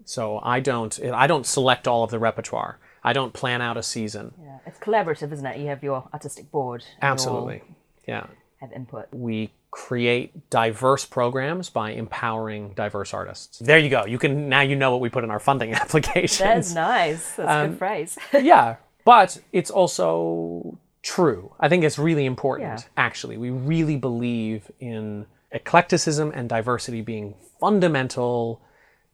So 0.05 0.39
I 0.43 0.59
don't 0.59 0.99
I 1.13 1.27
don't 1.27 1.45
select 1.45 1.87
all 1.87 2.03
of 2.03 2.11
the 2.11 2.19
repertoire. 2.19 2.79
I 3.03 3.13
don't 3.13 3.33
plan 3.33 3.61
out 3.61 3.77
a 3.77 3.83
season. 3.83 4.33
Yeah, 4.41 4.57
it's 4.65 4.79
collaborative, 4.79 5.31
isn't 5.31 5.45
it? 5.45 5.59
You 5.59 5.67
have 5.67 5.83
your 5.83 6.07
artistic 6.13 6.51
board. 6.51 6.83
Absolutely. 7.01 7.61
Yeah. 8.07 8.27
Have 8.59 8.71
input. 8.71 9.07
We 9.11 9.51
create 9.71 10.49
diverse 10.49 11.05
programs 11.05 11.69
by 11.69 11.91
empowering 11.91 12.73
diverse 12.73 13.13
artists. 13.13 13.59
There 13.59 13.79
you 13.79 13.89
go. 13.89 14.05
You 14.05 14.19
can 14.19 14.49
now 14.49 14.61
you 14.61 14.75
know 14.75 14.91
what 14.91 14.99
we 14.99 15.09
put 15.09 15.23
in 15.23 15.31
our 15.31 15.39
funding 15.39 15.73
applications. 15.83 16.39
That's 16.39 16.73
nice. 16.73 17.35
That's 17.35 17.49
um, 17.49 17.65
a 17.65 17.67
good 17.69 17.77
phrase. 17.77 18.17
yeah, 18.33 18.75
but 19.05 19.39
it's 19.51 19.71
also 19.71 20.77
true. 21.01 21.53
I 21.59 21.69
think 21.69 21.83
it's 21.83 21.97
really 21.97 22.25
important 22.25 22.69
yeah. 22.79 22.85
actually. 22.97 23.37
We 23.37 23.49
really 23.49 23.97
believe 23.97 24.69
in 24.79 25.25
eclecticism 25.53 26.31
and 26.35 26.47
diversity 26.47 27.01
being 27.01 27.35
fundamental 27.59 28.61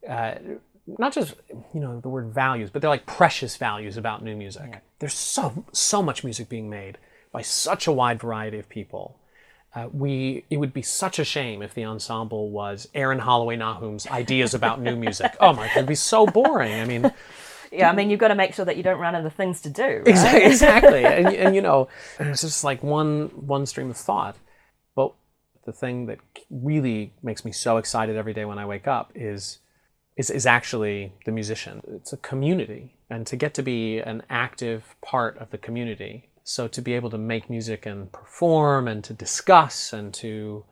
uh, 0.07 0.35
not 0.97 1.13
just 1.13 1.35
you 1.73 1.79
know 1.79 1.99
the 1.99 2.09
word 2.09 2.33
values, 2.33 2.69
but 2.69 2.81
they're 2.81 2.89
like 2.89 3.05
precious 3.05 3.57
values 3.57 3.97
about 3.97 4.23
new 4.23 4.35
music. 4.35 4.69
Yeah. 4.69 4.79
There's 4.99 5.13
so 5.13 5.65
so 5.71 6.01
much 6.01 6.23
music 6.23 6.49
being 6.49 6.69
made 6.69 6.97
by 7.31 7.41
such 7.41 7.87
a 7.87 7.91
wide 7.91 8.21
variety 8.21 8.57
of 8.57 8.69
people 8.69 9.19
uh, 9.77 9.89
we 9.93 10.43
it 10.49 10.57
would 10.57 10.73
be 10.73 10.81
such 10.81 11.19
a 11.19 11.23
shame 11.23 11.61
if 11.61 11.75
the 11.75 11.85
ensemble 11.85 12.49
was 12.49 12.87
Aaron 12.95 13.19
Holloway 13.19 13.57
Nahum's 13.57 14.07
ideas 14.07 14.55
about 14.55 14.81
new 14.81 14.95
music. 14.95 15.35
Oh 15.39 15.53
my, 15.53 15.67
god, 15.67 15.77
it'd 15.77 15.87
be 15.87 15.95
so 15.95 16.25
boring. 16.25 16.73
I 16.73 16.85
mean, 16.85 17.11
yeah, 17.71 17.91
I 17.91 17.93
mean, 17.93 18.09
you've 18.09 18.19
got 18.19 18.29
to 18.29 18.35
make 18.35 18.55
sure 18.55 18.65
that 18.65 18.75
you 18.75 18.81
don't 18.81 18.99
run 18.99 19.13
out 19.13 19.23
of 19.23 19.33
things 19.33 19.61
to 19.61 19.69
do. 19.69 19.83
Right? 19.83 20.07
Exactly, 20.07 20.45
exactly. 20.45 21.05
and, 21.05 21.27
and 21.27 21.55
you 21.55 21.61
know, 21.61 21.89
it's 22.19 22.41
just 22.41 22.63
like 22.63 22.81
one 22.81 23.27
one 23.35 23.67
stream 23.67 23.91
of 23.91 23.97
thought. 23.97 24.35
But 24.95 25.13
the 25.65 25.73
thing 25.73 26.07
that 26.07 26.19
really 26.49 27.13
makes 27.21 27.45
me 27.45 27.51
so 27.51 27.77
excited 27.77 28.15
every 28.15 28.33
day 28.33 28.45
when 28.45 28.57
I 28.57 28.65
wake 28.65 28.87
up 28.87 29.11
is 29.13 29.59
is 30.15 30.31
is 30.31 30.47
actually 30.47 31.13
the 31.25 31.31
musician. 31.31 31.83
It's 31.87 32.13
a 32.13 32.17
community, 32.17 32.95
and 33.11 33.27
to 33.27 33.35
get 33.35 33.53
to 33.55 33.61
be 33.61 33.99
an 33.99 34.23
active 34.27 34.95
part 35.01 35.37
of 35.37 35.51
the 35.51 35.59
community 35.59 36.29
so 36.47 36.65
to 36.69 36.81
be 36.81 36.93
able 36.93 37.09
to 37.09 37.17
make 37.17 37.49
music 37.49 37.85
and 37.85 38.09
perform 38.13 38.87
and 38.87 39.03
to 39.03 39.13
discuss 39.13 39.91
and 39.91 40.13
to 40.13 40.63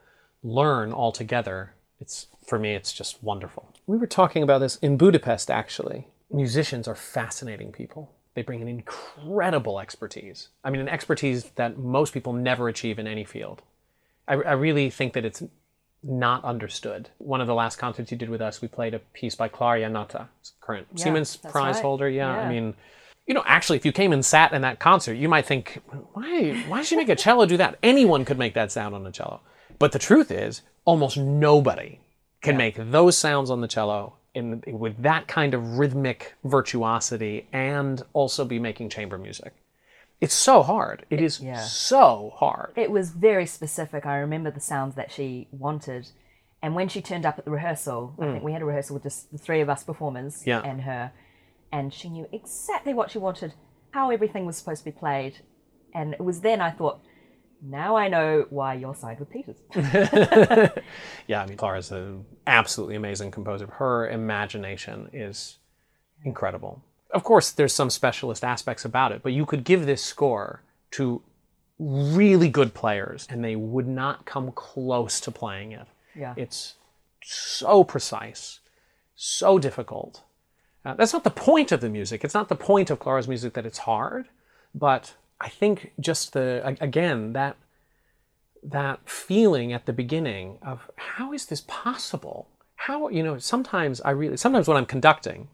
learn 0.41 0.93
all 0.93 1.11
together, 1.11 1.73
it's 1.99 2.27
for 2.47 2.57
me 2.57 2.75
it's 2.75 2.93
just 2.93 3.21
wonderful. 3.21 3.73
We 3.85 3.97
were 3.97 4.07
talking 4.07 4.41
about 4.41 4.59
this 4.59 4.77
in 4.77 4.95
Budapest 4.95 5.51
actually. 5.51 6.07
Musicians 6.31 6.88
are 6.88 6.95
fascinating 6.95 7.73
people. 7.73 8.15
They 8.35 8.41
bring 8.41 8.61
an 8.61 8.69
incredible 8.69 9.81
expertise. 9.81 10.47
I 10.63 10.69
mean, 10.69 10.79
an 10.79 10.88
expertise 10.88 11.43
that 11.55 11.77
most 11.77 12.13
people 12.13 12.31
never 12.31 12.69
achieve 12.69 12.97
in 12.97 13.05
any 13.05 13.25
field. 13.25 13.61
I, 14.29 14.35
I 14.35 14.53
really 14.53 14.89
think 14.89 15.11
that 15.11 15.25
it's 15.25 15.43
not 16.01 16.41
understood. 16.45 17.09
One 17.17 17.41
of 17.41 17.47
the 17.47 17.53
last 17.53 17.77
concerts 17.77 18.11
you 18.11 18.17
did 18.17 18.29
with 18.29 18.41
us, 18.41 18.61
we 18.61 18.69
played 18.69 18.93
a 18.93 18.99
piece 18.99 19.35
by 19.35 19.49
Clara 19.49 19.81
Iannotta, 19.81 20.27
current 20.61 20.88
yeah, 20.93 21.03
Siemens 21.03 21.35
Prize 21.35 21.75
right. 21.75 21.81
holder. 21.81 22.07
Yeah, 22.07 22.33
yeah, 22.33 22.47
I 22.47 22.49
mean, 22.49 22.75
you 23.27 23.33
know, 23.33 23.43
actually, 23.45 23.77
if 23.77 23.85
you 23.85 23.91
came 23.91 24.13
and 24.13 24.23
sat 24.23 24.53
in 24.53 24.61
that 24.61 24.79
concert, 24.79 25.13
you 25.13 25.27
might 25.27 25.45
think, 25.45 25.81
why, 26.13 26.63
why 26.67 26.77
did 26.77 26.88
she 26.88 26.95
make 26.95 27.09
a 27.09 27.15
cello 27.15 27.45
do 27.45 27.57
that? 27.57 27.77
Anyone 27.81 28.23
could 28.25 28.38
make 28.38 28.53
that 28.53 28.71
sound 28.71 28.93
on 28.93 29.05
a 29.05 29.11
cello. 29.11 29.41
But 29.79 29.91
the 29.91 29.99
truth 29.99 30.31
is, 30.31 30.61
almost 30.85 31.17
nobody 31.17 31.99
can 32.41 32.53
yeah. 32.53 32.57
make 32.57 32.75
those 32.91 33.17
sounds 33.17 33.49
on 33.49 33.61
the 33.61 33.67
cello 33.67 34.13
in, 34.35 34.63
with 34.67 35.01
that 35.01 35.27
kind 35.27 35.53
of 35.53 35.79
rhythmic 35.79 36.35
virtuosity 36.43 37.47
and 37.51 38.03
also 38.13 38.45
be 38.45 38.59
making 38.59 38.89
chamber 38.89 39.17
music. 39.17 39.53
It's 40.21 40.33
so 40.33 40.63
hard. 40.63 41.05
It 41.09 41.19
is 41.19 41.41
yeah. 41.41 41.61
so 41.61 42.33
hard. 42.35 42.73
It 42.75 42.91
was 42.91 43.09
very 43.09 43.45
specific. 43.45 44.05
I 44.05 44.17
remember 44.17 44.51
the 44.51 44.61
sounds 44.61 44.95
that 44.95 45.11
she 45.11 45.47
wanted. 45.51 46.09
And 46.61 46.73
when 46.73 46.88
she 46.88 47.01
turned 47.01 47.25
up 47.25 47.38
at 47.38 47.45
the 47.45 47.51
rehearsal, 47.51 48.15
mm. 48.17 48.23
I 48.23 48.31
think 48.31 48.43
we 48.43 48.53
had 48.53 48.61
a 48.61 48.65
rehearsal 48.65 48.93
with 48.93 49.03
just 49.03 49.31
the 49.31 49.38
three 49.38 49.61
of 49.61 49.69
us 49.69 49.83
performers 49.83 50.43
yeah. 50.45 50.61
and 50.61 50.81
her 50.81 51.11
and 51.71 51.93
she 51.93 52.10
knew 52.10 52.28
exactly 52.32 52.93
what 52.93 53.12
she 53.12 53.17
wanted, 53.17 53.54
how 53.91 54.12
everything 54.12 54.45
was 54.45 54.58
supposed 54.58 54.84
to 54.84 54.86
be 54.86 54.97
played. 54.97 55.39
And 55.93 56.13
it 56.13 56.21
was 56.21 56.41
then 56.41 56.62
I 56.62 56.71
thought, 56.71 57.01
now 57.62 57.95
I 57.95 58.08
know 58.08 58.45
why 58.49 58.75
you're 58.75 58.95
side 58.95 59.19
with 59.19 59.30
Peters. 59.30 59.58
yeah, 61.28 61.41
I 61.41 61.47
mean, 61.47 61.58
Clara's 61.58 61.91
an 61.91 62.25
absolutely 62.45 62.95
amazing 62.95 63.32
composer. 63.32 63.67
Her 63.67 64.10
imagination 64.10 65.10
is 65.13 65.58
incredible. 66.23 66.84
Of 67.12 67.23
course, 67.23 67.51
there's 67.51 67.73
some 67.73 67.89
specialist 67.89 68.43
aspects 68.43 68.86
about 68.86 69.12
it, 69.12 69.23
but 69.23 69.34
you 69.34 69.45
could 69.45 69.63
give 69.63 69.86
this 69.86 70.04
score 70.04 70.62
to 70.91 71.21
really 71.80 72.49
good 72.49 72.73
players 72.73 73.28
and 73.30 73.43
they 73.43 73.56
would 73.56 73.88
not 73.88 74.26
come 74.26 74.51
close 74.51 75.20
to 75.22 75.32
playing 75.32 75.72
it. 75.72 75.88
Yeah. 76.16 76.34
It's 76.38 76.76
so 77.24 77.84
precise, 77.84 78.59
so 79.16 79.59
difficult, 79.59 80.24
uh, 80.86 80.93
that's 80.93 81.13
not 81.13 81.23
the 81.23 81.31
point 81.31 81.71
of 81.71 81.81
the 81.81 81.89
music. 81.89 82.23
It's 82.23 82.33
not 82.33 82.49
the 82.49 82.55
point 82.55 82.89
of 82.89 82.99
Clara's 82.99 83.27
music 83.27 83.53
that 83.53 83.65
it's 83.65 83.79
hard, 83.79 84.27
but 84.73 85.15
I 85.41 85.49
think 85.49 85.91
just 85.99 86.33
the 86.33 86.77
again 86.79 87.33
that 87.33 87.57
that 88.63 88.99
feeling 89.09 89.73
at 89.73 89.86
the 89.86 89.93
beginning 89.93 90.57
of 90.61 90.89
how 90.95 91.33
is 91.33 91.45
this 91.47 91.61
possible? 91.67 92.47
how 92.75 93.09
you 93.09 93.23
know 93.23 93.38
sometimes 93.38 94.01
I 94.01 94.11
really 94.11 94.38
sometimes 94.38 94.67
when 94.67 94.77
I'm 94.77 94.86
conducting, 94.86 95.47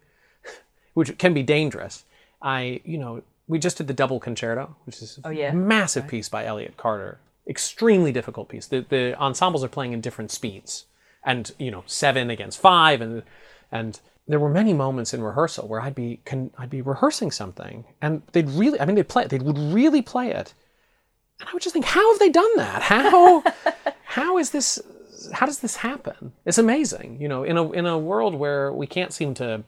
which 0.93 1.17
can 1.17 1.33
be 1.33 1.43
dangerous, 1.43 2.03
I 2.41 2.81
you 2.83 2.97
know 2.97 3.23
we 3.47 3.59
just 3.59 3.77
did 3.77 3.87
the 3.87 3.93
double 3.93 4.19
concerto, 4.19 4.75
which 4.85 5.01
is 5.01 5.19
a 5.23 5.33
yeah. 5.33 5.51
massive 5.51 6.07
piece 6.07 6.29
by 6.29 6.45
Elliott 6.45 6.77
Carter, 6.77 7.19
extremely 7.47 8.11
difficult 8.11 8.49
piece. 8.49 8.67
The 8.67 8.85
the 8.87 9.17
ensembles 9.17 9.63
are 9.63 9.69
playing 9.69 9.93
in 9.93 10.01
different 10.01 10.31
speeds, 10.31 10.85
and 11.23 11.51
you 11.57 11.71
know 11.71 11.83
seven 11.85 12.29
against 12.29 12.59
five, 12.59 13.01
and 13.01 13.23
and 13.71 13.99
there 14.31 14.39
were 14.39 14.49
many 14.49 14.73
moments 14.73 15.13
in 15.13 15.21
rehearsal 15.21 15.67
where 15.67 15.81
I'd 15.81 15.95
be 15.95 16.21
I'd 16.57 16.69
be 16.69 16.81
rehearsing 16.81 17.31
something, 17.31 17.85
and 18.01 18.21
they'd 18.31 18.49
really 18.49 18.79
I 18.79 18.85
mean 18.85 18.95
they'd 18.95 19.07
play 19.07 19.23
it, 19.23 19.29
they 19.29 19.39
would 19.39 19.57
really 19.57 20.01
play 20.01 20.31
it, 20.31 20.53
and 21.39 21.49
I 21.49 21.53
would 21.53 21.61
just 21.61 21.73
think, 21.73 21.85
how 21.85 22.11
have 22.13 22.19
they 22.19 22.29
done 22.29 22.55
that? 22.57 22.81
How 22.81 23.43
how 24.03 24.37
is 24.37 24.51
this? 24.51 24.79
How 25.33 25.45
does 25.45 25.59
this 25.59 25.75
happen? 25.75 26.33
It's 26.45 26.57
amazing, 26.57 27.21
you 27.21 27.27
know, 27.27 27.43
in 27.43 27.57
a 27.57 27.71
in 27.71 27.85
a 27.85 27.97
world 27.97 28.35
where 28.35 28.71
we 28.71 28.87
can't 28.87 29.11
seem 29.11 29.33
to 29.35 29.63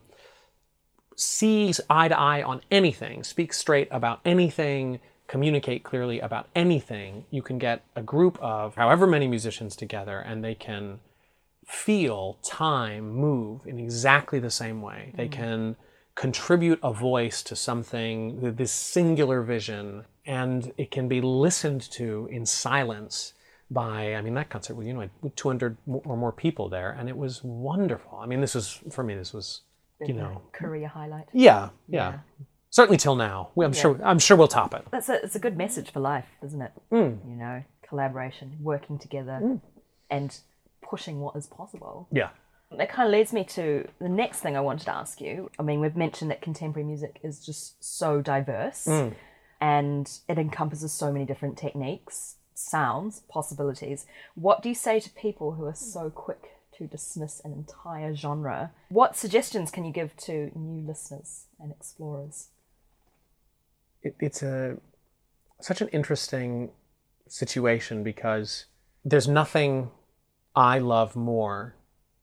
see 1.15 1.73
eye 1.89 2.07
to 2.07 2.19
eye 2.19 2.41
on 2.41 2.61
anything, 2.71 3.23
speak 3.23 3.53
straight 3.53 3.87
about 3.91 4.19
anything, 4.25 4.99
communicate 5.27 5.83
clearly 5.83 6.19
about 6.19 6.47
anything. 6.55 7.25
You 7.29 7.41
can 7.41 7.57
get 7.57 7.83
a 7.95 8.01
group 8.01 8.37
of 8.41 8.75
however 8.75 9.07
many 9.07 9.27
musicians 9.27 9.75
together, 9.75 10.19
and 10.19 10.43
they 10.43 10.55
can 10.55 10.99
feel 11.67 12.39
time 12.43 13.09
move 13.09 13.61
in 13.65 13.79
exactly 13.79 14.39
the 14.39 14.49
same 14.51 14.81
way. 14.81 15.13
They 15.15 15.27
can 15.27 15.75
contribute 16.15 16.79
a 16.83 16.93
voice 16.93 17.41
to 17.43 17.55
something, 17.55 18.55
this 18.55 18.71
singular 18.71 19.41
vision, 19.41 20.05
and 20.25 20.71
it 20.77 20.91
can 20.91 21.07
be 21.07 21.21
listened 21.21 21.81
to 21.91 22.27
in 22.31 22.45
silence 22.45 23.33
by, 23.71 24.13
I 24.13 24.21
mean, 24.21 24.35
that 24.35 24.49
concert, 24.49 24.79
you 24.83 24.93
know, 24.93 25.09
with 25.21 25.35
200 25.35 25.77
or 25.87 26.15
more 26.17 26.31
people 26.31 26.69
there, 26.69 26.91
and 26.91 27.09
it 27.09 27.17
was 27.17 27.43
wonderful. 27.43 28.19
I 28.19 28.25
mean, 28.27 28.41
this 28.41 28.53
was, 28.53 28.79
for 28.91 29.03
me, 29.03 29.15
this 29.15 29.33
was, 29.33 29.61
you 30.01 30.13
know, 30.13 30.41
career 30.51 30.87
highlight. 30.87 31.25
yeah, 31.33 31.69
yeah. 31.87 32.19
Certainly 32.69 32.97
till 32.97 33.15
now. 33.15 33.51
We- 33.55 33.65
I'm 33.65 33.73
sure, 33.73 33.99
I'm 34.03 34.17
sure 34.19 34.35
we'll 34.35 34.47
top 34.47 34.73
it. 34.73 34.83
That's 34.91 35.07
a, 35.09 35.23
it's 35.23 35.35
a 35.35 35.39
good 35.39 35.57
message 35.57 35.91
for 35.91 35.99
life, 35.99 36.25
isn't 36.43 36.61
it? 36.61 36.71
Mm. 36.91 37.19
You 37.29 37.35
know, 37.35 37.63
collaboration, 37.87 38.57
working 38.61 38.97
together, 38.97 39.59
and 40.09 40.37
pushing 40.83 41.19
what 41.19 41.35
is 41.35 41.47
possible. 41.47 42.07
Yeah. 42.11 42.29
That 42.77 42.89
kind 42.89 43.07
of 43.07 43.13
leads 43.13 43.33
me 43.33 43.43
to 43.45 43.87
the 43.99 44.09
next 44.09 44.39
thing 44.39 44.57
I 44.57 44.61
wanted 44.61 44.85
to 44.85 44.95
ask 44.95 45.21
you. 45.21 45.51
I 45.59 45.63
mean, 45.63 45.79
we've 45.79 45.95
mentioned 45.95 46.31
that 46.31 46.41
contemporary 46.41 46.87
music 46.87 47.19
is 47.23 47.45
just 47.45 47.83
so 47.83 48.21
diverse 48.21 48.85
mm. 48.85 49.13
and 49.61 50.11
it 50.27 50.39
encompasses 50.39 50.91
so 50.91 51.11
many 51.11 51.25
different 51.25 51.57
techniques, 51.57 52.37
sounds, 52.55 53.21
possibilities. 53.29 54.07
What 54.33 54.63
do 54.63 54.69
you 54.69 54.75
say 54.75 54.99
to 54.99 55.09
people 55.11 55.53
who 55.53 55.65
are 55.65 55.75
so 55.75 56.09
quick 56.09 56.41
to 56.77 56.87
dismiss 56.87 57.41
an 57.45 57.53
entire 57.53 58.15
genre? 58.15 58.71
What 58.89 59.15
suggestions 59.15 59.69
can 59.69 59.85
you 59.85 59.91
give 59.91 60.17
to 60.17 60.51
new 60.55 60.81
listeners 60.87 61.45
and 61.59 61.71
explorers? 61.71 62.47
it, 64.03 64.15
it's 64.19 64.43
a 64.43 64.77
such 65.59 65.81
an 65.81 65.87
interesting 65.89 66.71
situation 67.27 68.03
because 68.03 68.65
there's 69.03 69.27
nothing 69.27 69.89
I 70.55 70.79
love 70.79 71.15
more 71.15 71.75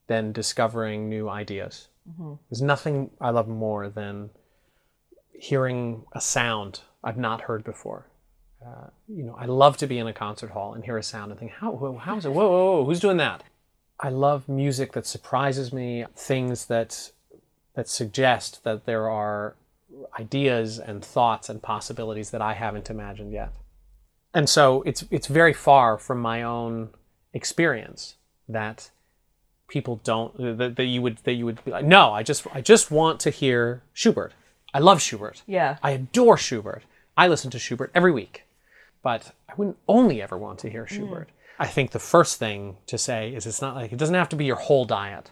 than 0.07 0.33
discovering 0.33 1.09
new 1.09 1.29
ideas. 1.29 1.89
There's 2.51 2.63
nothing 2.63 3.11
I 3.21 3.31
love 3.31 3.49
more 3.49 3.89
than 3.89 4.31
hearing 5.33 6.05
a 6.13 6.21
sound 6.21 6.81
I've 7.03 7.17
not 7.17 7.43
heard 7.43 7.65
before. 7.65 8.07
Uh, 8.65 8.89
you 9.09 9.25
know, 9.25 9.37
I 9.39 9.47
love 9.47 9.77
to 9.79 9.87
be 9.87 9.99
in 9.99 10.07
a 10.07 10.13
concert 10.13 10.51
hall 10.51 10.75
and 10.75 10.85
hear 10.85 10.99
a 10.99 11.03
sound 11.03 11.31
and 11.31 11.41
think, 11.41 11.53
how, 11.53 11.73
whoa, 11.73 11.97
how 11.97 12.19
is 12.19 12.27
it? 12.27 12.33
Whoa, 12.33 12.49
whoa, 12.49 12.77
whoa, 12.77 12.85
who's 12.85 13.01
doing 13.01 13.17
that? 13.17 13.43
I 13.99 14.11
love 14.11 14.49
music 14.49 14.93
that 14.93 15.07
surprises 15.07 15.73
me, 15.73 16.05
things 16.17 16.67
that 16.67 17.13
that 17.75 17.89
suggest 17.89 18.65
that 18.65 18.85
there 18.85 19.09
are 19.09 19.55
ideas 20.19 20.79
and 20.79 21.05
thoughts 21.05 21.49
and 21.49 21.63
possibilities 21.63 22.31
that 22.31 22.43
I 22.43 22.55
haven't 22.55 22.91
imagined 22.91 23.33
yet. 23.33 23.53
And 24.35 24.49
so 24.49 24.83
it's 24.83 25.05
it's 25.11 25.27
very 25.27 25.53
far 25.53 25.97
from 25.97 26.21
my 26.21 26.43
own 26.43 26.91
experience 27.33 28.17
that 28.53 28.91
people 29.69 30.01
don't 30.05 30.37
that, 30.59 30.77
that 30.77 30.85
you 30.85 31.01
would 31.01 31.19
that 31.19 31.33
you 31.33 31.45
would 31.45 31.65
be 31.65 31.71
like, 31.71 31.85
no, 31.85 32.13
I 32.13 32.23
just 32.23 32.47
I 32.53 32.61
just 32.61 32.91
want 32.91 33.21
to 33.21 33.31
hear 33.31 33.83
Schubert. 33.93 34.33
I 34.73 34.79
love 34.79 35.01
Schubert. 35.01 35.43
Yeah. 35.47 35.79
I 35.83 35.93
adore 35.93 36.37
Schubert. 36.37 36.83
I 37.17 37.29
listen 37.29 37.51
to 37.51 37.59
Schubert 37.59 37.91
every 37.95 38.13
week. 38.13 38.45
But 39.03 39.33
I 39.49 39.55
wouldn't 39.57 39.79
only 39.89 40.21
ever 40.21 40.37
want 40.37 40.59
to 40.61 40.71
hear 40.71 40.87
Schubert. 40.87 41.29
Mm. 41.29 41.33
I 41.59 41.67
think 41.67 41.91
the 41.91 41.99
first 41.99 42.39
thing 42.39 42.77
to 42.87 42.99
say 42.99 43.35
is 43.35 43.47
it's 43.47 43.63
not 43.63 43.75
like 43.75 43.93
it 43.93 43.99
doesn't 43.99 44.15
have 44.15 44.29
to 44.31 44.37
be 44.37 44.45
your 44.45 44.57
whole 44.57 44.85
diet. 44.85 45.31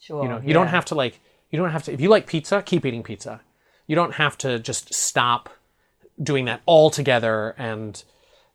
Sure. 0.00 0.22
You 0.22 0.28
know, 0.28 0.40
you 0.44 0.52
don't 0.52 0.68
have 0.68 0.84
to 0.86 0.94
like 0.94 1.20
you 1.50 1.58
don't 1.58 1.70
have 1.70 1.84
to 1.84 1.92
if 1.92 2.00
you 2.00 2.08
like 2.08 2.26
pizza, 2.26 2.62
keep 2.62 2.84
eating 2.84 3.02
pizza. 3.02 3.40
You 3.86 3.96
don't 3.96 4.14
have 4.14 4.36
to 4.38 4.58
just 4.58 4.92
stop 4.92 5.48
doing 6.22 6.44
that 6.46 6.62
altogether 6.66 7.54
and 7.58 8.02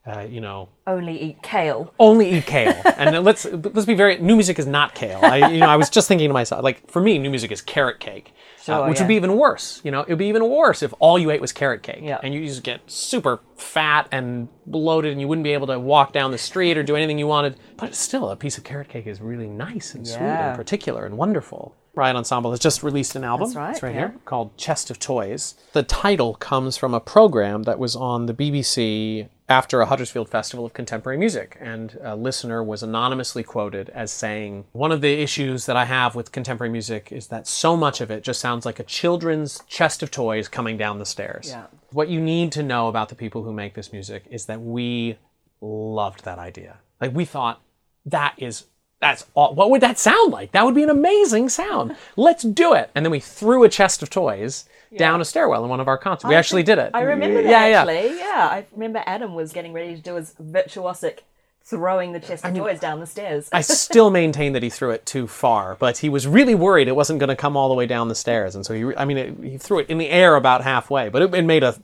uh, 0.06 0.22
you 0.22 0.42
know 0.42 0.70
only 0.86 1.18
eat 1.20 1.42
kale. 1.42 1.94
only 2.00 2.32
eat 2.38 2.46
kale. 2.46 2.76
and 2.98 3.24
let's 3.24 3.46
let's 3.46 3.86
be 3.86 3.94
very 3.96 4.18
new 4.20 4.36
music 4.36 4.60
is 4.60 4.66
not 4.68 4.94
kale. 4.96 5.20
I 5.24 5.50
you 5.52 5.60
know 5.60 5.68
I 5.70 5.78
was 5.78 5.90
just 5.90 6.08
thinking 6.08 6.30
to 6.30 6.34
myself 6.34 6.64
like 6.64 6.90
for 6.92 7.02
me 7.02 7.18
new 7.18 7.30
music 7.30 7.52
is 7.52 7.62
carrot 7.62 8.00
cake. 8.00 8.34
uh, 8.68 8.86
which 8.88 8.98
yeah. 8.98 9.04
would 9.04 9.08
be 9.10 9.16
even 9.16 9.36
worse, 9.38 9.82
you 9.84 9.92
know. 9.92 10.02
It 10.02 10.10
would 10.10 10.18
be 10.18 10.28
even 10.28 10.50
worse 10.50 10.82
if 10.84 10.94
all 11.00 11.20
you 11.20 11.32
ate 11.32 11.42
was 11.42 11.52
carrot 11.52 11.84
cake, 11.84 12.00
Yeah. 12.02 12.20
and 12.24 12.34
you 12.34 12.46
just 12.46 12.64
get 12.64 12.80
super 12.90 13.42
fat 13.58 14.08
and 14.12 14.48
bloated, 14.66 15.12
and 15.12 15.20
you 15.20 15.28
wouldn't 15.28 15.44
be 15.44 15.52
able 15.54 15.68
to 15.68 15.78
walk 15.80 16.14
down 16.14 16.32
the 16.32 16.38
street 16.38 16.78
or 16.78 16.84
do 16.84 16.96
anything 16.96 17.20
you 17.20 17.28
wanted. 17.28 17.58
But 17.76 17.94
still, 17.94 18.30
a 18.30 18.38
piece 18.38 18.58
of 18.58 18.64
carrot 18.64 18.88
cake 18.88 19.06
is 19.06 19.20
really 19.20 19.48
nice 19.48 19.94
and 19.94 20.08
sweet 20.08 20.22
Yeah. 20.22 20.50
and 20.50 20.58
particular 20.58 21.06
and 21.06 21.18
wonderful. 21.18 21.76
Riot 21.96 22.16
Ensemble 22.16 22.52
has 22.52 22.60
just 22.60 22.84
released 22.84 23.16
an 23.18 23.24
album. 23.26 23.48
That's 23.50 23.56
right, 23.58 23.72
It's 23.72 23.84
right 23.84 23.94
yeah. 23.94 24.00
here 24.00 24.16
called 24.26 24.56
Chest 24.58 24.90
of 24.90 24.98
Toys. 24.98 25.56
The 25.74 25.84
title 25.84 26.34
comes 26.36 26.78
from 26.78 26.94
a 26.94 27.00
program 27.02 27.64
that 27.64 27.78
was 27.80 27.96
on 27.98 28.26
the 28.28 28.34
BBC 28.34 29.28
after 29.50 29.82
a 29.82 29.86
Huddersfield 29.86 30.30
Festival 30.30 30.66
of 30.66 30.74
Contemporary 30.74 31.18
Music, 31.18 31.58
and 31.60 31.98
a 32.02 32.16
listener 32.16 32.64
was 32.64 32.82
anonymously 32.82 33.44
quoted 33.44 33.90
as 33.90 34.12
saying, 34.12 34.66
One 34.72 34.92
of 34.92 35.02
the 35.02 35.22
issues 35.22 35.66
that 35.66 35.76
I 35.76 35.86
have 35.86 36.16
with 36.16 36.32
contemporary 36.32 36.72
music 36.72 37.12
is 37.12 37.28
that 37.28 37.48
so 37.48 37.76
much 37.76 38.02
of 38.02 38.10
it 38.10 38.24
just 38.24 38.40
sounds 38.40 38.66
like 38.66 38.80
a 38.80 38.84
children's 38.84 39.62
chest 39.68 40.02
of 40.02 40.12
toys 40.12 40.48
coming 40.48 40.78
down 40.78 41.00
the 41.00 41.06
stairs. 41.06 41.50
Yeah. 41.50 41.66
What 41.92 42.10
you 42.10 42.22
need 42.22 42.52
to 42.54 42.64
know 42.64 42.88
about 42.88 43.10
the 43.10 43.16
people 43.16 43.44
who 43.44 43.54
make 43.54 43.74
this 43.74 43.92
music 43.92 44.26
is 44.30 44.46
that 44.46 44.62
we 44.62 45.18
loved 45.62 46.24
that 46.24 46.40
idea. 46.40 46.78
Like, 47.02 47.14
we 47.14 47.26
thought, 47.26 47.62
that 48.06 48.36
is 48.38 48.66
that's 49.04 49.26
all, 49.34 49.54
what 49.54 49.70
would 49.70 49.82
that 49.82 50.00
sound 50.00 50.32
like? 50.32 50.54
That 50.54 50.64
would 50.64 50.76
be 50.76 50.84
an 50.84 50.90
amazing 50.90 51.50
sound. 51.50 51.98
Let's 52.16 52.44
do 52.44 52.74
it. 52.74 52.90
And 52.96 53.06
then 53.06 53.12
we 53.12 53.20
threw 53.20 53.66
a 53.66 53.70
chest 53.70 54.02
of 54.02 54.10
toys 54.10 54.64
down 54.98 55.22
a 55.22 55.26
stairwell 55.26 55.64
in 55.64 55.70
one 55.70 55.80
of 55.80 55.88
our 55.88 55.98
concerts. 55.98 56.30
We 56.30 56.36
actually 56.36 56.64
did 56.64 56.78
it. 56.78 56.92
I 56.94 57.02
remember 57.02 57.44
that 57.44 57.50
yeah, 57.50 57.68
yeah. 57.68 57.82
actually. 57.82 58.18
Yeah. 58.18 58.48
I 58.52 58.66
remember 58.72 59.04
Adam 59.06 59.36
was 59.36 59.52
getting 59.54 59.74
ready 59.74 59.96
to 59.96 60.02
do 60.02 60.16
his 60.16 60.34
virtuosic 60.42 61.20
throwing 61.66 62.12
the 62.12 62.20
chest 62.20 62.44
of 62.44 62.56
toys 62.56 62.80
down 62.80 63.00
the 63.00 63.08
stairs. 63.08 63.50
I 63.52 63.62
still 63.62 64.10
maintain 64.10 64.54
that 64.54 64.64
he 64.64 64.70
threw 64.70 64.92
it 64.92 65.06
too 65.06 65.28
far, 65.28 65.76
but 65.76 66.00
he 66.00 66.10
was 66.10 66.28
really 66.28 66.56
worried 66.56 66.88
it 66.88 66.96
wasn't 66.96 67.20
going 67.20 67.30
to 67.30 67.36
come 67.36 67.56
all 67.56 67.70
the 67.70 67.76
way 67.76 67.86
down 67.86 68.10
the 68.10 68.16
stairs, 68.16 68.56
and 68.56 68.66
so 68.66 68.74
he, 68.74 68.96
I 68.96 69.06
mean, 69.06 69.18
it, 69.18 69.36
he 69.42 69.58
threw 69.58 69.80
it 69.80 69.90
in 69.90 69.98
the 69.98 70.10
air 70.10 70.36
about 70.36 70.64
halfway, 70.64 71.10
but 71.10 71.22
it, 71.22 71.34
it 71.34 71.44
made 71.44 71.64
a 71.64 71.76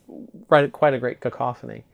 right, 0.49 0.71
quite 0.71 0.93
a 0.93 0.99
great 0.99 1.21
cacophony. 1.21 1.85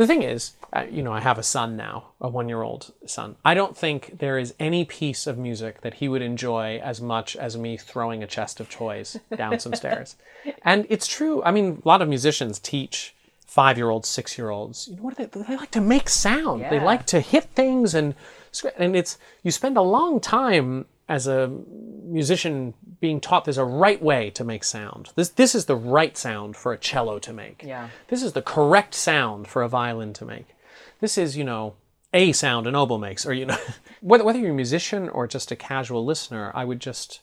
The 0.00 0.06
thing 0.06 0.22
is, 0.22 0.52
uh, 0.72 0.86
you 0.90 1.02
know, 1.02 1.12
I 1.12 1.20
have 1.20 1.36
a 1.36 1.42
son 1.42 1.76
now, 1.76 2.12
a 2.22 2.28
one-year-old 2.30 2.94
son. 3.04 3.36
I 3.44 3.52
don't 3.52 3.76
think 3.76 4.18
there 4.18 4.38
is 4.38 4.54
any 4.58 4.86
piece 4.86 5.26
of 5.26 5.36
music 5.36 5.82
that 5.82 5.92
he 5.92 6.08
would 6.08 6.22
enjoy 6.22 6.80
as 6.82 7.02
much 7.02 7.36
as 7.36 7.58
me 7.58 7.76
throwing 7.76 8.22
a 8.22 8.26
chest 8.26 8.60
of 8.60 8.70
toys 8.70 9.18
down 9.36 9.60
some 9.60 9.74
stairs. 9.74 10.16
And 10.64 10.86
it's 10.88 11.06
true. 11.06 11.42
I 11.42 11.50
mean, 11.50 11.82
a 11.84 11.86
lot 11.86 12.00
of 12.00 12.08
musicians 12.08 12.58
teach 12.58 13.14
five-year-olds, 13.46 14.08
six-year-olds. 14.08 14.88
You 14.88 14.96
know 14.96 15.02
what? 15.02 15.16
They, 15.18 15.26
they 15.26 15.54
like 15.54 15.70
to 15.72 15.82
make 15.82 16.08
sound. 16.08 16.64
They 16.70 16.80
like 16.80 17.04
to 17.08 17.20
hit 17.20 17.44
things 17.54 17.94
and 17.94 18.14
and 18.78 18.96
it's 18.96 19.18
you 19.42 19.50
spend 19.50 19.76
a 19.76 19.82
long 19.82 20.18
time 20.18 20.86
as 21.10 21.26
a 21.26 21.48
musician 21.48 22.72
being 23.00 23.20
taught 23.20 23.44
there's 23.44 23.58
a 23.58 23.64
right 23.64 24.00
way 24.00 24.30
to 24.30 24.44
make 24.44 24.62
sound. 24.62 25.10
This 25.16 25.28
this 25.30 25.54
is 25.56 25.64
the 25.66 25.76
right 25.76 26.16
sound 26.16 26.56
for 26.56 26.72
a 26.72 26.78
cello 26.78 27.18
to 27.18 27.32
make. 27.32 27.64
Yeah. 27.66 27.88
This 28.08 28.22
is 28.22 28.32
the 28.32 28.42
correct 28.42 28.94
sound 28.94 29.48
for 29.48 29.62
a 29.62 29.68
violin 29.68 30.12
to 30.14 30.24
make. 30.24 30.46
This 31.00 31.18
is, 31.18 31.36
you 31.36 31.42
know, 31.42 31.74
a 32.14 32.30
sound 32.32 32.68
an 32.68 32.76
oboe 32.76 32.96
makes, 32.96 33.26
or 33.26 33.32
you 33.32 33.44
know, 33.44 33.58
whether 34.00 34.22
whether 34.22 34.38
you're 34.38 34.52
a 34.52 34.54
musician 34.54 35.08
or 35.08 35.26
just 35.26 35.50
a 35.50 35.56
casual 35.56 36.04
listener, 36.04 36.52
I 36.54 36.64
would 36.64 36.80
just 36.80 37.22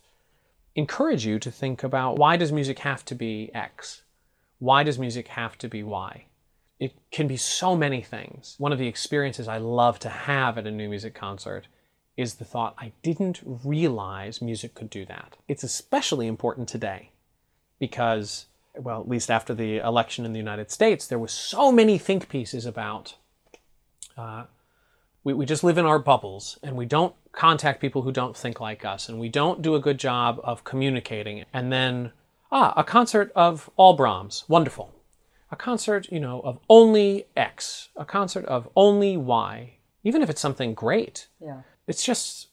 encourage 0.76 1.26
you 1.26 1.40
to 1.40 1.50
think 1.50 1.82
about 1.82 2.18
why 2.18 2.36
does 2.36 2.52
music 2.52 2.80
have 2.80 3.06
to 3.06 3.16
be 3.16 3.50
X? 3.54 4.04
Why 4.60 4.84
does 4.84 5.00
music 5.00 5.30
have 5.30 5.58
to 5.60 5.70
be 5.70 5.82
Y? 5.82 6.26
It 6.78 6.94
can 7.10 7.28
be 7.28 7.38
so 7.38 7.76
many 7.76 8.02
things. 8.02 8.56
One 8.58 8.74
of 8.74 8.80
the 8.80 8.88
experiences 8.88 9.48
I 9.48 9.58
love 9.58 9.98
to 10.00 10.10
have 10.10 10.58
at 10.58 10.68
a 10.68 10.72
new 10.72 10.90
music 10.90 11.16
concert 11.16 11.68
is 12.18 12.36
the 12.36 12.46
thought 12.46 12.76
I 12.78 12.92
didn't 13.04 13.42
realize 13.46 14.42
music 14.42 14.74
could 14.74 14.90
do 14.90 15.06
that. 15.06 15.38
It's 15.48 15.64
especially 15.64 16.28
important 16.28 16.68
today 16.68 17.12
because, 17.80 18.48
well, 18.76 19.00
at 19.00 19.08
least 19.08 19.30
after 19.30 19.54
the 19.54 19.78
election 19.78 20.26
in 20.26 20.34
the 20.34 20.40
United 20.40 20.72
States, 20.72 21.06
there 21.06 21.20
was 21.20 21.32
so 21.32 21.72
many 21.72 22.00
think 22.00 22.28
pieces 22.28 22.66
about 22.66 23.16
uh, 24.18 24.46
we, 25.24 25.34
we 25.34 25.46
just 25.46 25.64
live 25.64 25.78
in 25.78 25.86
our 25.86 26.00
bubbles 26.00 26.58
and 26.64 26.76
we 26.76 26.86
don't 26.86 27.14
contact 27.34 27.82
people 27.82 28.02
who 28.02 28.12
don't 28.12 28.36
think 28.36 28.60
like 28.60 28.84
us 28.84 29.10
and 29.10 29.20
we 29.20 29.30
don't 29.30 29.62
do 29.62 29.76
a 29.76 29.80
good 29.80 30.00
job 30.00 30.40
of 30.44 30.64
communicating. 30.64 31.46
And 31.54 31.72
then, 31.72 32.14
ah, 32.52 32.74
a 32.78 32.84
concert 32.84 33.32
of 33.36 33.70
all 33.76 33.94
Brahms, 33.94 34.46
wonderful. 34.48 34.94
A 35.52 35.56
concert, 35.56 36.12
you 36.12 36.20
know, 36.20 36.42
of 36.42 36.60
only 36.70 37.28
X, 37.36 37.90
a 37.96 38.06
concert 38.06 38.46
of 38.46 38.70
only 38.76 39.18
Y, 39.18 39.74
even 40.04 40.22
if 40.22 40.30
it's 40.30 40.42
something 40.42 40.74
great. 40.74 41.28
Yeah. 41.40 41.62
It's 41.88 42.04
just 42.04 42.48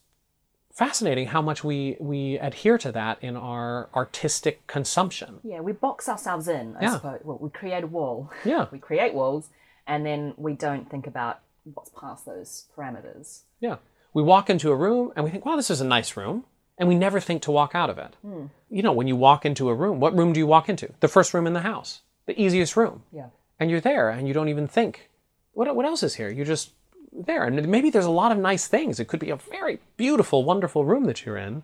fascinating 0.73 1.29
how 1.29 1.43
much 1.43 1.63
we, 1.63 1.97
we 2.01 2.39
adhere 2.39 2.79
to 2.79 2.91
that 2.93 3.19
in 3.23 3.37
our 3.37 3.89
artistic 3.95 4.67
consumption. 4.67 5.39
Yeah, 5.45 5.61
we 5.61 5.73
box 5.73 6.09
ourselves 6.09 6.49
in, 6.49 6.77
I 6.77 6.83
Yeah. 6.85 6.91
suppose. 6.95 7.21
Well, 7.25 7.39
we 7.41 7.51
create 7.51 7.85
a 7.85 7.87
wall. 7.87 8.31
Yeah. 8.45 8.67
We 8.73 8.79
create 8.79 9.15
walls, 9.15 9.49
and 9.87 10.05
then 10.05 10.35
we 10.37 10.55
don't 10.55 10.91
think 10.91 11.07
about 11.07 11.41
what's 11.65 11.91
past 11.91 12.27
those 12.27 12.67
parameters. 12.77 13.43
Yeah. 13.61 13.77
We 14.13 14.23
walk 14.23 14.51
into 14.51 14.71
a 14.71 14.77
room 14.77 15.13
and 15.17 15.25
we 15.25 15.31
think, 15.31 15.45
wow, 15.47 15.57
this 15.57 15.71
is 15.71 15.81
a 15.81 15.85
nice 15.87 16.17
room. 16.17 16.45
And 16.77 16.89
we 16.89 16.97
never 16.97 17.21
think 17.21 17.43
to 17.43 17.53
walk 17.53 17.75
out 17.75 17.89
of 17.89 17.99
it. 17.99 18.17
Hmm. 18.23 18.47
You 18.69 18.83
know, 18.83 18.93
when 18.93 19.07
you 19.07 19.15
walk 19.17 19.47
into 19.47 19.69
a 19.69 19.75
room, 19.75 20.01
what 20.01 20.17
room 20.17 20.33
do 20.33 20.41
you 20.41 20.47
walk 20.47 20.69
into? 20.69 20.93
The 21.01 21.09
first 21.09 21.33
room 21.33 21.47
in 21.47 21.53
the 21.53 21.61
house, 21.61 22.01
the 22.27 22.41
easiest 22.41 22.77
room. 22.77 23.05
Yeah. 23.13 23.29
And 23.61 23.71
you're 23.71 23.81
there 23.81 24.11
and 24.11 24.27
you 24.27 24.35
don't 24.35 24.49
even 24.49 24.67
think, 24.67 25.09
what, 25.53 25.75
what 25.77 25.87
else 25.87 26.03
is 26.03 26.17
here? 26.17 26.29
You're 26.31 26.45
just 26.45 26.73
there. 27.15 27.45
And 27.45 27.69
maybe 27.69 27.91
there's 27.91 28.05
a 28.05 28.11
lot 28.11 28.33
of 28.33 28.39
nice 28.39 28.67
things. 28.67 28.99
It 28.99 29.09
could 29.09 29.21
be 29.21 29.31
a 29.31 29.37
very 29.37 29.79
beautiful, 29.97 30.45
wonderful 30.45 30.85
room 30.85 31.05
that 31.05 31.25
you're 31.25 31.37
in, 31.37 31.63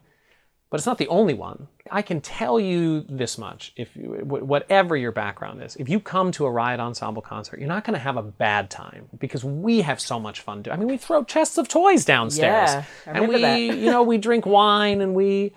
but 0.71 0.79
it's 0.79 0.87
not 0.87 0.99
the 0.99 1.09
only 1.09 1.35
one. 1.35 1.67
I 1.91 2.03
can 2.03 2.21
tell 2.21 2.61
you 2.61 3.01
this 3.09 3.37
much 3.37 3.73
if 3.77 3.97
you, 3.97 4.11
whatever 4.25 4.97
your 4.97 5.11
background 5.11 5.63
is, 5.63 5.75
if 5.77 5.89
you 5.89 5.99
come 5.99 6.31
to 6.33 6.47
a 6.47 6.51
Riot 6.51 6.79
Ensemble 6.79 7.23
concert, 7.23 7.59
you're 7.59 7.69
not 7.69 7.85
going 7.85 7.95
to 7.95 8.01
have 8.01 8.17
a 8.17 8.23
bad 8.23 8.71
time 8.71 9.09
because 9.19 9.45
we 9.45 9.81
have 9.81 10.01
so 10.01 10.21
much 10.21 10.41
fun. 10.41 10.63
Do- 10.63 10.71
I 10.71 10.77
mean, 10.77 10.87
we 10.89 10.97
throw 10.97 11.25
chests 11.25 11.59
of 11.59 11.67
toys 11.67 12.05
downstairs, 12.05 12.71
Yeah, 12.71 12.85
and 13.07 13.29
we, 13.29 13.71
you 13.73 13.91
know, 13.91 14.05
we 14.05 14.19
drink 14.19 14.47
wine 14.47 15.01
and 15.01 15.15
we 15.15 15.53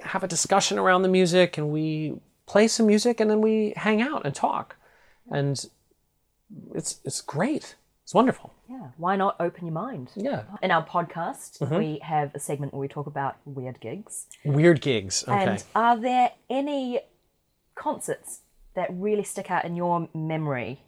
have 0.00 0.22
a 0.22 0.28
discussion 0.28 0.78
around 0.78 1.02
the 1.02 1.08
music 1.08 1.58
and 1.58 1.70
we 1.70 2.20
play 2.46 2.68
some 2.68 2.86
music 2.86 3.18
and 3.18 3.28
then 3.28 3.40
we 3.40 3.72
hang 3.76 4.00
out 4.00 4.24
and 4.24 4.32
talk, 4.34 4.76
and 5.28 5.66
it's 6.72 7.00
it's 7.04 7.20
great. 7.20 7.74
It's 8.04 8.14
wonderful. 8.14 8.54
Yeah. 8.68 8.88
Why 8.98 9.16
not 9.16 9.36
open 9.40 9.64
your 9.66 9.72
mind? 9.72 10.10
Yeah. 10.14 10.42
In 10.62 10.70
our 10.70 10.84
podcast, 10.84 11.58
mm-hmm. 11.58 11.76
we 11.76 11.98
have 12.02 12.34
a 12.34 12.38
segment 12.38 12.74
where 12.74 12.80
we 12.80 12.88
talk 12.88 13.06
about 13.06 13.36
weird 13.46 13.80
gigs. 13.80 14.26
Weird 14.44 14.82
gigs. 14.82 15.24
Okay. 15.26 15.32
And 15.32 15.64
are 15.74 15.96
there 15.96 16.32
any 16.50 17.00
concerts 17.74 18.40
that 18.74 18.88
really 18.92 19.24
stick 19.24 19.50
out 19.50 19.64
in 19.64 19.74
your 19.74 20.08
memory? 20.14 20.82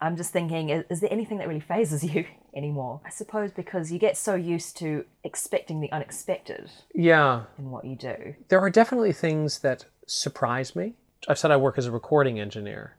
I'm 0.00 0.16
just 0.16 0.32
thinking, 0.32 0.68
is, 0.68 0.84
is 0.90 1.00
there 1.00 1.12
anything 1.12 1.38
that 1.38 1.48
really 1.48 1.60
phases 1.60 2.04
you 2.14 2.26
anymore? 2.54 3.00
I 3.06 3.10
suppose 3.10 3.50
because 3.50 3.90
you 3.90 3.98
get 3.98 4.18
so 4.18 4.34
used 4.34 4.76
to 4.78 5.06
expecting 5.24 5.80
the 5.80 5.90
unexpected 5.90 6.70
yeah. 6.94 7.44
in 7.58 7.70
what 7.70 7.84
you 7.86 7.96
do. 7.96 8.34
there 8.48 8.60
are 8.60 8.70
definitely 8.70 9.12
things 9.12 9.60
that 9.60 9.86
surprise 10.06 10.76
me. 10.76 10.94
I've 11.28 11.38
said 11.38 11.50
I 11.50 11.56
work 11.56 11.78
as 11.78 11.86
a 11.86 11.92
recording 11.92 12.38
engineer. 12.38 12.96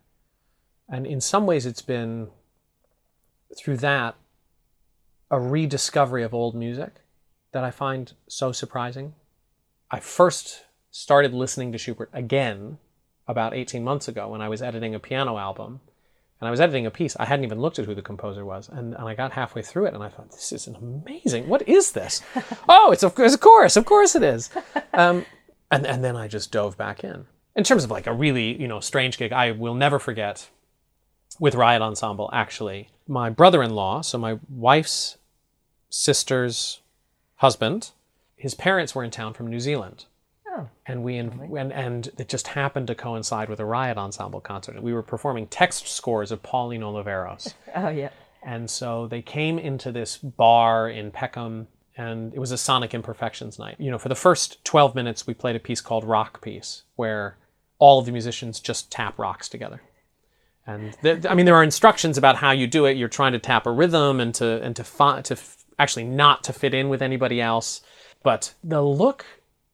And 0.90 1.06
in 1.06 1.22
some 1.22 1.46
ways, 1.46 1.66
it's 1.66 1.82
been 1.82 2.30
through 3.58 3.78
that 3.78 4.16
a 5.32 5.40
rediscovery 5.40 6.24
of 6.24 6.34
old 6.34 6.56
music 6.56 7.02
that 7.52 7.64
I 7.64 7.72
find 7.72 8.14
so 8.28 8.52
surprising. 8.52 9.14
I 9.90 10.00
first 10.00 10.66
started 10.92 11.34
listening 11.34 11.72
to 11.72 11.78
Schubert 11.78 12.10
again 12.14 12.78
about 13.28 13.54
18 13.54 13.84
months 13.84 14.08
ago 14.08 14.30
when 14.30 14.42
I 14.42 14.50
was 14.50 14.62
editing 14.62 14.94
a 14.94 15.00
piano 15.00 15.38
album. 15.38 15.82
And 16.40 16.48
I 16.50 16.52
was 16.52 16.60
editing 16.60 16.86
a 16.86 16.92
piece. 16.92 17.16
I 17.18 17.26
hadn't 17.26 17.46
even 17.46 17.62
looked 17.62 17.80
at 17.80 17.86
who 17.86 17.96
the 17.96 18.02
composer 18.02 18.44
was. 18.44 18.68
And, 18.68 18.94
and 18.96 19.08
I 19.08 19.16
got 19.16 19.32
halfway 19.32 19.62
through 19.62 19.86
it 19.86 19.94
and 19.94 20.04
I 20.04 20.10
thought, 20.10 20.32
this 20.32 20.52
is 20.52 20.68
an 20.68 20.76
amazing. 20.76 21.48
What 21.48 21.68
is 21.70 21.94
this? 21.94 22.22
oh, 22.68 22.92
it's 22.92 23.02
of, 23.02 23.18
it's 23.18 23.36
a 23.36 23.38
chorus. 23.38 23.78
Of 23.78 23.86
course 23.86 24.14
it 24.14 24.24
is. 24.24 24.50
Um, 24.94 25.26
and, 25.72 25.88
and 25.88 26.04
then 26.04 26.18
I 26.18 26.28
just 26.28 26.52
dove 26.52 26.78
back 26.78 27.04
in. 27.04 27.28
In 27.56 27.64
terms 27.64 27.86
of 27.86 27.92
like 27.92 28.08
a 28.08 28.14
really, 28.14 28.60
you 28.60 28.68
know, 28.68 28.82
strange 28.82 29.18
gig, 29.18 29.32
I 29.32 29.52
will 29.52 29.74
never 29.74 30.00
forget 30.00 30.50
with 31.40 31.56
Riot 31.56 31.82
Ensemble, 31.82 32.30
actually. 32.34 32.90
My 33.08 33.30
brother 33.30 33.62
in 33.62 33.72
law, 33.72 34.02
so 34.02 34.18
my 34.18 34.40
wife's 34.50 35.18
sister's 35.90 36.82
husband, 37.38 37.92
his 38.36 38.54
parents 38.54 38.96
were 38.96 39.04
in 39.04 39.12
town 39.12 39.34
from 39.34 39.48
New 39.48 39.60
Zealand. 39.60 40.06
Oh. 40.48 40.68
And 40.86 41.04
we 41.04 41.18
and, 41.18 41.74
and 41.74 42.12
it 42.18 42.30
just 42.30 42.50
happened 42.50 42.88
to 42.88 42.96
coincide 42.96 43.50
with 43.50 43.60
a 43.60 43.66
Riot 43.66 43.98
Ensemble 43.98 44.42
concert. 44.42 44.82
We 44.82 44.94
were 44.94 45.02
performing 45.02 45.48
text 45.48 45.88
scores 45.88 46.32
of 46.32 46.44
Pauline 46.44 46.82
Oliveros. 46.82 47.54
Oh, 47.76 47.90
yeah. 47.90 48.10
And 48.44 48.70
so 48.70 49.08
they 49.08 49.22
came 49.22 49.58
into 49.58 49.92
this 49.92 50.18
bar 50.18 50.90
in 50.90 51.10
Peckham, 51.10 51.68
and 51.98 52.34
it 52.34 52.40
was 52.40 52.52
a 52.52 52.58
Sonic 52.58 52.94
Imperfections 52.94 53.58
night. 53.58 53.78
You 53.80 53.90
know, 53.90 53.98
for 53.98 54.10
the 54.10 54.16
first 54.16 54.64
12 54.66 54.94
minutes, 54.94 55.26
we 55.26 55.34
played 55.34 55.56
a 55.56 55.60
piece 55.60 55.82
called 55.82 56.04
Rock 56.04 56.42
Piece, 56.42 56.84
where 56.96 57.38
all 57.80 58.00
of 58.00 58.06
the 58.06 58.12
musicians 58.12 58.60
just 58.60 58.92
tap 58.92 59.18
rocks 59.18 59.50
together. 59.50 59.82
And 60.66 60.96
th- 61.02 61.26
I 61.26 61.34
mean, 61.34 61.46
there 61.46 61.56
are 61.56 61.64
instructions 61.64 62.18
about 62.18 62.38
how 62.38 62.52
you 62.52 62.68
do 62.68 62.86
it. 62.86 62.96
You're 62.98 63.10
trying 63.10 63.34
to 63.34 63.40
tap 63.40 63.66
a 63.66 63.72
rhythm 63.72 64.20
and 64.20 64.34
to 64.36 64.62
and 64.62 64.76
to 64.78 64.84
fi- 64.84 65.22
to 65.22 65.34
f- 65.34 65.66
actually 65.78 66.06
not 66.06 66.44
to 66.46 66.54
fit 66.54 66.74
in 66.74 66.90
with 66.90 67.02
anybody 67.02 67.42
else. 67.42 67.82
But 68.24 68.54
the 68.64 68.82
look 68.82 69.26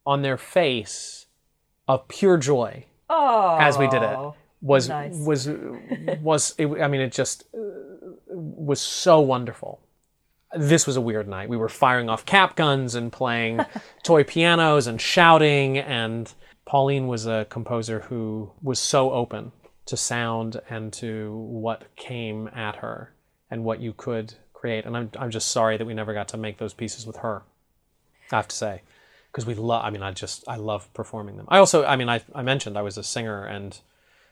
on 0.06 0.24
their 0.24 0.38
face 0.38 1.28
of 1.88 2.08
pure 2.08 2.38
joy 2.38 2.86
Oh. 3.10 3.58
as 3.60 3.78
we 3.78 3.88
did 3.88 4.02
it 4.04 4.18
was 4.62 4.90
nice. 4.90 5.16
was 5.16 5.48
was 6.22 6.54
it, 6.58 6.68
I 6.82 6.88
mean 6.88 7.02
it 7.02 7.12
just 7.12 7.44
uh, 7.56 7.60
was 8.28 8.80
so 8.82 9.20
wonderful. 9.20 9.80
This 10.56 10.88
was 10.88 10.96
a 10.96 11.02
weird 11.02 11.28
night. 11.28 11.50
We 11.50 11.58
were 11.58 11.70
firing 11.70 12.10
off 12.10 12.26
cap 12.26 12.56
guns 12.56 12.96
and 12.96 13.12
playing 13.12 13.60
toy 14.04 14.24
pianos 14.24 14.88
and 14.88 15.00
shouting 15.00 15.78
and 15.78 16.32
Pauline 16.66 17.08
was 17.08 17.26
a 17.28 17.46
composer 17.50 18.02
who 18.02 18.52
was 18.64 18.80
so 18.80 19.12
open 19.12 19.52
to 19.90 19.98
sound 19.98 20.62
and 20.70 20.94
to 20.94 21.36
what 21.36 21.96
came 21.96 22.48
at 22.50 22.78
her 22.78 23.12
and 23.50 23.64
what 23.64 23.82
you 23.82 23.92
could 23.92 24.36
create. 24.54 24.86
And 24.86 24.96
I'm 24.96 25.10
I'm 25.18 25.32
just 25.32 25.50
sorry 25.50 25.78
that 25.78 25.86
we 25.86 25.96
never 25.96 26.14
got 26.14 26.28
to 26.30 26.38
make 26.38 26.60
those 26.60 26.76
pieces 26.76 27.08
with 27.08 27.18
her. 27.18 27.42
I 28.32 28.36
have 28.36 28.48
to 28.48 28.56
say. 28.56 28.84
Because 29.32 29.46
we 29.46 29.54
love 29.54 29.84
i 29.86 29.90
mean 29.92 30.02
i 30.02 30.12
just 30.12 30.44
i 30.48 30.56
love 30.56 30.92
performing 30.94 31.38
them. 31.38 31.48
I 31.50 31.58
also 31.58 31.86
i 31.86 31.96
mean 31.96 32.10
I, 32.10 32.22
I 32.34 32.42
mentioned 32.42 32.78
i 32.78 32.82
was 32.82 32.98
a 32.98 33.04
singer 33.04 33.44
and 33.44 33.80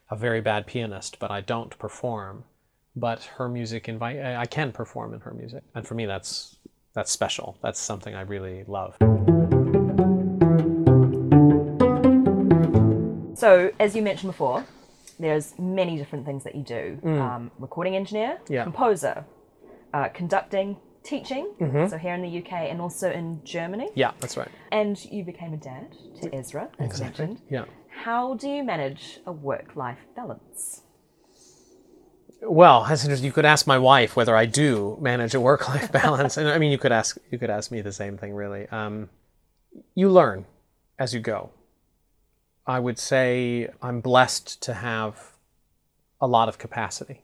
a 0.10 0.16
very 0.16 0.42
bad 0.42 0.66
pianist 0.66 1.20
but 1.20 1.32
i 1.32 1.42
don't 1.42 1.78
perform. 1.78 2.44
But 2.96 3.24
her 3.38 3.50
music 3.50 3.90
invite 3.90 4.20
i 4.20 4.46
can 4.46 4.72
perform 4.72 5.14
in 5.14 5.22
her 5.22 5.34
music. 5.34 5.64
And 5.74 5.88
for 5.88 5.96
me 5.96 6.06
that's 6.06 6.58
that's 6.94 7.12
special. 7.12 7.58
That's 7.64 7.80
something 7.80 8.14
i 8.14 8.22
really 8.22 8.64
love. 8.68 8.96
So, 13.38 13.72
as 13.80 13.96
you 13.96 14.02
mentioned 14.02 14.32
before, 14.32 14.66
there's 15.20 15.54
many 15.58 15.98
different 15.98 16.26
things 16.26 16.44
that 16.44 16.56
you 16.56 16.64
do. 16.64 17.00
Um, 17.04 17.52
recording 17.60 17.96
engineer, 17.96 18.40
Yeah. 18.50 18.64
composer, 18.64 19.26
uh, 19.94 20.10
conducting, 20.10 20.78
teaching. 21.04 21.54
So 21.90 21.98
here 21.98 22.14
in 22.14 22.22
the 22.22 22.30
UK 22.42 22.54
and 22.70 22.82
also 22.82 23.10
in 23.12 23.42
Germany. 23.46 23.90
yeah 23.96 24.12
that's 24.20 24.36
right 24.38 24.50
And 24.72 25.04
you 25.06 25.24
became 25.24 25.54
a 25.54 25.58
dad 25.58 25.96
to 26.22 26.36
Ezra, 26.36 26.70
as 26.80 27.00
you 27.00 27.06
mentioned. 27.06 27.42
yeah 27.50 27.66
How 28.04 28.36
do 28.36 28.48
you 28.50 28.64
manage 28.64 29.20
a 29.26 29.32
work-life 29.32 30.00
balance? 30.16 30.84
Well, 32.42 32.86
that's 32.88 33.04
interesting. 33.04 33.26
You 33.26 33.32
could 33.32 33.46
ask 33.46 33.66
my 33.66 33.80
wife 33.80 34.16
whether 34.16 34.36
I 34.36 34.46
do 34.46 34.98
manage 35.02 35.34
a 35.34 35.42
work-life 35.42 35.92
balance, 36.04 36.38
and 36.38 36.48
I 36.48 36.60
mean, 36.60 36.72
you 36.72 36.78
could 36.78 36.92
ask 36.92 37.18
you 37.32 37.40
could 37.40 37.50
ask 37.50 37.72
me 37.72 37.82
the 37.82 37.92
same 37.92 38.16
thing. 38.18 38.34
Really, 38.36 38.68
um, 38.70 39.10
you 39.96 40.10
learn 40.12 40.46
as 41.00 41.14
you 41.16 41.20
go. 41.20 41.50
I 42.68 42.80
would 42.80 43.00
say 43.00 43.70
I'm 43.82 44.02
blessed 44.02 44.62
to 44.64 44.74
have 44.74 45.32
a 46.20 46.28
lot 46.28 46.50
of 46.50 46.58
capacity. 46.58 47.24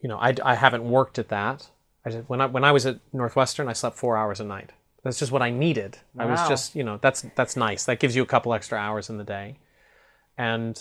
You 0.00 0.08
know, 0.08 0.18
I, 0.18 0.34
I 0.44 0.54
haven't 0.54 0.84
worked 0.84 1.18
at 1.18 1.28
that. 1.28 1.70
I 2.04 2.10
just, 2.10 2.28
when 2.28 2.40
I 2.40 2.46
when 2.46 2.64
I 2.64 2.72
was 2.72 2.84
at 2.84 2.98
Northwestern, 3.12 3.68
I 3.68 3.72
slept 3.72 3.96
four 3.96 4.16
hours 4.16 4.40
a 4.40 4.44
night. 4.44 4.70
That's 5.02 5.18
just 5.18 5.32
what 5.32 5.42
I 5.42 5.50
needed. 5.50 5.98
I 6.16 6.26
was 6.26 6.48
just, 6.48 6.76
you 6.76 6.84
know, 6.84 6.98
that's 7.00 7.24
that's 7.34 7.56
nice. 7.56 7.84
That 7.84 7.98
gives 7.98 8.14
you 8.14 8.22
a 8.22 8.26
couple 8.26 8.54
extra 8.54 8.78
hours 8.78 9.08
in 9.08 9.16
the 9.16 9.24
day, 9.24 9.56
and 10.36 10.80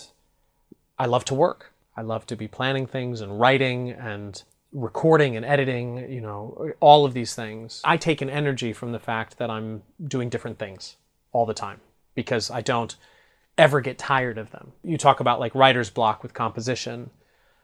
I 0.99 1.05
love 1.05 1.25
to 1.25 1.35
work. 1.35 1.73
I 1.95 2.01
love 2.01 2.25
to 2.27 2.35
be 2.35 2.47
planning 2.47 2.85
things 2.87 3.21
and 3.21 3.39
writing 3.39 3.91
and 3.91 4.41
recording 4.71 5.35
and 5.35 5.45
editing, 5.45 6.11
you 6.11 6.21
know, 6.21 6.71
all 6.79 7.05
of 7.05 7.13
these 7.13 7.35
things. 7.35 7.81
I 7.83 7.97
take 7.97 8.21
an 8.21 8.29
energy 8.29 8.73
from 8.73 8.91
the 8.91 8.99
fact 8.99 9.37
that 9.37 9.49
I'm 9.49 9.83
doing 10.03 10.29
different 10.29 10.59
things 10.59 10.97
all 11.31 11.45
the 11.45 11.53
time 11.53 11.81
because 12.15 12.49
I 12.49 12.61
don't 12.61 12.95
ever 13.57 13.81
get 13.81 13.97
tired 13.97 14.37
of 14.37 14.51
them. 14.51 14.71
You 14.83 14.97
talk 14.97 15.19
about 15.19 15.39
like 15.39 15.53
writer's 15.55 15.89
block 15.89 16.23
with 16.23 16.33
composition. 16.33 17.09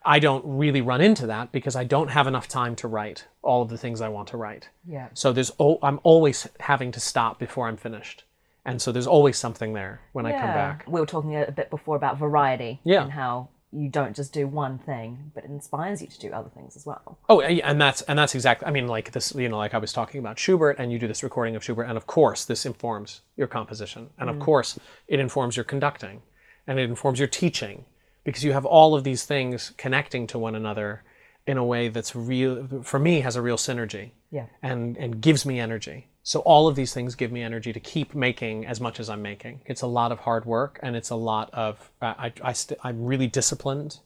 I 0.04 0.20
don't 0.20 0.44
really 0.46 0.80
run 0.80 1.00
into 1.00 1.26
that 1.26 1.50
because 1.52 1.76
I 1.76 1.84
don't 1.84 2.08
have 2.08 2.26
enough 2.26 2.48
time 2.48 2.76
to 2.76 2.88
write 2.88 3.26
all 3.42 3.62
of 3.62 3.68
the 3.68 3.76
things 3.78 4.00
I 4.00 4.08
want 4.08 4.28
to 4.28 4.36
write. 4.36 4.68
Yeah. 4.86 5.08
So 5.14 5.32
there's 5.32 5.50
oh, 5.58 5.78
I'm 5.82 6.00
always 6.02 6.46
having 6.60 6.92
to 6.92 7.00
stop 7.00 7.38
before 7.38 7.68
I'm 7.68 7.76
finished. 7.76 8.24
And 8.64 8.80
so 8.80 8.92
there's 8.92 9.06
always 9.06 9.36
something 9.38 9.72
there 9.72 10.00
when 10.12 10.26
I 10.26 10.32
come 10.32 10.40
back. 10.42 10.84
We 10.86 11.00
were 11.00 11.06
talking 11.06 11.34
a, 11.36 11.44
a 11.44 11.52
bit 11.52 11.70
before 11.70 11.96
about 11.96 12.18
variety 12.18 12.80
Yeah. 12.84 13.02
and 13.02 13.12
how 13.12 13.48
you 13.72 13.88
don't 13.90 14.16
just 14.16 14.32
do 14.32 14.46
one 14.46 14.78
thing, 14.78 15.30
but 15.34 15.44
it 15.44 15.50
inspires 15.50 16.00
you 16.00 16.08
to 16.08 16.18
do 16.18 16.32
other 16.32 16.48
things 16.48 16.74
as 16.74 16.86
well. 16.86 17.18
Oh, 17.28 17.40
and 17.40 17.80
that's 17.80 18.00
and 18.02 18.18
that's 18.18 18.34
exactly. 18.34 18.66
I 18.66 18.70
mean, 18.70 18.88
like 18.88 19.12
this, 19.12 19.34
you 19.34 19.48
know, 19.48 19.58
like 19.58 19.74
I 19.74 19.78
was 19.78 19.92
talking 19.92 20.20
about 20.20 20.38
Schubert, 20.38 20.76
and 20.78 20.90
you 20.90 20.98
do 20.98 21.06
this 21.06 21.22
recording 21.22 21.54
of 21.54 21.62
Schubert, 21.62 21.84
and 21.84 21.96
of 21.96 22.06
course, 22.06 22.44
this 22.44 22.64
informs 22.64 23.20
your 23.36 23.46
composition, 23.46 24.10
and 24.18 24.30
of 24.30 24.36
mm. 24.36 24.40
course, 24.40 24.78
it 25.06 25.20
informs 25.20 25.56
your 25.56 25.64
conducting, 25.64 26.22
and 26.66 26.78
it 26.78 26.84
informs 26.88 27.18
your 27.18 27.28
teaching, 27.28 27.84
because 28.24 28.42
you 28.42 28.52
have 28.52 28.64
all 28.64 28.94
of 28.94 29.04
these 29.04 29.24
things 29.24 29.72
connecting 29.76 30.26
to 30.28 30.38
one 30.38 30.54
another 30.54 31.02
in 31.46 31.58
a 31.58 31.64
way 31.64 31.88
that's 31.88 32.16
real. 32.16 32.82
For 32.82 32.98
me, 32.98 33.20
has 33.20 33.36
a 33.36 33.42
real 33.42 33.58
synergy, 33.58 34.12
Yeah. 34.30 34.46
and 34.62 34.96
and 34.96 35.20
gives 35.20 35.44
me 35.44 35.60
energy. 35.60 36.08
So 36.28 36.40
all 36.40 36.68
of 36.68 36.76
these 36.76 36.92
things 36.92 37.14
give 37.14 37.32
me 37.32 37.42
energy 37.42 37.72
to 37.72 37.80
keep 37.80 38.14
making 38.14 38.66
as 38.66 38.82
much 38.82 39.00
as 39.00 39.08
I'm 39.08 39.22
making. 39.22 39.62
It's 39.64 39.80
a 39.80 39.86
lot 39.86 40.12
of 40.12 40.18
hard 40.18 40.44
work, 40.44 40.78
and 40.82 40.94
it's 40.94 41.08
a 41.08 41.16
lot 41.16 41.48
of 41.54 41.90
uh, 42.02 42.12
I 42.18 42.32
I 42.42 42.52
st- 42.52 42.78
I'm 42.84 43.06
really 43.06 43.26
disciplined 43.26 44.00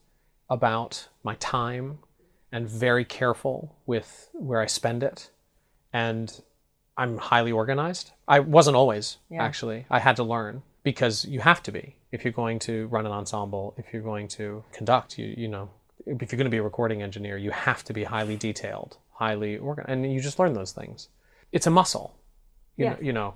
about 0.49 1.09
my 1.25 1.35
time 1.41 1.99
and 2.53 2.69
very 2.69 3.05
careful 3.05 3.75
with 3.87 4.29
where 4.35 4.61
I 4.61 4.67
spend 4.67 5.03
it. 5.03 5.31
And 5.93 6.41
I'm 6.97 7.19
highly 7.19 7.51
organized. 7.51 8.13
I 8.29 8.39
wasn't 8.39 8.77
always, 8.77 9.17
actually. 9.37 9.87
I 9.91 9.99
had 9.99 10.15
to 10.15 10.23
learn 10.23 10.63
because 10.85 11.25
you 11.25 11.41
have 11.41 11.61
to 11.65 11.73
be 11.73 11.97
if 12.13 12.23
you're 12.23 12.33
going 12.45 12.61
to 12.61 12.87
run 12.87 13.05
an 13.05 13.11
ensemble, 13.11 13.75
if 13.77 13.93
you're 13.93 14.09
going 14.13 14.29
to 14.39 14.63
conduct, 14.73 15.19
you 15.19 15.35
you 15.37 15.49
know, 15.49 15.71
if 16.07 16.31
you're 16.31 16.39
going 16.39 16.53
to 16.53 16.57
be 16.59 16.63
a 16.63 16.69
recording 16.71 17.03
engineer, 17.03 17.37
you 17.37 17.51
have 17.51 17.83
to 17.83 17.93
be 17.93 18.05
highly 18.05 18.37
detailed, 18.37 18.97
highly 19.11 19.59
organized, 19.59 19.91
and 19.91 20.13
you 20.15 20.21
just 20.21 20.39
learn 20.39 20.53
those 20.53 20.71
things. 20.71 21.09
It's 21.53 21.67
a 21.67 21.71
muscle. 21.71 22.15
You 22.77 22.85
Yeah. 22.87 22.91
know, 22.93 22.99
you 23.01 23.13
know. 23.13 23.35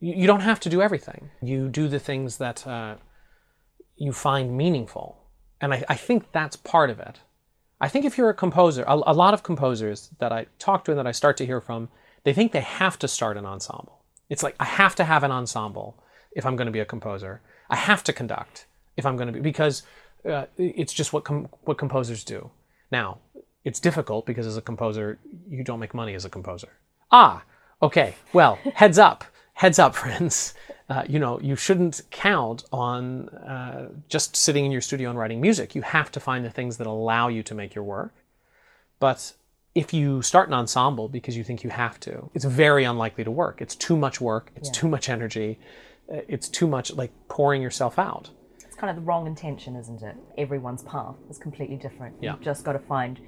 You, 0.00 0.14
you 0.14 0.26
don't 0.26 0.40
have 0.40 0.60
to 0.60 0.68
do 0.68 0.82
everything. 0.82 1.30
You 1.40 1.68
do 1.68 1.88
the 1.88 1.98
things 2.00 2.36
that 2.38 2.66
uh, 2.66 2.96
you 3.96 4.12
find 4.12 4.56
meaningful. 4.56 5.16
And 5.60 5.72
I, 5.72 5.84
I 5.88 5.94
think 5.94 6.32
that's 6.32 6.56
part 6.56 6.90
of 6.90 6.98
it. 6.98 7.20
I 7.80 7.88
think 7.88 8.04
if 8.04 8.18
you're 8.18 8.30
a 8.30 8.34
composer, 8.34 8.82
a, 8.86 8.94
a 8.94 9.14
lot 9.14 9.34
of 9.34 9.42
composers 9.42 10.10
that 10.18 10.32
I 10.32 10.46
talk 10.58 10.84
to 10.84 10.90
and 10.92 10.98
that 10.98 11.06
I 11.06 11.12
start 11.12 11.36
to 11.38 11.46
hear 11.46 11.60
from, 11.60 11.88
they 12.24 12.32
think 12.32 12.52
they 12.52 12.60
have 12.60 12.98
to 13.00 13.08
start 13.08 13.36
an 13.36 13.46
ensemble. 13.46 14.04
It's 14.28 14.42
like, 14.42 14.56
I 14.58 14.64
have 14.64 14.94
to 14.96 15.04
have 15.04 15.22
an 15.22 15.30
ensemble 15.30 16.02
if 16.32 16.44
I'm 16.46 16.56
going 16.56 16.66
to 16.66 16.72
be 16.72 16.80
a 16.80 16.84
composer. 16.84 17.40
I 17.70 17.76
have 17.76 18.02
to 18.04 18.12
conduct 18.12 18.66
if 18.96 19.04
I'm 19.06 19.16
going 19.16 19.26
to 19.28 19.32
be, 19.32 19.40
because 19.40 19.82
uh, 20.28 20.46
it's 20.56 20.92
just 20.92 21.12
what, 21.12 21.24
com- 21.24 21.48
what 21.62 21.78
composers 21.78 22.24
do. 22.24 22.50
Now, 22.90 23.18
it's 23.64 23.80
difficult 23.80 24.26
because 24.26 24.46
as 24.46 24.56
a 24.56 24.62
composer, 24.62 25.18
you 25.48 25.62
don't 25.64 25.80
make 25.80 25.94
money 25.94 26.14
as 26.14 26.24
a 26.24 26.30
composer. 26.30 26.68
Ah, 27.16 27.44
okay. 27.80 28.16
Well, 28.32 28.58
heads 28.74 28.98
up, 28.98 29.22
heads 29.52 29.78
up, 29.78 29.94
friends. 30.02 30.52
Uh, 30.88 31.04
you 31.08 31.18
know, 31.20 31.38
you 31.40 31.54
shouldn't 31.54 32.02
count 32.10 32.64
on 32.72 33.28
uh, 33.28 33.88
just 34.08 34.34
sitting 34.34 34.64
in 34.66 34.72
your 34.72 34.80
studio 34.80 35.10
and 35.10 35.18
writing 35.18 35.40
music. 35.40 35.76
You 35.76 35.82
have 35.82 36.10
to 36.10 36.18
find 36.20 36.44
the 36.44 36.50
things 36.50 36.76
that 36.78 36.88
allow 36.88 37.28
you 37.28 37.42
to 37.44 37.54
make 37.54 37.72
your 37.74 37.84
work. 37.84 38.12
But 38.98 39.32
if 39.76 39.94
you 39.94 40.22
start 40.22 40.48
an 40.48 40.54
ensemble 40.54 41.08
because 41.08 41.36
you 41.36 41.44
think 41.44 41.62
you 41.62 41.70
have 41.70 42.00
to, 42.00 42.30
it's 42.34 42.44
very 42.44 42.82
unlikely 42.84 43.22
to 43.24 43.30
work. 43.30 43.62
It's 43.62 43.76
too 43.76 43.96
much 43.96 44.20
work. 44.20 44.50
It's 44.56 44.68
too 44.70 44.88
much 44.88 45.08
energy. 45.08 45.58
uh, 46.12 46.16
It's 46.28 46.48
too 46.48 46.66
much 46.66 46.92
like 46.92 47.12
pouring 47.28 47.62
yourself 47.62 47.96
out. 47.98 48.28
It's 48.58 48.76
kind 48.76 48.90
of 48.90 48.96
the 48.96 49.02
wrong 49.02 49.26
intention, 49.28 49.76
isn't 49.76 50.02
it? 50.02 50.16
Everyone's 50.36 50.82
path 50.82 51.14
is 51.30 51.38
completely 51.38 51.76
different. 51.76 52.16
Yeah. 52.20 52.32
You've 52.32 52.42
just 52.42 52.64
got 52.64 52.72
to 52.72 52.78
find 52.80 53.20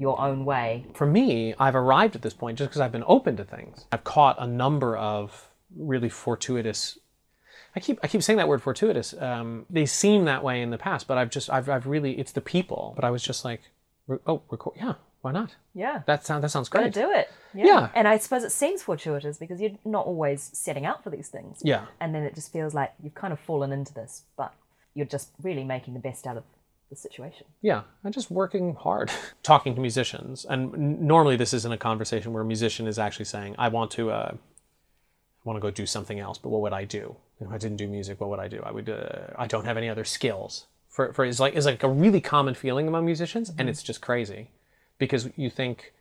your 0.00 0.18
own 0.20 0.44
way. 0.44 0.86
for 0.94 1.06
me, 1.06 1.54
I've 1.58 1.76
arrived 1.76 2.16
at 2.16 2.22
this 2.22 2.32
point 2.32 2.58
just 2.58 2.70
because 2.70 2.80
I've 2.80 2.90
been 2.90 3.04
open 3.06 3.36
to 3.36 3.44
things. 3.44 3.84
I've 3.92 4.02
caught 4.02 4.36
a 4.38 4.46
number 4.46 4.96
of 4.96 5.50
really 5.76 6.08
fortuitous. 6.08 6.98
I 7.76 7.80
keep 7.80 8.00
I 8.02 8.08
keep 8.08 8.22
saying 8.22 8.38
that 8.38 8.48
word 8.48 8.62
fortuitous. 8.62 9.14
Um, 9.14 9.66
they 9.68 9.86
seem 9.86 10.24
that 10.24 10.42
way 10.42 10.62
in 10.62 10.70
the 10.70 10.78
past, 10.78 11.06
but 11.06 11.18
I've 11.18 11.30
just 11.30 11.50
I've 11.50 11.68
I've 11.68 11.86
really 11.86 12.18
it's 12.18 12.32
the 12.32 12.40
people. 12.40 12.94
But 12.96 13.04
I 13.04 13.10
was 13.10 13.22
just 13.22 13.44
like, 13.44 13.60
oh, 14.26 14.42
record, 14.50 14.74
yeah, 14.76 14.94
why 15.20 15.32
not? 15.32 15.54
Yeah. 15.74 16.02
That 16.06 16.24
sounds 16.24 16.42
that 16.42 16.50
sounds 16.50 16.68
great. 16.68 16.92
Gotta 16.94 17.06
do 17.06 17.12
it. 17.12 17.30
Yeah. 17.54 17.90
And 17.94 18.08
I 18.08 18.18
suppose 18.18 18.42
it 18.42 18.52
seems 18.52 18.82
fortuitous 18.82 19.36
because 19.36 19.60
you're 19.60 19.78
not 19.84 20.06
always 20.06 20.50
setting 20.54 20.86
out 20.86 21.04
for 21.04 21.10
these 21.10 21.28
things. 21.28 21.60
Yeah, 21.62 21.86
And 22.00 22.14
then 22.14 22.22
it 22.22 22.34
just 22.34 22.52
feels 22.52 22.74
like 22.74 22.92
you've 23.02 23.14
kind 23.14 23.32
of 23.32 23.38
fallen 23.38 23.70
into 23.70 23.92
this, 23.92 24.22
but 24.36 24.54
you're 24.94 25.06
just 25.06 25.30
really 25.42 25.64
making 25.64 25.94
the 25.94 26.00
best 26.00 26.26
out 26.26 26.36
of 26.36 26.44
the 26.90 26.96
situation. 26.96 27.46
yeah. 27.62 27.82
I'm 28.04 28.12
just 28.12 28.30
working 28.30 28.74
hard, 28.74 29.10
talking 29.42 29.74
to 29.76 29.80
musicians, 29.80 30.44
and 30.44 31.00
normally 31.00 31.36
this 31.36 31.54
isn't 31.54 31.72
a 31.72 31.78
conversation 31.78 32.32
where 32.32 32.42
a 32.42 32.46
musician 32.46 32.86
is 32.86 32.98
actually 32.98 33.26
saying, 33.26 33.54
I 33.58 33.68
want 33.68 33.90
to. 33.92 34.10
Uh, 34.10 34.32
I 34.34 35.48
want 35.48 35.56
to 35.56 35.60
go 35.62 35.70
do 35.70 35.86
something 35.86 36.20
else, 36.20 36.36
but 36.36 36.50
what 36.50 36.60
would 36.60 36.74
I 36.74 36.84
do 36.84 37.16
if 37.40 37.50
I 37.50 37.56
didn't 37.56 37.78
do 37.78 37.88
music? 37.88 38.20
What 38.20 38.28
would 38.28 38.40
I 38.40 38.48
do? 38.48 38.60
I 38.62 38.72
would. 38.72 38.90
Uh, 38.90 39.28
I 39.36 39.46
don't 39.46 39.64
have 39.64 39.78
any 39.78 39.88
other 39.88 40.04
skills. 40.04 40.66
For 40.88 41.12
for 41.14 41.24
is 41.24 41.40
like 41.40 41.54
is 41.54 41.64
like 41.64 41.82
a 41.82 41.88
really 41.88 42.20
common 42.20 42.54
feeling 42.54 42.86
among 42.88 43.06
musicians, 43.06 43.50
and 43.56 43.68
it's 43.68 43.82
just 43.82 44.02
crazy, 44.02 44.50
because 44.98 45.30
you 45.36 45.48
think, 45.48 45.94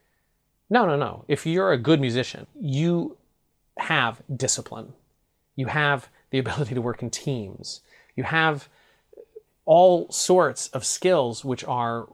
no, 0.69 0.85
no, 0.85 0.97
no. 0.97 1.23
If 1.27 1.45
you're 1.45 1.71
a 1.71 1.77
good 1.77 2.01
musician, 2.01 2.47
you 2.59 3.17
have 3.77 4.21
discipline. 4.35 4.93
You 5.55 5.67
have 5.67 6.09
the 6.31 6.39
ability 6.43 6.75
to 6.75 6.81
work 6.81 7.01
in 7.01 7.09
teams. 7.09 7.81
You 8.15 8.23
have 8.23 8.67
all 9.69 10.09
sorts 10.11 10.67
of 10.69 10.83
skills 10.83 11.45
which 11.45 11.63
are 11.65 12.09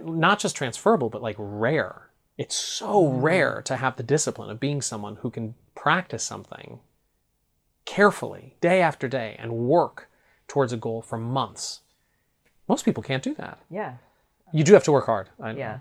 not 0.00 0.38
just 0.38 0.54
transferable, 0.54 1.10
but 1.10 1.20
like 1.20 1.34
rare. 1.36 2.10
It's 2.38 2.54
so 2.54 3.08
hmm. 3.08 3.20
rare 3.20 3.60
to 3.62 3.74
have 3.74 3.96
the 3.96 4.04
discipline 4.04 4.50
of 4.50 4.60
being 4.60 4.80
someone 4.80 5.16
who 5.16 5.30
can 5.30 5.56
practice 5.74 6.22
something 6.22 6.78
carefully, 7.86 8.54
day 8.60 8.80
after 8.80 9.08
day, 9.08 9.34
and 9.40 9.50
work 9.50 10.08
towards 10.46 10.72
a 10.72 10.76
goal 10.76 11.02
for 11.02 11.18
months. 11.18 11.80
Most 12.68 12.84
people 12.84 13.02
can't 13.02 13.24
do 13.24 13.34
that. 13.34 13.58
Yeah. 13.68 13.94
You 14.52 14.62
do 14.62 14.72
have 14.74 14.84
to 14.84 14.92
work 14.92 15.06
hard. 15.06 15.28
I. 15.40 15.54
Yeah. 15.54 15.78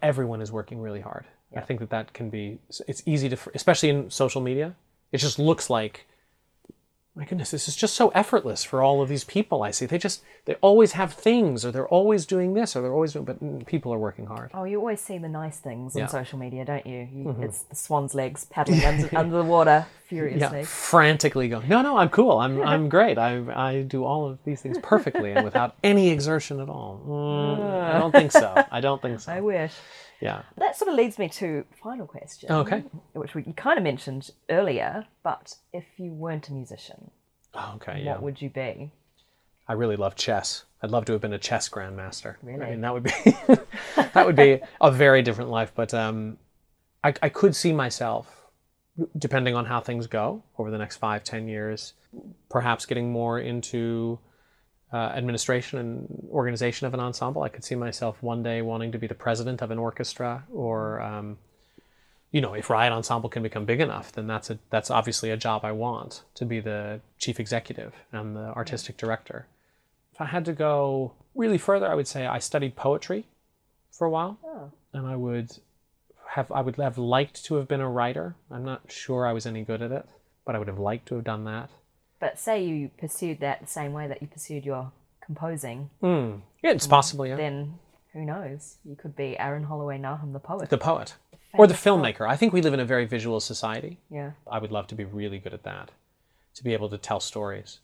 Everyone 0.00 0.40
is 0.40 0.52
working 0.52 0.80
really 0.80 1.00
hard. 1.00 1.24
I 1.56 1.62
think 1.62 1.80
that 1.80 1.90
that 1.90 2.12
can 2.12 2.30
be. 2.30 2.60
It's 2.86 3.02
easy 3.06 3.28
to, 3.28 3.36
especially 3.54 3.88
in 3.88 4.08
social 4.10 4.40
media. 4.40 4.76
It 5.10 5.18
just 5.18 5.40
looks 5.40 5.68
like, 5.68 6.06
my 7.18 7.24
goodness, 7.24 7.50
this 7.50 7.66
is 7.66 7.74
just 7.74 7.94
so 7.94 8.10
effortless 8.10 8.62
for 8.62 8.80
all 8.80 9.02
of 9.02 9.08
these 9.08 9.24
people 9.24 9.64
I 9.64 9.72
see. 9.72 9.86
They 9.86 9.98
just 9.98 10.22
they 10.44 10.54
always 10.60 10.92
have 10.92 11.12
things, 11.12 11.64
or 11.64 11.72
they're 11.72 11.88
always 11.88 12.24
doing 12.24 12.54
this, 12.54 12.76
or 12.76 12.80
they're 12.80 12.92
always 12.92 13.12
doing. 13.12 13.24
But 13.24 13.42
mm, 13.42 13.66
people 13.66 13.92
are 13.92 13.98
working 13.98 14.26
hard. 14.26 14.52
Oh, 14.54 14.62
you 14.62 14.78
always 14.78 15.00
see 15.00 15.18
the 15.18 15.28
nice 15.28 15.58
things 15.58 15.96
Yeah. 15.96 16.04
on 16.04 16.08
social 16.10 16.38
media, 16.38 16.64
don't 16.64 16.86
you? 16.86 17.08
you 17.12 17.36
It's 17.40 17.64
the 17.64 17.74
swan's 17.74 18.14
legs 18.14 18.44
paddling 18.44 18.84
under, 18.84 19.08
under 19.18 19.36
the 19.38 19.42
water 19.42 19.84
furiously. 20.06 20.60
Yeah, 20.60 20.64
frantically 20.64 21.48
going. 21.48 21.68
No, 21.68 21.82
no, 21.82 21.98
I'm 21.98 22.08
cool. 22.08 22.38
I'm 22.38 22.62
I'm 22.72 22.88
great. 22.88 23.18
I 23.18 23.42
I 23.52 23.82
do 23.82 24.04
all 24.04 24.30
of 24.30 24.38
these 24.44 24.60
things 24.62 24.78
perfectly 24.80 25.32
and 25.32 25.44
without 25.44 25.74
any 25.82 26.10
exertion 26.10 26.60
at 26.60 26.68
all. 26.68 27.02
Mm, 27.04 27.94
I 27.94 27.98
don't 27.98 28.12
think 28.12 28.30
so. 28.30 28.54
I 28.70 28.80
don't 28.80 29.02
think 29.02 29.18
so. 29.18 29.32
I 29.32 29.40
wish. 29.40 29.72
Yeah. 30.20 30.42
That 30.56 30.76
sort 30.76 30.88
of 30.90 30.96
leads 30.96 31.18
me 31.18 31.28
to 31.30 31.64
final 31.82 32.06
question. 32.06 32.50
Okay. 32.50 32.82
Which 33.12 33.34
we, 33.34 33.44
you 33.44 33.52
kind 33.52 33.78
of 33.78 33.84
mentioned 33.84 34.30
earlier, 34.50 35.06
but 35.22 35.54
if 35.72 35.84
you 35.96 36.12
weren't 36.12 36.48
a 36.48 36.52
musician, 36.52 37.10
Okay. 37.74 38.02
Yeah. 38.04 38.12
what 38.14 38.22
would 38.22 38.42
you 38.42 38.50
be? 38.50 38.90
I 39.66 39.72
really 39.74 39.96
love 39.96 40.16
chess. 40.16 40.64
I'd 40.82 40.90
love 40.90 41.04
to 41.06 41.12
have 41.12 41.20
been 41.20 41.32
a 41.32 41.38
chess 41.38 41.68
grandmaster. 41.68 42.34
I 42.42 42.46
Really? 42.46 42.70
mean, 42.70 42.80
that 42.82 42.92
would 42.94 43.02
be 43.02 43.10
that 43.96 44.26
would 44.26 44.36
be 44.36 44.60
a 44.80 44.90
very 44.90 45.22
different 45.22 45.50
life. 45.50 45.72
But 45.74 45.92
um, 45.94 46.38
I, 47.04 47.14
I 47.22 47.28
could 47.28 47.54
see 47.56 47.72
myself, 47.72 48.44
depending 49.18 49.54
on 49.56 49.64
how 49.66 49.80
things 49.80 50.06
go 50.06 50.42
over 50.58 50.70
the 50.70 50.78
next 50.78 50.96
five, 50.96 51.22
ten 51.24 51.48
years, 51.48 51.94
perhaps 52.48 52.86
getting 52.86 53.10
more 53.12 53.38
into 53.40 54.18
uh, 54.92 54.96
administration 54.96 55.78
and 55.78 56.28
organization 56.30 56.86
of 56.86 56.94
an 56.94 57.00
ensemble. 57.00 57.42
I 57.42 57.48
could 57.48 57.64
see 57.64 57.74
myself 57.74 58.22
one 58.22 58.42
day 58.42 58.62
wanting 58.62 58.92
to 58.92 58.98
be 58.98 59.06
the 59.06 59.14
president 59.14 59.60
of 59.62 59.70
an 59.70 59.78
orchestra, 59.78 60.44
or 60.52 61.00
um, 61.02 61.38
you 62.30 62.40
know, 62.40 62.54
if 62.54 62.68
Riot 62.70 62.92
Ensemble 62.92 63.28
can 63.30 63.42
become 63.42 63.64
big 63.64 63.80
enough, 63.80 64.12
then 64.12 64.26
that's 64.26 64.50
a 64.50 64.58
that's 64.70 64.90
obviously 64.90 65.30
a 65.30 65.36
job 65.36 65.64
I 65.64 65.72
want 65.72 66.22
to 66.34 66.44
be 66.44 66.60
the 66.60 67.00
chief 67.18 67.38
executive 67.40 67.94
and 68.12 68.36
the 68.36 68.48
artistic 68.54 68.96
director. 68.96 69.46
If 70.12 70.20
I 70.20 70.26
had 70.26 70.44
to 70.46 70.52
go 70.52 71.12
really 71.34 71.58
further, 71.58 71.86
I 71.86 71.94
would 71.94 72.08
say 72.08 72.26
I 72.26 72.38
studied 72.38 72.74
poetry 72.76 73.26
for 73.92 74.06
a 74.06 74.10
while, 74.10 74.38
Oh. 74.44 74.70
and 74.92 75.06
I 75.06 75.16
would 75.16 75.58
have 76.30 76.50
I 76.52 76.60
would 76.60 76.76
have 76.76 76.98
liked 76.98 77.44
to 77.46 77.54
have 77.56 77.68
been 77.68 77.80
a 77.80 77.88
writer. 77.88 78.34
I'm 78.50 78.64
not 78.64 78.90
sure 78.92 79.26
I 79.26 79.32
was 79.32 79.46
any 79.46 79.62
good 79.64 79.80
at 79.82 79.92
it, 79.92 80.06
but 80.44 80.54
I 80.54 80.58
would 80.58 80.68
have 80.68 80.78
liked 80.78 81.06
to 81.08 81.14
have 81.16 81.24
done 81.24 81.44
that. 81.44 81.70
But 82.20 82.38
say 82.38 82.62
you 82.64 82.90
pursued 82.98 83.40
that 83.40 83.60
the 83.60 83.66
same 83.66 83.92
way 83.92 84.08
that 84.08 84.20
you 84.20 84.28
pursued 84.28 84.64
your 84.64 84.90
composing, 85.24 85.90
Hmm. 86.00 86.36
Yeah, 86.62 86.70
it's 86.72 86.86
possible. 86.86 87.26
Yeah, 87.26 87.36
then 87.36 87.78
who 88.12 88.24
knows? 88.24 88.76
You 88.84 88.96
could 88.96 89.14
be 89.14 89.38
Aaron 89.38 89.64
Holloway 89.64 89.98
Nahum, 89.98 90.32
the 90.32 90.40
poet. 90.40 90.70
the 90.70 90.78
poet 90.78 91.14
or 91.54 91.66
the 91.66 91.74
poet. 91.74 91.80
filmmaker. 92.16 92.28
I 92.28 92.36
think 92.36 92.52
we 92.52 92.60
live 92.62 92.74
in 92.74 92.80
a 92.80 92.84
very 92.84 93.04
visual 93.06 93.38
society. 93.40 93.98
yeah. 94.10 94.32
I 94.50 94.58
would 94.58 94.72
love 94.72 94.86
to 94.88 94.94
be 94.94 95.04
really 95.04 95.38
good 95.38 95.54
at 95.54 95.62
that, 95.64 95.90
to 96.54 96.64
be 96.64 96.72
able 96.72 96.88
to 96.88 96.98
tell 96.98 97.20
stories. 97.20 97.78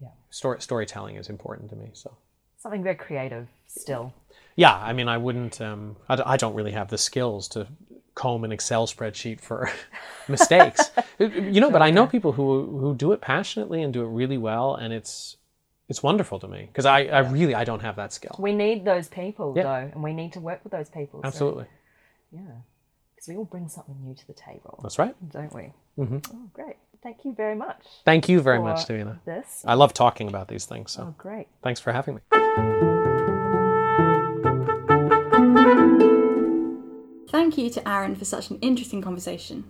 Yeah. 0.00 0.08
Story, 0.30 0.60
storytelling 0.60 1.16
is 1.16 1.28
important 1.28 1.70
to 1.70 1.76
me. 1.76 1.90
So, 1.94 2.16
Something 2.58 2.82
very 2.82 2.94
creative 2.96 3.48
still. 3.66 4.12
yeah, 4.56 4.74
I 4.76 4.92
mean, 4.92 5.08
I 5.08 5.18
wouldn't, 5.18 5.60
um, 5.60 5.96
I, 6.08 6.16
d- 6.16 6.22
I 6.24 6.36
don't 6.36 6.54
really 6.54 6.72
have 6.72 6.88
the 6.88 6.98
skills 6.98 7.48
to 7.48 7.66
comb 8.14 8.44
an 8.44 8.52
Excel 8.52 8.86
spreadsheet 8.86 9.40
for 9.40 9.70
mistakes. 10.28 10.90
you 11.18 11.60
know, 11.60 11.70
but 11.70 11.82
I 11.82 11.90
know 11.90 12.06
people 12.06 12.32
who, 12.32 12.78
who 12.78 12.94
do 12.94 13.12
it 13.12 13.20
passionately 13.20 13.82
and 13.82 13.92
do 13.92 14.02
it 14.02 14.08
really 14.08 14.38
well, 14.38 14.74
and 14.74 14.92
it's, 14.92 15.36
it's 15.88 16.02
wonderful 16.02 16.38
to 16.40 16.48
me 16.48 16.66
because 16.66 16.86
I, 16.86 17.04
I 17.06 17.18
really 17.20 17.54
I 17.54 17.64
don't 17.64 17.80
have 17.80 17.96
that 17.96 18.12
skill. 18.12 18.36
We 18.38 18.54
need 18.54 18.84
those 18.84 19.08
people 19.08 19.52
Yeah. 19.56 19.62
though, 19.64 19.90
and 19.94 20.02
we 20.02 20.12
need 20.14 20.32
to 20.34 20.40
work 20.40 20.60
with 20.64 20.72
those 20.72 20.88
people. 20.88 21.20
so- 21.22 21.26
Absolutely, 21.26 21.66
yeah, 22.32 22.40
because 23.14 23.28
we 23.28 23.36
all 23.36 23.44
bring 23.44 23.68
something 23.68 23.96
new 24.02 24.14
to 24.14 24.26
the 24.26 24.32
table, 24.32 24.78
that's 24.82 24.98
right. 24.98 25.14
don't 25.30 25.52
we? 25.54 25.72
Mm-hmm. 25.98 26.18
Oh, 26.32 26.50
great! 26.54 26.76
Thank 27.02 27.24
you 27.26 27.34
very 27.34 27.54
much. 27.54 27.82
Thank 28.06 28.30
you 28.30 28.40
very 28.40 28.60
much, 28.60 28.86
Davina. 28.86 29.18
This. 29.26 29.62
I 29.66 29.74
love 29.74 29.92
talking 29.92 30.26
about 30.28 30.48
these 30.48 30.64
things. 30.64 30.92
So 30.92 31.02
Oh, 31.08 31.14
great. 31.18 31.48
thanks 31.62 31.80
for 31.80 31.92
having 31.92 32.14
me. 32.14 33.03
Thank 37.34 37.58
you 37.58 37.68
to 37.70 37.88
Aaron 37.88 38.14
for 38.14 38.24
such 38.24 38.50
an 38.50 38.60
interesting 38.60 39.02
conversation. 39.02 39.64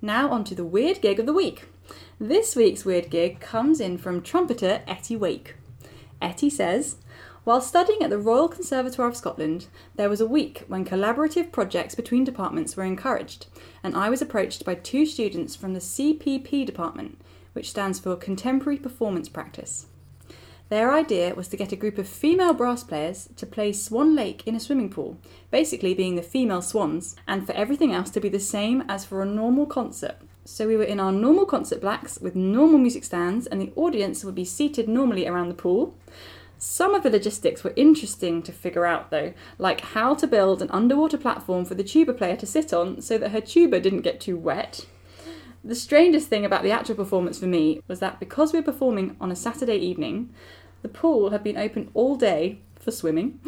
Now 0.00 0.30
on 0.30 0.44
to 0.44 0.54
the 0.54 0.64
weird 0.64 1.00
gig 1.00 1.18
of 1.18 1.26
the 1.26 1.32
week. 1.32 1.64
This 2.20 2.54
week's 2.54 2.84
weird 2.84 3.10
gig 3.10 3.40
comes 3.40 3.80
in 3.80 3.98
from 3.98 4.22
trumpeter 4.22 4.82
Etty 4.86 5.16
Wake. 5.16 5.56
Etty 6.20 6.48
says, 6.48 6.98
While 7.42 7.60
studying 7.60 8.02
at 8.02 8.10
the 8.10 8.20
Royal 8.20 8.46
Conservatoire 8.46 9.08
of 9.08 9.16
Scotland, 9.16 9.66
there 9.96 10.08
was 10.08 10.20
a 10.20 10.28
week 10.28 10.62
when 10.68 10.84
collaborative 10.84 11.50
projects 11.50 11.96
between 11.96 12.22
departments 12.22 12.76
were 12.76 12.84
encouraged, 12.84 13.46
and 13.82 13.96
I 13.96 14.08
was 14.08 14.22
approached 14.22 14.64
by 14.64 14.76
two 14.76 15.04
students 15.04 15.56
from 15.56 15.72
the 15.72 15.80
CPP 15.80 16.64
department, 16.64 17.20
which 17.52 17.70
stands 17.70 17.98
for 17.98 18.14
Contemporary 18.14 18.78
Performance 18.78 19.28
Practice. 19.28 19.86
Their 20.72 20.94
idea 20.94 21.34
was 21.34 21.48
to 21.48 21.58
get 21.58 21.72
a 21.72 21.76
group 21.76 21.98
of 21.98 22.08
female 22.08 22.54
brass 22.54 22.82
players 22.82 23.28
to 23.36 23.44
play 23.44 23.74
Swan 23.74 24.16
Lake 24.16 24.46
in 24.46 24.54
a 24.54 24.58
swimming 24.58 24.88
pool, 24.88 25.18
basically 25.50 25.92
being 25.92 26.14
the 26.14 26.22
female 26.22 26.62
swans, 26.62 27.14
and 27.28 27.44
for 27.44 27.52
everything 27.52 27.92
else 27.92 28.08
to 28.08 28.20
be 28.20 28.30
the 28.30 28.40
same 28.40 28.82
as 28.88 29.04
for 29.04 29.20
a 29.20 29.26
normal 29.26 29.66
concert. 29.66 30.16
So 30.46 30.66
we 30.66 30.78
were 30.78 30.82
in 30.82 30.98
our 30.98 31.12
normal 31.12 31.44
concert 31.44 31.82
blacks 31.82 32.18
with 32.22 32.34
normal 32.34 32.78
music 32.78 33.04
stands, 33.04 33.46
and 33.46 33.60
the 33.60 33.74
audience 33.76 34.24
would 34.24 34.34
be 34.34 34.46
seated 34.46 34.88
normally 34.88 35.26
around 35.28 35.50
the 35.50 35.54
pool. 35.54 35.94
Some 36.56 36.94
of 36.94 37.02
the 37.02 37.10
logistics 37.10 37.62
were 37.62 37.74
interesting 37.76 38.42
to 38.42 38.50
figure 38.50 38.86
out 38.86 39.10
though, 39.10 39.34
like 39.58 39.82
how 39.82 40.14
to 40.14 40.26
build 40.26 40.62
an 40.62 40.70
underwater 40.70 41.18
platform 41.18 41.66
for 41.66 41.74
the 41.74 41.84
tuba 41.84 42.14
player 42.14 42.36
to 42.36 42.46
sit 42.46 42.72
on 42.72 43.02
so 43.02 43.18
that 43.18 43.32
her 43.32 43.42
tuba 43.42 43.78
didn't 43.78 44.00
get 44.00 44.22
too 44.22 44.38
wet. 44.38 44.86
The 45.64 45.76
strangest 45.76 46.26
thing 46.26 46.44
about 46.44 46.64
the 46.64 46.72
actual 46.72 46.96
performance 46.96 47.38
for 47.38 47.46
me 47.46 47.82
was 47.86 48.00
that 48.00 48.18
because 48.18 48.52
we 48.52 48.58
were 48.58 48.64
performing 48.64 49.16
on 49.20 49.30
a 49.30 49.36
Saturday 49.36 49.76
evening, 49.76 50.34
the 50.82 50.88
pool 50.88 51.30
had 51.30 51.42
been 51.42 51.56
open 51.56 51.90
all 51.94 52.16
day 52.16 52.60
for 52.78 52.90
swimming 52.90 53.38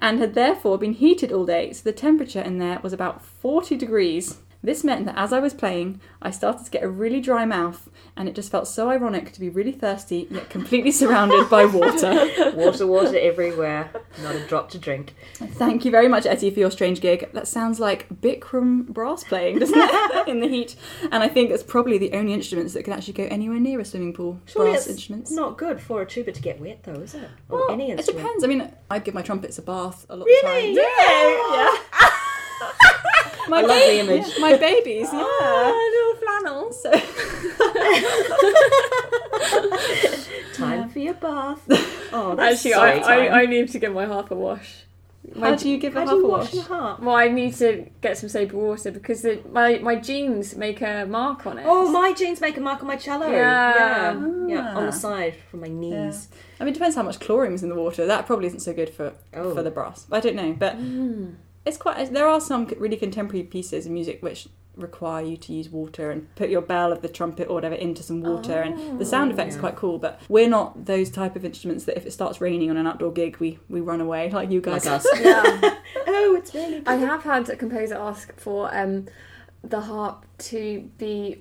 and 0.00 0.18
had 0.18 0.34
therefore 0.34 0.78
been 0.78 0.92
heated 0.92 1.32
all 1.32 1.44
day, 1.44 1.72
so 1.72 1.82
the 1.82 1.92
temperature 1.92 2.40
in 2.40 2.58
there 2.58 2.78
was 2.82 2.92
about 2.92 3.24
40 3.24 3.76
degrees. 3.76 4.38
This 4.64 4.82
meant 4.82 5.04
that 5.04 5.18
as 5.18 5.30
I 5.30 5.40
was 5.40 5.52
playing, 5.52 6.00
I 6.22 6.30
started 6.30 6.64
to 6.64 6.70
get 6.70 6.82
a 6.82 6.88
really 6.88 7.20
dry 7.20 7.44
mouth, 7.44 7.90
and 8.16 8.30
it 8.30 8.34
just 8.34 8.50
felt 8.50 8.66
so 8.66 8.88
ironic 8.88 9.30
to 9.32 9.40
be 9.40 9.50
really 9.50 9.72
thirsty 9.72 10.26
yet 10.30 10.48
completely 10.48 10.90
surrounded 10.90 11.50
by 11.50 11.66
water. 11.66 12.30
Water, 12.54 12.86
water 12.86 13.18
everywhere. 13.18 13.90
Not 14.22 14.34
a 14.36 14.46
drop 14.46 14.70
to 14.70 14.78
drink. 14.78 15.14
Thank 15.34 15.84
you 15.84 15.90
very 15.90 16.08
much, 16.08 16.24
Etty, 16.24 16.50
for 16.50 16.60
your 16.60 16.70
strange 16.70 17.02
gig. 17.02 17.30
That 17.34 17.46
sounds 17.46 17.78
like 17.78 18.08
Bikram 18.08 18.86
brass 18.86 19.22
playing, 19.24 19.58
doesn't 19.58 19.76
it? 19.78 20.28
in 20.28 20.40
the 20.40 20.48
heat. 20.48 20.76
And 21.12 21.22
I 21.22 21.28
think 21.28 21.50
it's 21.50 21.62
probably 21.62 21.98
the 21.98 22.12
only 22.12 22.32
instruments 22.32 22.72
that 22.72 22.84
can 22.84 22.94
actually 22.94 23.14
go 23.14 23.24
anywhere 23.24 23.60
near 23.60 23.80
a 23.80 23.84
swimming 23.84 24.14
pool. 24.14 24.40
Surely 24.46 24.70
brass 24.70 24.86
it's 24.86 24.92
instruments. 24.94 25.30
not 25.30 25.58
good 25.58 25.78
for 25.78 26.00
a 26.00 26.06
tuba 26.06 26.32
to 26.32 26.40
get 26.40 26.58
wet, 26.58 26.82
though, 26.84 26.92
is 27.02 27.14
it? 27.14 27.28
Or 27.50 27.58
Well, 27.66 27.70
any 27.72 27.90
it 27.90 28.06
depends. 28.06 28.42
I 28.42 28.46
mean, 28.46 28.72
I'd 28.90 29.04
give 29.04 29.12
my 29.14 29.22
trumpets 29.22 29.58
a 29.58 29.62
bath 29.62 30.06
a 30.08 30.16
lot 30.16 30.24
Really? 30.24 30.70
of 30.70 30.76
the 30.76 30.82
time. 30.82 31.76
Yeah. 32.00 32.90
My 33.48 33.58
I 33.58 33.62
love 33.62 33.68
the 33.78 33.98
image. 34.00 34.38
my 34.40 34.56
babies, 34.56 35.08
yeah. 35.12 35.20
Oh, 35.22 35.90
little 35.94 36.16
flannels. 36.22 36.82
So, 36.82 36.90
Time 40.54 40.88
for 40.88 40.98
your 40.98 41.14
bath. 41.14 41.60
Oh, 42.16 42.36
that's 42.36 42.58
Actually, 42.64 42.70
so 42.74 42.80
I, 42.80 42.98
time. 43.00 43.32
I, 43.32 43.42
I 43.42 43.46
need 43.46 43.68
to 43.70 43.78
give 43.80 43.92
my 43.92 44.04
harp 44.06 44.30
a 44.30 44.36
wash. 44.36 44.84
My 45.34 45.48
how 45.50 45.56
do 45.56 45.68
you 45.68 45.78
give 45.78 45.96
a 45.96 46.00
How 46.00 46.06
half 46.06 46.14
do 46.14 46.24
a 46.26 46.28
wash 46.28 46.44
wash? 46.44 46.54
your 46.54 46.62
harp? 46.62 47.00
Well, 47.00 47.16
I 47.16 47.26
need 47.26 47.54
to 47.56 47.86
get 48.00 48.16
some 48.18 48.28
soapy 48.28 48.54
water 48.54 48.92
because 48.92 49.22
the, 49.22 49.40
my 49.50 49.78
my 49.78 49.96
jeans 49.96 50.54
make 50.54 50.80
a 50.80 51.06
mark 51.06 51.44
on 51.44 51.58
it. 51.58 51.64
Oh, 51.66 51.90
my 51.90 52.12
jeans 52.12 52.40
make 52.40 52.56
a 52.56 52.60
mark 52.60 52.80
on 52.82 52.86
my 52.86 52.94
cello. 52.94 53.26
Yeah. 53.28 54.12
yeah, 54.14 54.46
yeah, 54.46 54.74
on 54.76 54.84
Ah. 54.84 54.86
the 54.86 54.92
side 54.92 55.34
from 55.50 55.62
my 55.62 55.66
knees. 55.66 56.28
I 56.60 56.62
mean, 56.64 56.70
it 56.70 56.74
depends 56.74 56.94
how 56.94 57.02
much 57.02 57.18
chlorine 57.18 57.54
is 57.54 57.64
in 57.64 57.68
the 57.68 57.74
water. 57.74 58.06
That 58.06 58.26
probably 58.26 58.46
isn't 58.46 58.60
so 58.60 58.72
good 58.72 58.90
for 58.90 59.12
Oh. 59.34 59.52
for 59.56 59.64
the 59.64 59.72
brass. 59.72 60.06
I 60.12 60.20
don't 60.20 60.36
know, 60.36 60.52
but 60.52 60.76
it's 61.66 61.76
quite. 61.76 62.12
There 62.12 62.28
are 62.28 62.40
some 62.40 62.66
really 62.78 62.96
contemporary 62.96 63.44
pieces 63.44 63.86
of 63.86 63.92
music 63.92 64.22
which 64.22 64.48
require 64.76 65.24
you 65.24 65.36
to 65.36 65.52
use 65.52 65.68
water 65.68 66.10
and 66.10 66.32
put 66.34 66.48
your 66.48 66.60
bell 66.60 66.92
of 66.92 67.00
the 67.00 67.08
trumpet 67.08 67.48
or 67.48 67.54
whatever 67.54 67.74
into 67.74 68.02
some 68.02 68.22
water, 68.22 68.60
and 68.60 68.98
the 68.98 69.04
sound 69.04 69.32
effects 69.32 69.54
yeah. 69.54 69.58
are 69.58 69.60
quite 69.60 69.76
cool. 69.76 69.98
But 69.98 70.20
we're 70.28 70.48
not 70.48 70.86
those 70.86 71.10
type 71.10 71.36
of 71.36 71.44
instruments 71.44 71.84
that 71.84 71.96
if 71.96 72.06
it 72.06 72.12
starts 72.12 72.40
raining 72.40 72.70
on 72.70 72.76
an 72.76 72.86
outdoor 72.86 73.12
gig, 73.12 73.38
we 73.38 73.58
we 73.68 73.80
run 73.80 74.00
away 74.00 74.30
like 74.32 74.50
you 74.50 74.60
guys. 74.60 74.86
Like 74.86 74.94
us. 74.94 75.06
Yeah. 75.20 75.42
oh, 76.06 76.36
it's 76.36 76.54
really 76.54 76.82
I 76.86 76.96
have 76.96 77.22
had 77.22 77.48
a 77.48 77.56
composer 77.56 77.94
ask 77.94 78.38
for 78.38 78.74
um, 78.76 79.06
the 79.62 79.80
harp 79.80 80.26
to 80.36 80.90
be 80.98 81.40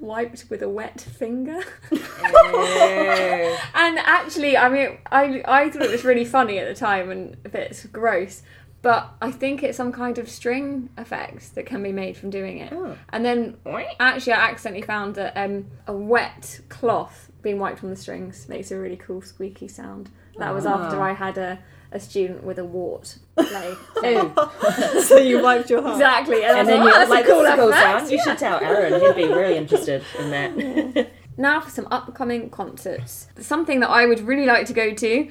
wiped 0.00 0.46
with 0.50 0.62
a 0.62 0.68
wet 0.68 1.00
finger. 1.00 1.60
Oh. 1.92 3.58
And 3.74 3.98
actually, 3.98 4.56
I 4.56 4.68
mean, 4.68 4.98
I 5.10 5.42
I 5.46 5.70
thought 5.70 5.82
it 5.82 5.90
was 5.90 6.04
really 6.04 6.24
funny 6.24 6.58
at 6.58 6.66
the 6.66 6.74
time 6.74 7.10
and 7.10 7.36
a 7.44 7.48
bit 7.48 7.86
gross. 7.92 8.42
But 8.82 9.10
I 9.22 9.30
think 9.30 9.62
it's 9.62 9.76
some 9.76 9.92
kind 9.92 10.18
of 10.18 10.28
string 10.28 10.88
effect 10.96 11.54
that 11.54 11.66
can 11.66 11.82
be 11.84 11.92
made 11.92 12.16
from 12.16 12.30
doing 12.30 12.58
it. 12.58 12.72
Oh. 12.72 12.96
And 13.10 13.24
then 13.24 13.56
actually, 14.00 14.32
I 14.32 14.50
accidentally 14.50 14.82
found 14.84 15.14
that 15.14 15.36
um, 15.36 15.66
a 15.86 15.92
wet 15.92 16.60
cloth 16.68 17.30
being 17.42 17.58
wiped 17.60 17.82
on 17.84 17.90
the 17.90 17.96
strings 17.96 18.48
makes 18.48 18.70
a 18.72 18.78
really 18.78 18.96
cool 18.96 19.22
squeaky 19.22 19.68
sound. 19.68 20.10
That 20.38 20.52
was 20.52 20.66
after 20.66 21.00
Ah. 21.00 21.04
I 21.10 21.12
had 21.12 21.38
a, 21.38 21.58
a 21.92 22.00
student 22.00 22.42
with 22.42 22.58
a 22.58 22.64
wart 22.64 23.18
play. 23.36 23.74
Oh. 23.96 25.02
so 25.06 25.16
you 25.16 25.40
wiped 25.42 25.70
your 25.70 25.82
heart. 25.82 25.94
exactly. 25.94 26.42
And, 26.44 26.58
And 26.58 26.68
then 26.68 26.84
like, 26.84 27.08
like, 27.08 27.26
oh, 27.28 27.42
this 27.42 27.44
is 27.44 27.44
a 27.44 27.44
that's 27.44 27.52
a 27.52 27.56
cool 27.56 27.64
cool 27.66 27.72
sound. 27.72 27.96
effect. 27.98 28.10
You 28.12 28.22
should 28.22 28.38
tell 28.38 28.58
Aaron. 28.60 29.00
He'd 29.00 29.14
be 29.28 29.32
really 29.32 29.56
interested 29.56 30.02
in 30.18 30.30
that. 30.30 31.10
Now 31.38 31.60
for 31.62 31.70
some 31.70 31.88
upcoming 31.90 32.50
concerts. 32.50 33.26
Something 33.40 33.80
that 33.80 33.88
I 33.88 34.04
would 34.04 34.20
really 34.20 34.44
like 34.44 34.66
to 34.66 34.74
go 34.74 34.92
to 34.92 35.30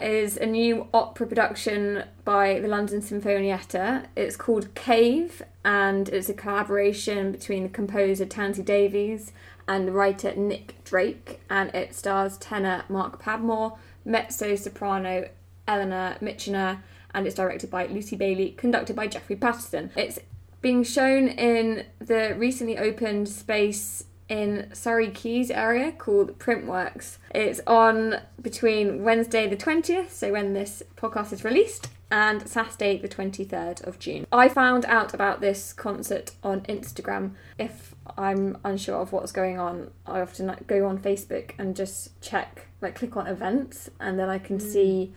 is 0.00 0.36
a 0.36 0.46
new 0.46 0.88
opera 0.94 1.26
production 1.26 2.04
by 2.24 2.58
the 2.60 2.68
London 2.68 3.00
Sinfonietta. 3.00 4.06
It's 4.16 4.36
called 4.36 4.74
Cave 4.74 5.42
and 5.64 6.08
it's 6.08 6.28
a 6.28 6.34
collaboration 6.34 7.32
between 7.32 7.64
the 7.64 7.68
composer 7.68 8.24
Tansy 8.24 8.62
Davies 8.62 9.32
and 9.68 9.86
the 9.86 9.92
writer 9.92 10.34
Nick 10.34 10.82
Drake 10.84 11.40
and 11.50 11.74
it 11.74 11.94
stars 11.94 12.36
tenor 12.38 12.84
Mark 12.88 13.22
Padmore, 13.22 13.76
mezzo 14.04 14.56
soprano 14.56 15.28
Eleanor 15.68 16.16
Mitchener 16.20 16.80
and 17.14 17.26
it's 17.26 17.36
directed 17.36 17.70
by 17.70 17.86
Lucy 17.86 18.16
Bailey, 18.16 18.50
conducted 18.52 18.96
by 18.96 19.06
Geoffrey 19.06 19.36
Paterson. 19.36 19.90
It's 19.96 20.18
being 20.62 20.82
shown 20.84 21.28
in 21.28 21.84
the 21.98 22.34
recently 22.38 22.78
opened 22.78 23.28
space 23.28 24.04
in 24.32 24.66
Surrey 24.72 25.10
Quays 25.10 25.50
area 25.50 25.92
called 25.92 26.38
Printworks. 26.38 27.18
It's 27.34 27.60
on 27.66 28.16
between 28.40 29.04
Wednesday 29.04 29.46
the 29.46 29.58
20th, 29.58 30.08
so 30.08 30.32
when 30.32 30.54
this 30.54 30.82
podcast 30.96 31.34
is 31.34 31.44
released, 31.44 31.90
and 32.10 32.48
Saturday 32.48 32.96
the 32.96 33.08
23rd 33.08 33.86
of 33.86 33.98
June. 33.98 34.26
I 34.32 34.48
found 34.48 34.86
out 34.86 35.12
about 35.12 35.42
this 35.42 35.74
concert 35.74 36.30
on 36.42 36.62
Instagram. 36.62 37.32
If 37.58 37.94
I'm 38.16 38.56
unsure 38.64 39.02
of 39.02 39.12
what's 39.12 39.32
going 39.32 39.58
on, 39.58 39.90
I 40.06 40.22
often 40.22 40.46
like, 40.46 40.66
go 40.66 40.86
on 40.88 40.98
Facebook 40.98 41.50
and 41.58 41.76
just 41.76 42.18
check, 42.22 42.68
like 42.80 42.94
click 42.94 43.18
on 43.18 43.26
events, 43.26 43.90
and 44.00 44.18
then 44.18 44.30
I 44.30 44.38
can 44.38 44.56
mm. 44.56 44.62
see 44.62 45.12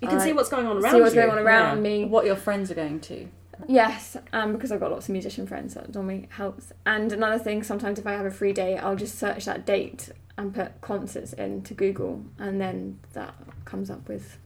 You 0.00 0.08
can 0.08 0.18
I 0.18 0.24
see 0.24 0.32
what's 0.32 0.48
going 0.48 0.66
on 0.66 0.78
around 0.78 0.94
see 0.94 1.00
what's 1.02 1.14
you. 1.14 1.20
going 1.20 1.32
on 1.32 1.38
around 1.38 1.76
Yeah. 1.76 1.82
me. 1.82 2.04
What 2.06 2.24
your 2.24 2.36
friends 2.36 2.70
are 2.70 2.74
going 2.74 3.00
to. 3.00 3.28
Yes, 3.66 4.16
um, 4.32 4.52
because 4.52 4.72
I've 4.72 4.80
got 4.80 4.90
lots 4.90 5.08
of 5.08 5.12
musician 5.12 5.46
friends, 5.46 5.74
that 5.74 5.94
normally 5.94 6.28
helps. 6.30 6.72
And 6.86 7.12
another 7.12 7.38
thing, 7.38 7.62
sometimes 7.62 7.98
if 7.98 8.06
I 8.06 8.12
have 8.12 8.26
a 8.26 8.30
free 8.30 8.52
day, 8.52 8.76
I'll 8.76 8.96
just 8.96 9.18
search 9.18 9.44
that 9.44 9.64
date 9.66 10.10
and 10.36 10.54
put 10.54 10.80
concerts 10.80 11.32
into 11.32 11.74
Google, 11.74 12.24
and 12.38 12.60
then 12.60 12.98
that 13.12 13.34
comes 13.64 13.90
up 13.90 14.08
with 14.08 14.38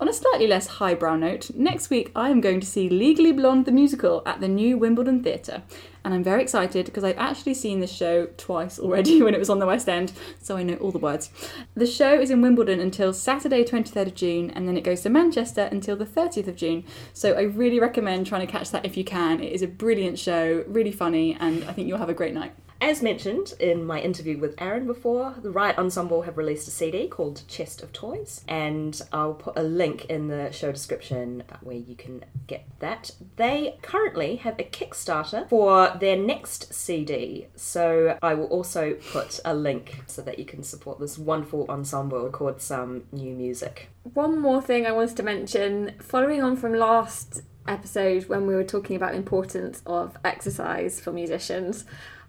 On 0.00 0.08
a 0.08 0.12
slightly 0.12 0.46
less 0.46 0.66
highbrow 0.66 1.16
note, 1.16 1.50
next 1.54 1.88
week 1.88 2.10
I 2.16 2.28
am 2.30 2.40
going 2.40 2.60
to 2.60 2.66
see 2.66 2.88
Legally 2.88 3.32
Blonde 3.32 3.64
the 3.64 3.72
musical 3.72 4.22
at 4.26 4.40
the 4.40 4.48
new 4.48 4.76
Wimbledon 4.76 5.22
Theatre. 5.22 5.62
And 6.04 6.12
I'm 6.12 6.24
very 6.24 6.42
excited 6.42 6.86
because 6.86 7.04
I've 7.04 7.16
actually 7.16 7.54
seen 7.54 7.80
this 7.80 7.92
show 7.92 8.26
twice 8.36 8.78
already 8.78 9.22
when 9.22 9.34
it 9.34 9.38
was 9.38 9.48
on 9.48 9.60
the 9.60 9.66
West 9.66 9.88
End, 9.88 10.12
so 10.42 10.56
I 10.56 10.62
know 10.62 10.74
all 10.74 10.90
the 10.90 10.98
words. 10.98 11.30
The 11.74 11.86
show 11.86 12.20
is 12.20 12.30
in 12.30 12.42
Wimbledon 12.42 12.80
until 12.80 13.12
Saturday, 13.12 13.64
23rd 13.64 14.08
of 14.08 14.14
June, 14.14 14.50
and 14.50 14.68
then 14.68 14.76
it 14.76 14.84
goes 14.84 15.02
to 15.02 15.10
Manchester 15.10 15.68
until 15.70 15.96
the 15.96 16.04
30th 16.04 16.48
of 16.48 16.56
June. 16.56 16.84
So 17.12 17.32
I 17.32 17.42
really 17.42 17.80
recommend 17.80 18.26
trying 18.26 18.46
to 18.46 18.52
catch 18.52 18.70
that 18.72 18.84
if 18.84 18.96
you 18.96 19.04
can. 19.04 19.40
It 19.40 19.52
is 19.52 19.62
a 19.62 19.68
brilliant 19.68 20.18
show, 20.18 20.64
really 20.66 20.92
funny, 20.92 21.36
and 21.40 21.64
I 21.64 21.72
think 21.72 21.88
you'll 21.88 21.98
have 21.98 22.10
a 22.10 22.14
great 22.14 22.34
night. 22.34 22.52
As 22.84 23.00
mentioned 23.00 23.54
in 23.60 23.86
my 23.86 23.98
interview 23.98 24.36
with 24.36 24.60
Aaron 24.60 24.86
before, 24.86 25.34
the 25.40 25.50
Riot 25.50 25.78
Ensemble 25.78 26.20
have 26.20 26.36
released 26.36 26.68
a 26.68 26.70
CD 26.70 27.08
called 27.08 27.40
Chest 27.48 27.82
of 27.82 27.94
Toys, 27.94 28.44
and 28.46 29.00
I'll 29.10 29.32
put 29.32 29.58
a 29.58 29.62
link 29.62 30.04
in 30.10 30.28
the 30.28 30.52
show 30.52 30.70
description 30.70 31.44
where 31.62 31.78
you 31.78 31.96
can 31.96 32.26
get 32.46 32.66
that. 32.80 33.12
They 33.36 33.78
currently 33.80 34.36
have 34.36 34.58
a 34.58 34.64
Kickstarter 34.64 35.48
for 35.48 35.96
their 35.98 36.18
next 36.18 36.74
CD, 36.74 37.46
so 37.56 38.18
I 38.20 38.34
will 38.34 38.48
also 38.48 38.92
put 39.12 39.40
a 39.46 39.54
link 39.54 40.02
so 40.06 40.20
that 40.20 40.38
you 40.38 40.44
can 40.44 40.62
support 40.62 41.00
this 41.00 41.16
wonderful 41.16 41.64
ensemble, 41.70 42.22
record 42.22 42.60
some 42.60 43.04
new 43.12 43.32
music. 43.32 43.88
One 44.12 44.38
more 44.38 44.60
thing 44.60 44.84
I 44.84 44.92
wanted 44.92 45.16
to 45.16 45.22
mention, 45.22 45.92
following 46.00 46.42
on 46.42 46.54
from 46.58 46.74
last 46.74 47.40
episode 47.66 48.28
when 48.28 48.46
we 48.46 48.54
were 48.54 48.62
talking 48.62 48.94
about 48.94 49.12
the 49.12 49.16
importance 49.16 49.82
of 49.86 50.18
exercise 50.22 51.00
for 51.00 51.12
musicians, 51.12 51.86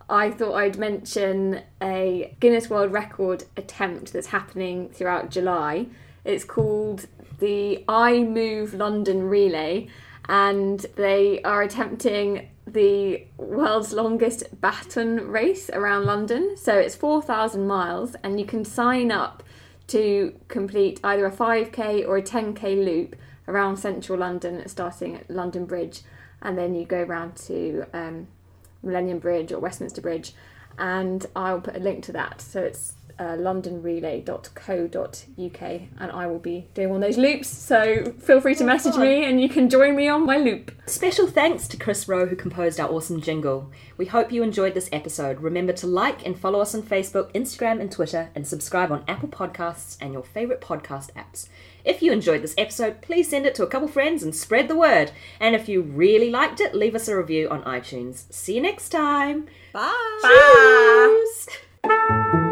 I 0.10 0.30
thought 0.30 0.53
I'd 0.53 0.78
mention 0.78 1.62
a 1.82 2.36
Guinness 2.39 2.70
World 2.70 2.91
Record 2.91 3.45
attempt 3.58 4.14
that's 4.14 4.28
happening 4.28 4.89
throughout 4.89 5.32
July. 5.32 5.88
It's 6.24 6.43
called 6.43 7.08
the 7.39 7.84
I 7.88 8.24
Move 8.24 8.74
London 8.74 9.28
Relay, 9.30 9.88
and 10.30 10.80
they 10.95 11.41
are 11.41 11.62
attempting 11.62 12.49
the 12.68 13.26
world's 13.38 13.93
longest 13.93 14.60
baton 14.62 15.28
race 15.28 15.70
around 15.72 16.06
London. 16.06 16.56
So 16.58 16.78
it's 16.78 16.95
4,000 16.95 17.66
miles, 17.66 18.16
and 18.24 18.39
you 18.39 18.45
can 18.45 18.64
sign 18.64 19.12
up 19.12 19.43
to 19.88 20.34
complete 20.47 20.99
either 21.03 21.26
a 21.26 21.32
5k 21.32 22.08
or 22.08 22.18
a 22.18 22.22
10k 22.22 22.84
loop 22.84 23.16
around 23.47 23.78
central 23.78 24.20
London, 24.20 24.68
starting 24.68 25.16
at 25.16 25.30
London 25.30 25.66
Bridge, 25.66 26.01
and 26.41 26.58
then 26.58 26.74
you 26.76 26.86
go 26.86 27.03
round 27.03 27.36
to 27.36 27.86
um, 27.93 28.28
Millennium 28.86 29.20
Bridge 29.20 29.52
or 29.52 29.60
Westminster 29.60 30.02
Bridge, 30.02 30.34
and 30.78 31.26
I'll 31.36 31.62
put 31.62 31.76
a 31.76 31.80
link 31.80 32.04
to 32.06 32.12
that. 32.14 32.42
So 32.42 32.62
it's 32.64 32.94
uh, 33.18 33.38
londonrelay.co.uk 33.38 35.62
and 36.00 36.12
I 36.12 36.28
will 36.28 36.40
be 36.40 36.68
doing 36.74 36.90
one 36.90 37.02
of 37.02 37.08
those 37.10 37.18
loops. 37.18 37.48
So 37.48 38.12
feel 38.20 38.42
free 38.42 38.56
to 38.56 38.64
Oh, 38.64 38.68
message 38.68 38.94
fun. 38.96 39.04
me 39.04 39.24
and 39.24 39.40
you 39.42 39.48
can 39.48 39.70
join 39.70 39.96
me 39.96 40.10
on 40.10 40.26
my 40.26 40.38
loop. 40.38 40.72
Special 40.86 41.26
thanks 41.28 41.68
to 41.70 41.78
Chris 41.78 42.08
Rowe 42.10 42.26
who 42.28 42.36
composed 42.36 42.78
our 42.80 42.90
awesome 42.90 43.22
jingle. 43.22 43.72
We 43.98 44.08
hope 44.08 44.32
you 44.34 44.44
enjoyed 44.44 44.74
this 44.74 44.90
episode. 44.92 45.40
Remember 45.42 45.72
to 45.74 45.88
like 45.88 46.26
and 46.26 46.38
follow 46.38 46.60
us 46.60 46.76
on 46.76 46.84
Facebook, 46.84 47.32
Instagram, 47.34 47.80
and 47.80 47.90
Twitter, 47.92 48.30
and 48.36 48.46
subscribe 48.46 48.92
on 48.92 49.04
Apple 49.08 49.30
Podcasts 49.30 49.98
and 50.02 50.12
your 50.14 50.24
favourite 50.24 50.60
podcast 50.62 51.12
apps. 51.14 51.48
If 51.86 52.02
you 52.02 52.12
enjoyed 52.12 52.42
this 52.42 52.56
episode, 52.58 53.02
please 53.02 53.30
send 53.30 53.46
it 53.46 53.54
to 53.56 53.64
a 53.64 53.68
couple 53.68 53.88
friends 53.88 54.24
and 54.24 54.36
spread 54.36 54.68
the 54.68 54.76
word. 54.76 55.12
And 55.40 55.56
if 55.56 55.70
you 55.70 55.82
really 55.82 56.32
liked 56.32 56.60
it, 56.60 56.74
leave 56.74 56.96
us 56.96 57.08
a 57.08 57.16
review 57.16 57.48
on 57.50 57.64
iTunes. 57.64 58.32
See 58.34 58.56
you 58.56 58.62
next 58.62 58.90
time. 58.90 59.48
Bye. 59.72 60.20
Bye. 60.22 61.26
Cheers. 61.84 62.52